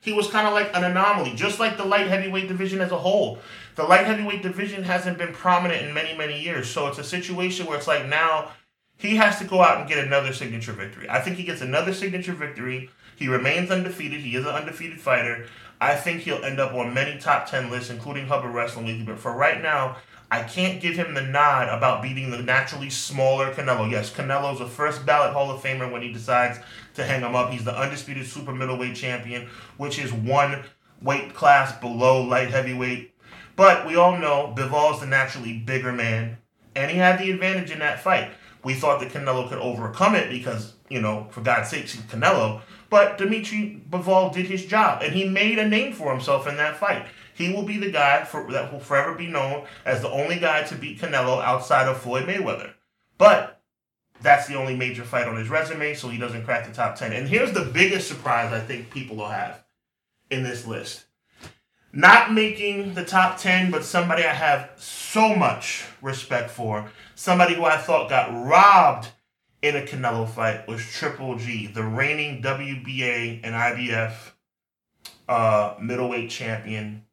He 0.01 0.12
was 0.12 0.29
kind 0.29 0.46
of 0.46 0.53
like 0.53 0.75
an 0.75 0.85
anomaly, 0.85 1.35
just 1.35 1.59
like 1.59 1.77
the 1.77 1.85
light 1.85 2.07
heavyweight 2.07 2.49
division 2.49 2.81
as 2.81 2.92
a 2.92 2.99
whole. 2.99 3.38
The 3.75 3.85
light 3.85 4.07
heavyweight 4.07 4.42
division 4.42 4.85
hasn't 4.85 5.18
been 5.18 5.33
prominent 5.33 5.83
in 5.83 5.94
many, 5.94 6.16
many 6.16 6.40
years. 6.40 6.70
So 6.70 6.87
it's 6.87 6.99
a 6.99 7.05
situation 7.05 7.66
where 7.66 7.77
it's 7.77 7.88
like 7.88 8.07
now 8.07 8.53
he 8.96 9.16
has 9.16 9.38
to 9.38 9.44
go 9.44 9.62
out 9.62 9.78
and 9.78 9.88
get 9.88 10.04
another 10.04 10.32
signature 10.32 10.72
victory. 10.72 11.09
I 11.09 11.20
think 11.20 11.37
he 11.37 11.44
gets 11.44 11.61
another 11.61 11.92
signature 11.92 12.32
victory. 12.32 12.90
He 13.16 13.28
remains 13.28 13.70
undefeated. 13.70 14.20
He 14.20 14.37
is 14.37 14.44
an 14.44 14.52
undefeated 14.52 15.00
fighter. 15.00 15.46
I 15.80 15.94
think 15.94 16.22
he'll 16.22 16.44
end 16.44 16.59
up 16.59 16.72
on 16.72 16.94
many 16.94 17.18
top 17.18 17.48
10 17.48 17.70
lists, 17.70 17.90
including 17.90 18.26
Hubbard 18.26 18.54
Wrestling 18.54 18.87
Weekly. 18.87 19.04
But 19.04 19.18
for 19.18 19.32
right 19.32 19.62
now, 19.62 19.96
I 20.30 20.42
can't 20.42 20.80
give 20.80 20.96
him 20.96 21.14
the 21.14 21.22
nod 21.22 21.68
about 21.68 22.02
beating 22.02 22.30
the 22.30 22.42
naturally 22.42 22.90
smaller 22.90 23.52
Canelo. 23.52 23.90
Yes, 23.90 24.12
Canelo's 24.12 24.61
a 24.61 24.68
first 24.68 25.06
ballot 25.06 25.32
Hall 25.32 25.50
of 25.50 25.62
Famer 25.62 25.90
when 25.90 26.02
he 26.02 26.12
decides 26.12 26.59
to 26.94 27.04
hang 27.04 27.20
him 27.20 27.37
up. 27.37 27.50
He's 27.50 27.64
the 27.64 27.78
undisputed 27.78 28.26
super 28.26 28.52
middleweight 28.52 28.96
champion, 28.96 29.48
which 29.76 29.98
is 29.98 30.12
one 30.12 30.64
weight 31.00 31.35
class 31.35 31.78
below 31.78 32.22
light 32.22 32.50
heavyweight. 32.50 33.14
But 33.54 33.87
we 33.87 33.96
all 33.96 34.18
know 34.18 34.52
Bivol's 34.56 35.00
the 35.00 35.06
naturally 35.06 35.59
bigger 35.59 35.92
man, 35.92 36.38
and 36.74 36.90
he 36.90 36.96
had 36.98 37.20
the 37.20 37.30
advantage 37.30 37.70
in 37.70 37.78
that 37.78 38.00
fight. 38.00 38.30
We 38.66 38.74
thought 38.74 38.98
that 38.98 39.12
Canelo 39.12 39.48
could 39.48 39.59
overcome 39.59 40.16
it 40.16 40.29
because, 40.29 40.72
you 40.88 41.00
know, 41.00 41.29
for 41.31 41.40
God's 41.40 41.68
sake, 41.68 41.83
he's 41.83 42.00
Canelo. 42.00 42.62
But 42.90 43.16
Dimitri 43.16 43.81
Bivol 43.88 44.35
did 44.35 44.46
his 44.46 44.66
job, 44.66 45.05
and 45.05 45.14
he 45.14 45.29
made 45.29 45.61
a 45.61 45.68
name 45.68 45.92
for 45.92 46.11
himself 46.11 46.48
in 46.48 46.57
that 46.57 46.76
fight. 46.76 47.07
He 47.33 47.52
will 47.52 47.62
be 47.62 47.76
the 47.79 47.92
guy 47.92 48.24
for, 48.24 48.50
that 48.50 48.72
will 48.72 48.81
forever 48.81 49.14
be 49.14 49.29
known 49.29 49.66
as 49.85 50.02
the 50.02 50.11
only 50.11 50.40
guy 50.40 50.64
to 50.64 50.74
beat 50.74 50.98
Canelo 50.98 51.40
outside 51.44 51.87
of 51.87 51.98
Floyd 51.98 52.26
Mayweather. 52.26 52.72
But 53.18 53.62
that's 54.20 54.48
the 54.48 54.57
only 54.57 54.74
major 54.74 55.05
fight 55.05 55.29
on 55.29 55.37
his 55.37 55.48
resume, 55.48 55.94
so 55.94 56.09
he 56.09 56.18
doesn't 56.18 56.44
crack 56.44 56.66
the 56.66 56.74
top 56.74 56.96
10. 56.96 57.12
And 57.12 57.29
here's 57.29 57.52
the 57.52 57.70
biggest 57.72 58.09
surprise 58.09 58.52
I 58.52 58.59
think 58.59 58.90
people 58.90 59.14
will 59.14 59.29
have 59.29 59.62
in 60.29 60.42
this 60.42 60.66
list. 60.66 61.05
Not 61.92 62.33
making 62.33 62.94
the 62.94 63.05
top 63.05 63.38
10, 63.38 63.70
but 63.70 63.85
somebody 63.85 64.24
I 64.24 64.35
have 64.35 64.72
so 64.74 65.37
much 65.37 65.85
respect 66.02 66.50
for 66.50 66.90
Somebody 67.18 67.55
who 67.55 67.64
I 67.64 67.79
thought 67.79 68.11
got 68.11 68.31
robbed 68.31 69.09
in 69.62 69.74
a 69.74 69.81
Canelo 69.81 70.29
fight 70.29 70.68
was 70.68 70.85
Triple 70.85 71.38
G, 71.38 71.66
the 71.66 71.83
reigning 71.83 72.42
WBA 72.42 73.40
and 73.42 73.55
IBF 73.55 74.12
uh, 75.26 75.74
middleweight 75.81 76.29
champion. 76.29 77.07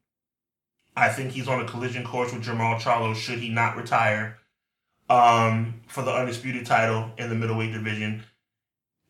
I 0.94 1.08
think 1.08 1.32
he's 1.32 1.48
on 1.48 1.62
a 1.62 1.64
collision 1.64 2.04
course 2.04 2.34
with 2.34 2.44
Jermall 2.44 2.78
Charlo 2.78 3.16
should 3.16 3.38
he 3.38 3.48
not 3.48 3.78
retire 3.78 4.36
um, 5.08 5.80
for 5.88 6.02
the 6.02 6.12
undisputed 6.12 6.66
title 6.66 7.10
in 7.16 7.30
the 7.30 7.34
middleweight 7.34 7.72
division. 7.72 8.24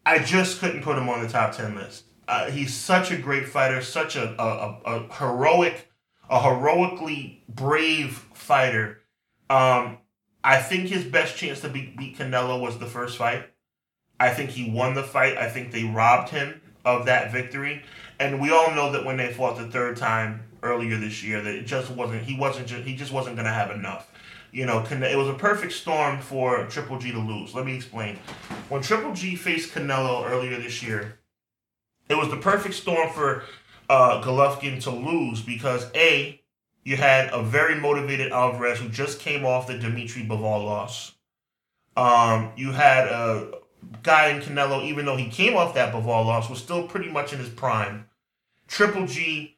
I 0.06 0.20
just 0.20 0.60
couldn't 0.60 0.84
put 0.84 0.96
him 0.96 1.08
on 1.08 1.22
the 1.22 1.28
top 1.28 1.56
10 1.56 1.74
list. 1.74 2.04
Uh, 2.28 2.52
he's 2.52 2.72
such 2.72 3.10
a 3.10 3.18
great 3.18 3.48
fighter, 3.48 3.82
such 3.82 4.14
a, 4.14 4.40
a, 4.40 4.78
a, 4.86 5.14
heroic, 5.14 5.90
a 6.30 6.40
heroically 6.40 7.42
brave 7.48 8.24
fighter. 8.32 9.00
Um, 9.50 9.98
I 10.44 10.60
think 10.60 10.88
his 10.88 11.04
best 11.04 11.36
chance 11.36 11.60
to 11.62 11.70
beat, 11.70 11.96
beat 11.96 12.18
Canelo 12.18 12.60
was 12.60 12.78
the 12.78 12.86
first 12.86 13.16
fight. 13.16 13.48
I 14.20 14.30
think 14.30 14.50
he 14.50 14.70
won 14.70 14.94
the 14.94 15.02
fight. 15.02 15.38
I 15.38 15.48
think 15.48 15.72
they 15.72 15.84
robbed 15.84 16.28
him 16.28 16.60
of 16.84 17.06
that 17.06 17.32
victory. 17.32 17.82
And 18.20 18.40
we 18.40 18.50
all 18.50 18.70
know 18.74 18.92
that 18.92 19.04
when 19.04 19.16
they 19.16 19.32
fought 19.32 19.56
the 19.56 19.66
third 19.66 19.96
time 19.96 20.42
earlier 20.62 20.98
this 20.98 21.24
year, 21.24 21.40
that 21.40 21.54
it 21.54 21.66
just 21.66 21.90
wasn't. 21.90 22.22
He 22.22 22.36
wasn't. 22.36 22.68
Just, 22.68 22.84
he 22.84 22.94
just 22.94 23.10
wasn't 23.10 23.36
going 23.36 23.46
to 23.46 23.52
have 23.52 23.70
enough. 23.70 24.10
You 24.52 24.66
know, 24.66 24.84
it 24.88 25.16
was 25.16 25.28
a 25.28 25.34
perfect 25.34 25.72
storm 25.72 26.20
for 26.20 26.64
Triple 26.66 26.98
G 26.98 27.10
to 27.10 27.18
lose. 27.18 27.54
Let 27.54 27.66
me 27.66 27.74
explain. 27.74 28.18
When 28.68 28.82
Triple 28.82 29.14
G 29.14 29.34
faced 29.34 29.74
Canelo 29.74 30.30
earlier 30.30 30.56
this 30.60 30.80
year, 30.80 31.18
it 32.08 32.14
was 32.14 32.28
the 32.28 32.36
perfect 32.36 32.74
storm 32.74 33.10
for 33.10 33.42
uh, 33.88 34.22
Golovkin 34.22 34.80
to 34.82 34.90
lose 34.90 35.40
because 35.40 35.90
a 35.94 36.40
you 36.84 36.96
had 36.96 37.32
a 37.32 37.42
very 37.42 37.80
motivated 37.80 38.32
Alvarez 38.32 38.78
who 38.78 38.88
just 38.88 39.20
came 39.20 39.44
off 39.44 39.66
the 39.66 39.78
Dimitri 39.78 40.22
Bivol 40.22 40.64
loss. 40.64 41.12
Um, 41.96 42.52
you 42.56 42.72
had 42.72 43.08
a 43.08 43.52
guy 44.02 44.28
in 44.28 44.40
Canelo, 44.40 44.84
even 44.84 45.06
though 45.06 45.16
he 45.16 45.28
came 45.28 45.56
off 45.56 45.74
that 45.74 45.92
Bivol 45.92 46.26
loss, 46.26 46.50
was 46.50 46.58
still 46.58 46.86
pretty 46.86 47.10
much 47.10 47.32
in 47.32 47.38
his 47.38 47.48
prime. 47.48 48.06
Triple 48.66 49.06
G 49.06 49.54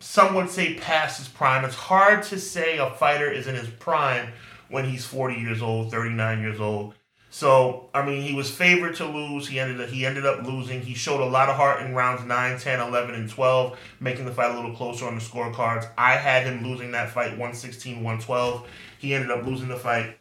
some 0.00 0.34
would 0.34 0.48
say 0.48 0.74
past 0.74 1.18
his 1.18 1.28
prime. 1.28 1.64
It's 1.64 1.74
hard 1.74 2.22
to 2.24 2.40
say 2.40 2.78
a 2.78 2.90
fighter 2.90 3.30
is 3.30 3.46
in 3.46 3.54
his 3.54 3.68
prime 3.68 4.32
when 4.70 4.86
he's 4.86 5.04
40 5.04 5.36
years 5.36 5.62
old, 5.62 5.90
39 5.90 6.40
years 6.40 6.58
old. 6.58 6.94
So, 7.32 7.88
I 7.94 8.04
mean, 8.04 8.22
he 8.22 8.34
was 8.34 8.50
favored 8.50 8.96
to 8.96 9.06
lose. 9.06 9.46
He 9.46 9.60
ended 9.60 9.80
up, 9.80 9.88
he 9.88 10.04
ended 10.04 10.26
up 10.26 10.44
losing. 10.44 10.82
He 10.82 10.94
showed 10.94 11.20
a 11.20 11.24
lot 11.30 11.48
of 11.48 11.54
heart 11.54 11.80
in 11.80 11.94
rounds 11.94 12.24
9, 12.24 12.58
10, 12.58 12.80
11, 12.80 13.14
and 13.14 13.30
12, 13.30 13.78
making 14.00 14.24
the 14.24 14.32
fight 14.32 14.50
a 14.50 14.54
little 14.54 14.74
closer 14.74 15.06
on 15.06 15.14
the 15.14 15.20
scorecards. 15.20 15.88
I 15.96 16.14
had 16.14 16.44
him 16.44 16.64
losing 16.64 16.90
that 16.90 17.10
fight 17.10 17.30
116, 17.30 17.96
112. 17.96 18.68
He 18.98 19.14
ended 19.14 19.30
up 19.30 19.46
losing 19.46 19.68
the 19.68 19.76
fight. 19.76 20.18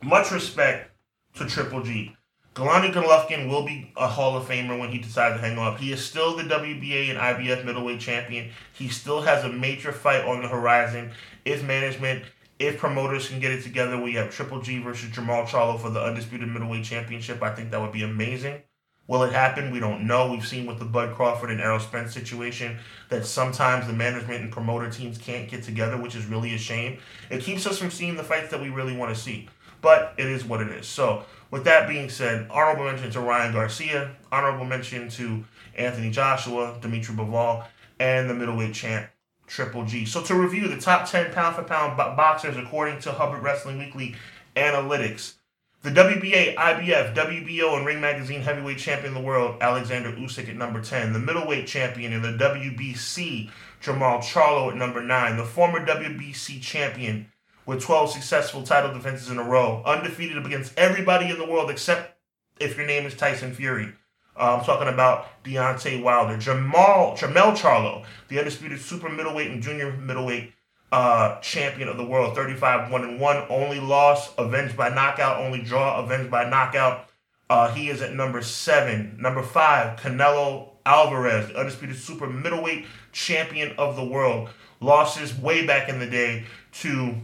Much 0.00 0.30
respect 0.30 0.92
to 1.34 1.46
Triple 1.46 1.82
G. 1.82 2.16
Gennady 2.54 2.92
Golovkin 2.92 3.48
will 3.48 3.64
be 3.64 3.92
a 3.96 4.06
Hall 4.06 4.36
of 4.36 4.44
Famer 4.44 4.78
when 4.78 4.90
he 4.90 4.98
decides 4.98 5.36
to 5.36 5.40
hang 5.40 5.58
up. 5.58 5.78
He 5.78 5.90
is 5.90 6.04
still 6.04 6.36
the 6.36 6.42
WBA 6.42 7.08
and 7.08 7.18
IBF 7.18 7.64
middleweight 7.64 7.98
champion. 7.98 8.50
He 8.74 8.88
still 8.88 9.22
has 9.22 9.42
a 9.44 9.48
major 9.48 9.90
fight 9.90 10.24
on 10.24 10.42
the 10.42 10.48
horizon. 10.48 11.12
If 11.46 11.64
management 11.64 12.24
if 12.66 12.78
promoters 12.78 13.28
can 13.28 13.40
get 13.40 13.50
it 13.50 13.62
together, 13.62 14.00
we 14.00 14.14
have 14.14 14.30
Triple 14.30 14.60
G 14.60 14.78
versus 14.78 15.10
Jermall 15.10 15.46
Charlo 15.46 15.80
for 15.80 15.90
the 15.90 16.00
undisputed 16.00 16.48
middleweight 16.48 16.84
championship. 16.84 17.42
I 17.42 17.54
think 17.54 17.70
that 17.70 17.80
would 17.80 17.92
be 17.92 18.04
amazing. 18.04 18.62
Will 19.08 19.24
it 19.24 19.32
happen? 19.32 19.72
We 19.72 19.80
don't 19.80 20.06
know. 20.06 20.30
We've 20.30 20.46
seen 20.46 20.64
with 20.64 20.78
the 20.78 20.84
Bud 20.84 21.14
Crawford 21.16 21.50
and 21.50 21.60
Errol 21.60 21.80
Spence 21.80 22.14
situation 22.14 22.78
that 23.08 23.26
sometimes 23.26 23.88
the 23.88 23.92
management 23.92 24.42
and 24.42 24.52
promoter 24.52 24.88
teams 24.88 25.18
can't 25.18 25.50
get 25.50 25.64
together, 25.64 25.98
which 25.98 26.14
is 26.14 26.26
really 26.26 26.54
a 26.54 26.58
shame. 26.58 26.98
It 27.28 27.42
keeps 27.42 27.66
us 27.66 27.78
from 27.78 27.90
seeing 27.90 28.16
the 28.16 28.22
fights 28.22 28.50
that 28.52 28.60
we 28.60 28.68
really 28.68 28.96
want 28.96 29.12
to 29.12 29.20
see. 29.20 29.48
But 29.80 30.14
it 30.16 30.26
is 30.26 30.44
what 30.44 30.60
it 30.60 30.68
is. 30.68 30.86
So, 30.86 31.24
with 31.50 31.64
that 31.64 31.88
being 31.88 32.08
said, 32.08 32.46
honorable 32.48 32.84
mention 32.84 33.10
to 33.10 33.20
Ryan 33.20 33.52
Garcia, 33.52 34.14
honorable 34.30 34.64
mention 34.64 35.08
to 35.10 35.44
Anthony 35.74 36.10
Joshua, 36.10 36.78
Dimitri 36.80 37.16
Bivol, 37.16 37.64
and 37.98 38.30
the 38.30 38.34
middleweight 38.34 38.74
champ 38.74 39.08
Triple 39.46 39.84
G. 39.84 40.04
So 40.06 40.22
to 40.22 40.34
review 40.34 40.68
the 40.68 40.80
top 40.80 41.08
10 41.08 41.32
pound 41.32 41.56
for 41.56 41.62
pound 41.62 41.96
boxers 41.96 42.56
according 42.56 43.00
to 43.00 43.12
Hubbard 43.12 43.42
Wrestling 43.42 43.78
Weekly 43.78 44.14
analytics. 44.56 45.34
The 45.82 45.90
WBA, 45.90 46.54
IBF, 46.54 47.12
WBO, 47.12 47.76
and 47.76 47.84
Ring 47.84 48.00
Magazine 48.00 48.40
heavyweight 48.40 48.78
champion 48.78 49.16
of 49.16 49.20
the 49.20 49.26
world, 49.26 49.56
Alexander 49.60 50.12
Usyk 50.12 50.48
at 50.48 50.54
number 50.54 50.80
10. 50.80 51.12
The 51.12 51.18
middleweight 51.18 51.66
champion 51.66 52.12
in 52.12 52.22
the 52.22 52.28
WBC, 52.28 53.50
Jermall 53.82 54.20
Charlo 54.20 54.70
at 54.70 54.76
number 54.76 55.02
9. 55.02 55.36
The 55.36 55.44
former 55.44 55.84
WBC 55.84 56.62
champion 56.62 57.32
with 57.66 57.82
12 57.82 58.10
successful 58.10 58.62
title 58.62 58.94
defenses 58.94 59.28
in 59.28 59.38
a 59.38 59.42
row. 59.42 59.82
Undefeated 59.84 60.38
against 60.46 60.78
everybody 60.78 61.30
in 61.30 61.38
the 61.38 61.46
world 61.46 61.68
except 61.68 62.16
if 62.60 62.76
your 62.76 62.86
name 62.86 63.04
is 63.04 63.14
Tyson 63.14 63.52
Fury. 63.52 63.92
Uh, 64.36 64.56
I'm 64.56 64.64
talking 64.64 64.88
about 64.88 65.42
Deontay 65.44 66.02
Wilder, 66.02 66.36
Jermall 66.36 67.18
Jermell 67.18 67.56
Charlo, 67.56 68.04
the 68.28 68.38
undisputed 68.38 68.80
super 68.80 69.08
middleweight 69.08 69.50
and 69.50 69.62
junior 69.62 69.92
middleweight 69.92 70.52
uh, 70.90 71.40
champion 71.40 71.88
of 71.88 71.96
the 71.96 72.04
world, 72.04 72.34
35 72.34 72.90
1 72.90 73.04
and 73.04 73.20
1. 73.20 73.46
Only 73.48 73.80
loss, 73.80 74.34
avenged 74.36 74.76
by 74.76 74.88
knockout. 74.88 75.38
Only 75.38 75.62
draw, 75.62 75.98
avenged 76.02 76.30
by 76.30 76.48
knockout. 76.48 77.08
Uh, 77.50 77.72
he 77.72 77.88
is 77.88 78.00
at 78.00 78.14
number 78.14 78.42
seven. 78.42 79.16
Number 79.20 79.42
five, 79.42 79.98
Canelo 79.98 80.70
Alvarez, 80.86 81.48
the 81.48 81.58
undisputed 81.58 81.96
super 81.96 82.26
middleweight 82.26 82.86
champion 83.12 83.74
of 83.76 83.96
the 83.96 84.04
world. 84.04 84.48
Losses 84.80 85.34
way 85.34 85.66
back 85.66 85.88
in 85.88 85.98
the 85.98 86.06
day 86.06 86.44
to 86.72 87.14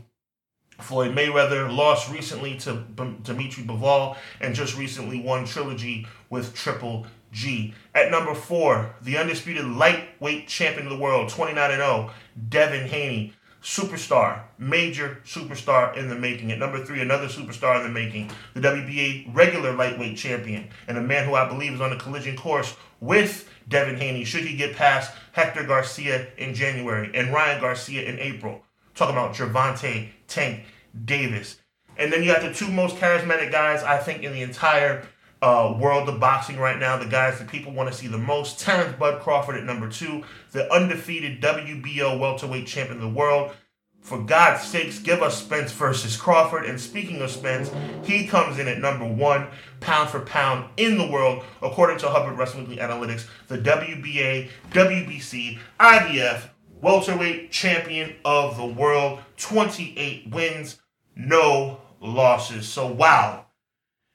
Floyd 0.80 1.14
Mayweather 1.14 1.74
lost 1.74 2.10
recently 2.10 2.56
to 2.58 2.74
B- 2.74 3.16
Dimitri 3.22 3.64
Bivol 3.64 4.16
and 4.40 4.54
just 4.54 4.78
recently 4.78 5.20
won 5.20 5.44
trilogy 5.44 6.06
with 6.30 6.54
Triple 6.54 7.06
G. 7.32 7.74
At 7.94 8.10
number 8.10 8.34
four, 8.34 8.94
the 9.02 9.18
undisputed 9.18 9.66
lightweight 9.66 10.48
champion 10.48 10.86
of 10.86 10.92
the 10.92 10.98
world, 11.02 11.28
29 11.28 11.70
0, 11.70 12.10
Devin 12.48 12.88
Haney. 12.88 13.34
Superstar, 13.60 14.42
major 14.56 15.20
superstar 15.24 15.96
in 15.96 16.08
the 16.08 16.14
making. 16.14 16.52
At 16.52 16.60
number 16.60 16.82
three, 16.84 17.00
another 17.00 17.26
superstar 17.26 17.76
in 17.76 17.82
the 17.82 17.88
making, 17.92 18.30
the 18.54 18.60
WBA 18.60 19.34
regular 19.34 19.72
lightweight 19.72 20.16
champion, 20.16 20.68
and 20.86 20.96
a 20.96 21.02
man 21.02 21.26
who 21.26 21.34
I 21.34 21.48
believe 21.48 21.72
is 21.72 21.80
on 21.80 21.92
a 21.92 21.98
collision 21.98 22.36
course 22.36 22.76
with 23.00 23.50
Devin 23.68 23.96
Haney 23.96 24.24
should 24.24 24.44
he 24.44 24.56
get 24.56 24.76
past 24.76 25.12
Hector 25.32 25.64
Garcia 25.64 26.28
in 26.36 26.54
January 26.54 27.10
and 27.14 27.32
Ryan 27.32 27.60
Garcia 27.60 28.08
in 28.08 28.18
April. 28.20 28.62
Talking 28.94 29.16
about 29.16 29.34
Gervonta 29.34 30.08
Tank 30.28 30.64
Davis. 31.04 31.58
And 31.96 32.12
then 32.12 32.22
you 32.22 32.32
got 32.32 32.42
the 32.42 32.54
two 32.54 32.68
most 32.68 32.96
charismatic 32.96 33.50
guys, 33.50 33.82
I 33.82 33.98
think, 33.98 34.22
in 34.22 34.32
the 34.32 34.42
entire 34.42 35.06
uh, 35.40 35.76
world 35.78 36.08
of 36.08 36.20
boxing 36.20 36.58
right 36.58 36.78
now. 36.78 36.96
The 36.96 37.06
guys 37.06 37.38
that 37.38 37.48
people 37.48 37.72
want 37.72 37.90
to 37.90 37.96
see 37.96 38.06
the 38.06 38.18
most. 38.18 38.60
Terrence 38.60 38.96
Bud 38.98 39.20
Crawford 39.20 39.56
at 39.56 39.64
number 39.64 39.88
two, 39.88 40.24
the 40.52 40.72
undefeated 40.72 41.40
WBO 41.40 42.18
welterweight 42.18 42.66
champion 42.66 42.96
of 42.96 43.02
the 43.02 43.08
world. 43.08 43.52
For 44.00 44.22
God's 44.22 44.62
sakes, 44.62 45.00
give 45.00 45.22
us 45.22 45.42
Spence 45.42 45.72
versus 45.72 46.16
Crawford. 46.16 46.64
And 46.64 46.80
speaking 46.80 47.20
of 47.20 47.30
Spence, 47.30 47.70
he 48.04 48.26
comes 48.26 48.58
in 48.58 48.66
at 48.66 48.78
number 48.78 49.06
one, 49.06 49.48
pound 49.80 50.08
for 50.08 50.20
pound 50.20 50.70
in 50.76 50.96
the 50.96 51.10
world, 51.10 51.44
according 51.60 51.98
to 51.98 52.08
Hubbard 52.08 52.38
Wrestling 52.38 52.66
Analytics, 52.66 53.26
the 53.48 53.58
WBA, 53.58 54.48
WBC, 54.70 55.58
IBF, 55.78 56.42
welterweight 56.80 57.50
champion 57.50 58.14
of 58.24 58.56
the 58.56 58.64
world, 58.64 59.20
28 59.36 60.30
wins, 60.30 60.80
no 61.14 61.80
losses. 62.00 62.66
So, 62.68 62.86
wow. 62.86 63.44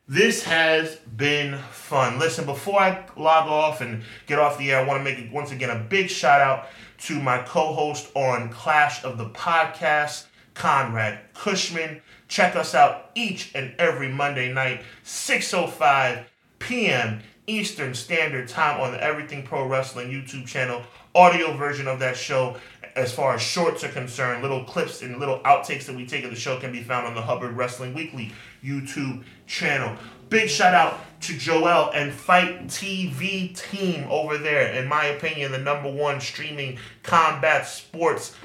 This 0.07 0.43
has 0.43 0.97
been 0.97 1.57
fun. 1.71 2.19
Listen, 2.19 2.45
before 2.45 2.77
I 2.77 3.05
log 3.15 3.47
off 3.47 3.79
and 3.79 4.03
get 4.27 4.37
off 4.37 4.57
the 4.57 4.73
air, 4.73 4.79
I 4.79 4.85
want 4.85 4.99
to 4.99 5.03
make 5.03 5.31
once 5.31 5.51
again 5.51 5.69
a 5.69 5.79
big 5.79 6.09
shout 6.09 6.41
out 6.41 6.67
to 7.03 7.21
my 7.21 7.37
co 7.37 7.71
host 7.71 8.11
on 8.13 8.49
Clash 8.49 9.05
of 9.05 9.17
the 9.17 9.29
Podcast, 9.29 10.25
Conrad 10.55 11.19
Cushman. 11.33 12.01
Check 12.27 12.57
us 12.57 12.75
out 12.75 13.11
each 13.15 13.55
and 13.55 13.73
every 13.79 14.09
Monday 14.09 14.51
night, 14.51 14.81
6.05 15.05 16.25
p.m. 16.59 17.21
Eastern 17.47 17.93
Standard 17.93 18.49
Time 18.49 18.81
on 18.81 18.91
the 18.91 19.01
Everything 19.01 19.43
Pro 19.43 19.65
Wrestling 19.65 20.09
YouTube 20.09 20.45
channel 20.45 20.83
audio 21.15 21.55
version 21.55 21.87
of 21.87 21.99
that 21.99 22.17
show 22.17 22.57
as 22.95 23.11
far 23.11 23.35
as 23.35 23.41
shorts 23.41 23.83
are 23.83 23.89
concerned, 23.89 24.41
little 24.41 24.63
clips 24.63 25.01
and 25.01 25.19
little 25.19 25.39
outtakes 25.39 25.85
that 25.85 25.95
we 25.95 26.05
take 26.05 26.23
of 26.23 26.29
the 26.29 26.35
show 26.35 26.59
can 26.59 26.71
be 26.71 26.83
found 26.83 27.07
on 27.07 27.15
the 27.15 27.21
Hubbard 27.21 27.55
Wrestling 27.55 27.93
Weekly 27.93 28.31
YouTube 28.63 29.23
channel. 29.53 29.95
Big 30.29 30.49
shout 30.49 30.73
out 30.73 30.99
to 31.21 31.37
Joel 31.37 31.91
and 31.93 32.11
FITE 32.11 32.67
TV 32.67 33.55
team 33.55 34.07
over 34.09 34.37
there. 34.37 34.73
In 34.73 34.87
my 34.87 35.05
opinion, 35.05 35.51
the 35.51 35.59
number 35.59 35.91
one 35.91 36.19
streaming 36.19 36.79
combat 37.03 37.67
sports 37.67 38.35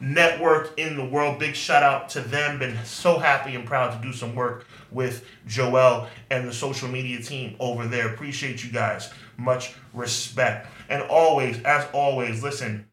network 0.00 0.78
in 0.78 0.96
the 0.96 1.04
world. 1.04 1.40
Big 1.40 1.56
shout 1.56 1.82
out 1.82 2.08
to 2.10 2.20
them. 2.20 2.60
Been 2.60 2.78
so 2.84 3.18
happy 3.18 3.56
and 3.56 3.66
proud 3.66 4.00
to 4.00 4.06
do 4.06 4.12
some 4.12 4.34
work 4.34 4.66
with 4.92 5.26
Joel 5.46 6.06
and 6.30 6.46
the 6.46 6.52
social 6.52 6.88
media 6.88 7.20
team 7.20 7.56
over 7.58 7.86
there. 7.86 8.14
Appreciate 8.14 8.64
you 8.64 8.70
guys. 8.70 9.12
Much 9.36 9.74
respect. 9.92 10.68
And 10.88 11.02
always, 11.02 11.60
as 11.64 11.86
always, 11.92 12.44
listen, 12.44 12.86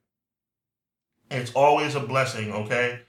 it's 1.30 1.54
always 1.54 1.94
a 1.94 2.00
blessing, 2.00 2.52
okay? 2.54 3.02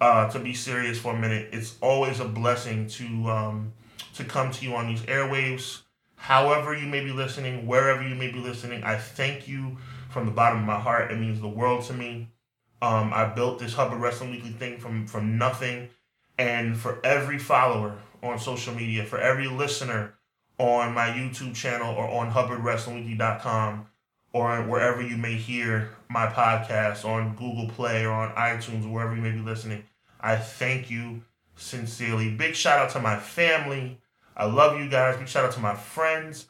Uh, 0.00 0.28
to 0.30 0.38
be 0.38 0.52
serious 0.52 0.98
for 0.98 1.14
a 1.14 1.18
minute, 1.18 1.48
it's 1.52 1.76
always 1.80 2.20
a 2.20 2.24
blessing 2.26 2.86
to 2.88 3.06
um, 3.30 3.72
to 4.14 4.24
come 4.24 4.50
to 4.52 4.64
you 4.64 4.74
on 4.74 4.86
these 4.86 5.02
airwaves. 5.02 5.82
However, 6.16 6.74
you 6.74 6.86
may 6.86 7.04
be 7.04 7.12
listening, 7.12 7.66
wherever 7.66 8.06
you 8.06 8.14
may 8.14 8.30
be 8.30 8.38
listening, 8.38 8.82
I 8.82 8.96
thank 8.96 9.46
you 9.46 9.76
from 10.10 10.26
the 10.26 10.32
bottom 10.32 10.60
of 10.60 10.64
my 10.64 10.78
heart. 10.78 11.10
It 11.10 11.18
means 11.18 11.40
the 11.40 11.48
world 11.48 11.84
to 11.84 11.92
me. 11.92 12.30
Um, 12.80 13.12
I 13.12 13.26
built 13.26 13.58
this 13.58 13.74
Hubbard 13.74 14.00
Wrestling 14.00 14.30
Weekly 14.30 14.50
thing 14.50 14.78
from 14.78 15.06
from 15.06 15.38
nothing, 15.38 15.88
and 16.38 16.76
for 16.76 17.04
every 17.04 17.38
follower 17.38 17.98
on 18.22 18.38
social 18.38 18.74
media, 18.74 19.04
for 19.04 19.18
every 19.18 19.48
listener 19.48 20.14
on 20.58 20.94
my 20.94 21.08
YouTube 21.08 21.54
channel 21.54 21.94
or 21.94 22.08
on 22.08 22.30
HubbardWrestlingWeekly.com, 22.30 23.86
or 24.32 24.62
wherever 24.62 25.02
you 25.02 25.16
may 25.16 25.34
hear 25.34 25.90
my 26.08 26.26
podcast 26.26 27.04
on 27.04 27.34
Google 27.36 27.68
Play 27.68 28.04
or 28.04 28.12
on 28.12 28.34
iTunes 28.34 28.90
wherever 28.90 29.14
you 29.14 29.22
may 29.22 29.32
be 29.32 29.40
listening. 29.40 29.84
I 30.20 30.36
thank 30.36 30.90
you 30.90 31.22
sincerely. 31.56 32.30
Big 32.30 32.54
shout 32.54 32.78
out 32.78 32.90
to 32.90 33.00
my 33.00 33.18
family. 33.18 34.00
I 34.36 34.46
love 34.46 34.78
you 34.78 34.88
guys. 34.88 35.16
Big 35.16 35.28
shout 35.28 35.44
out 35.44 35.52
to 35.52 35.60
my 35.60 35.74
friends. 35.74 36.46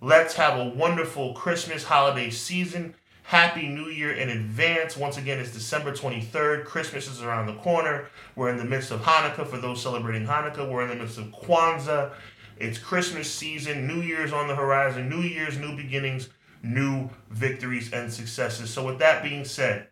Let's 0.00 0.34
have 0.34 0.58
a 0.58 0.70
wonderful 0.70 1.34
Christmas 1.34 1.84
holiday 1.84 2.30
season. 2.30 2.94
Happy 3.24 3.68
New 3.68 3.86
Year 3.86 4.12
in 4.12 4.28
advance. 4.28 4.96
Once 4.96 5.16
again, 5.16 5.38
it's 5.38 5.52
December 5.52 5.92
23rd. 5.92 6.64
Christmas 6.64 7.08
is 7.08 7.22
around 7.22 7.46
the 7.46 7.54
corner. 7.54 8.08
We're 8.34 8.50
in 8.50 8.56
the 8.56 8.64
midst 8.64 8.90
of 8.90 9.00
Hanukkah 9.00 9.46
for 9.46 9.58
those 9.58 9.82
celebrating 9.82 10.26
Hanukkah. 10.26 10.70
We're 10.70 10.82
in 10.82 10.88
the 10.88 10.96
midst 10.96 11.18
of 11.18 11.26
Kwanzaa. 11.26 12.12
It's 12.58 12.78
Christmas 12.78 13.30
season. 13.30 13.86
New 13.86 14.02
Year's 14.02 14.32
on 14.32 14.48
the 14.48 14.56
horizon. 14.56 15.08
New 15.08 15.22
Year's, 15.22 15.58
new 15.58 15.76
beginnings 15.76 16.28
new 16.62 17.10
victories 17.30 17.92
and 17.92 18.12
successes. 18.12 18.70
So, 18.70 18.86
with 18.86 18.98
that 19.00 19.22
being 19.22 19.44
said, 19.44 19.88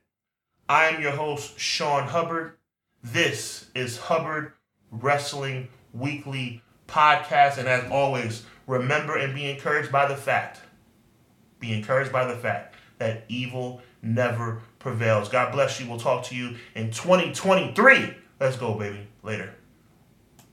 I 0.68 0.86
am 0.86 1.02
your 1.02 1.12
host, 1.12 1.58
Sean 1.58 2.04
Hubbard. 2.04 2.56
This 3.02 3.70
is 3.74 3.98
Hubbard 3.98 4.52
Wrestling 4.90 5.68
Weekly 5.92 6.62
Podcast. 6.90 7.58
And 7.58 7.68
as 7.68 7.90
always, 7.90 8.44
remember 8.66 9.16
and 9.16 9.34
be 9.34 9.50
encouraged 9.50 9.92
by 9.92 10.06
the 10.06 10.16
fact, 10.16 10.60
be 11.58 11.72
encouraged 11.72 12.12
by 12.12 12.24
the 12.24 12.36
fact 12.36 12.76
that 12.98 13.24
evil 13.28 13.80
never 14.02 14.62
prevails. 14.78 15.28
God 15.28 15.52
bless 15.52 15.80
you. 15.80 15.88
We'll 15.88 16.00
talk 16.00 16.24
to 16.24 16.34
you 16.34 16.56
in 16.74 16.90
2023. 16.90 18.14
Let's 18.40 18.56
go, 18.56 18.74
baby. 18.74 19.06
Later. 19.22 19.54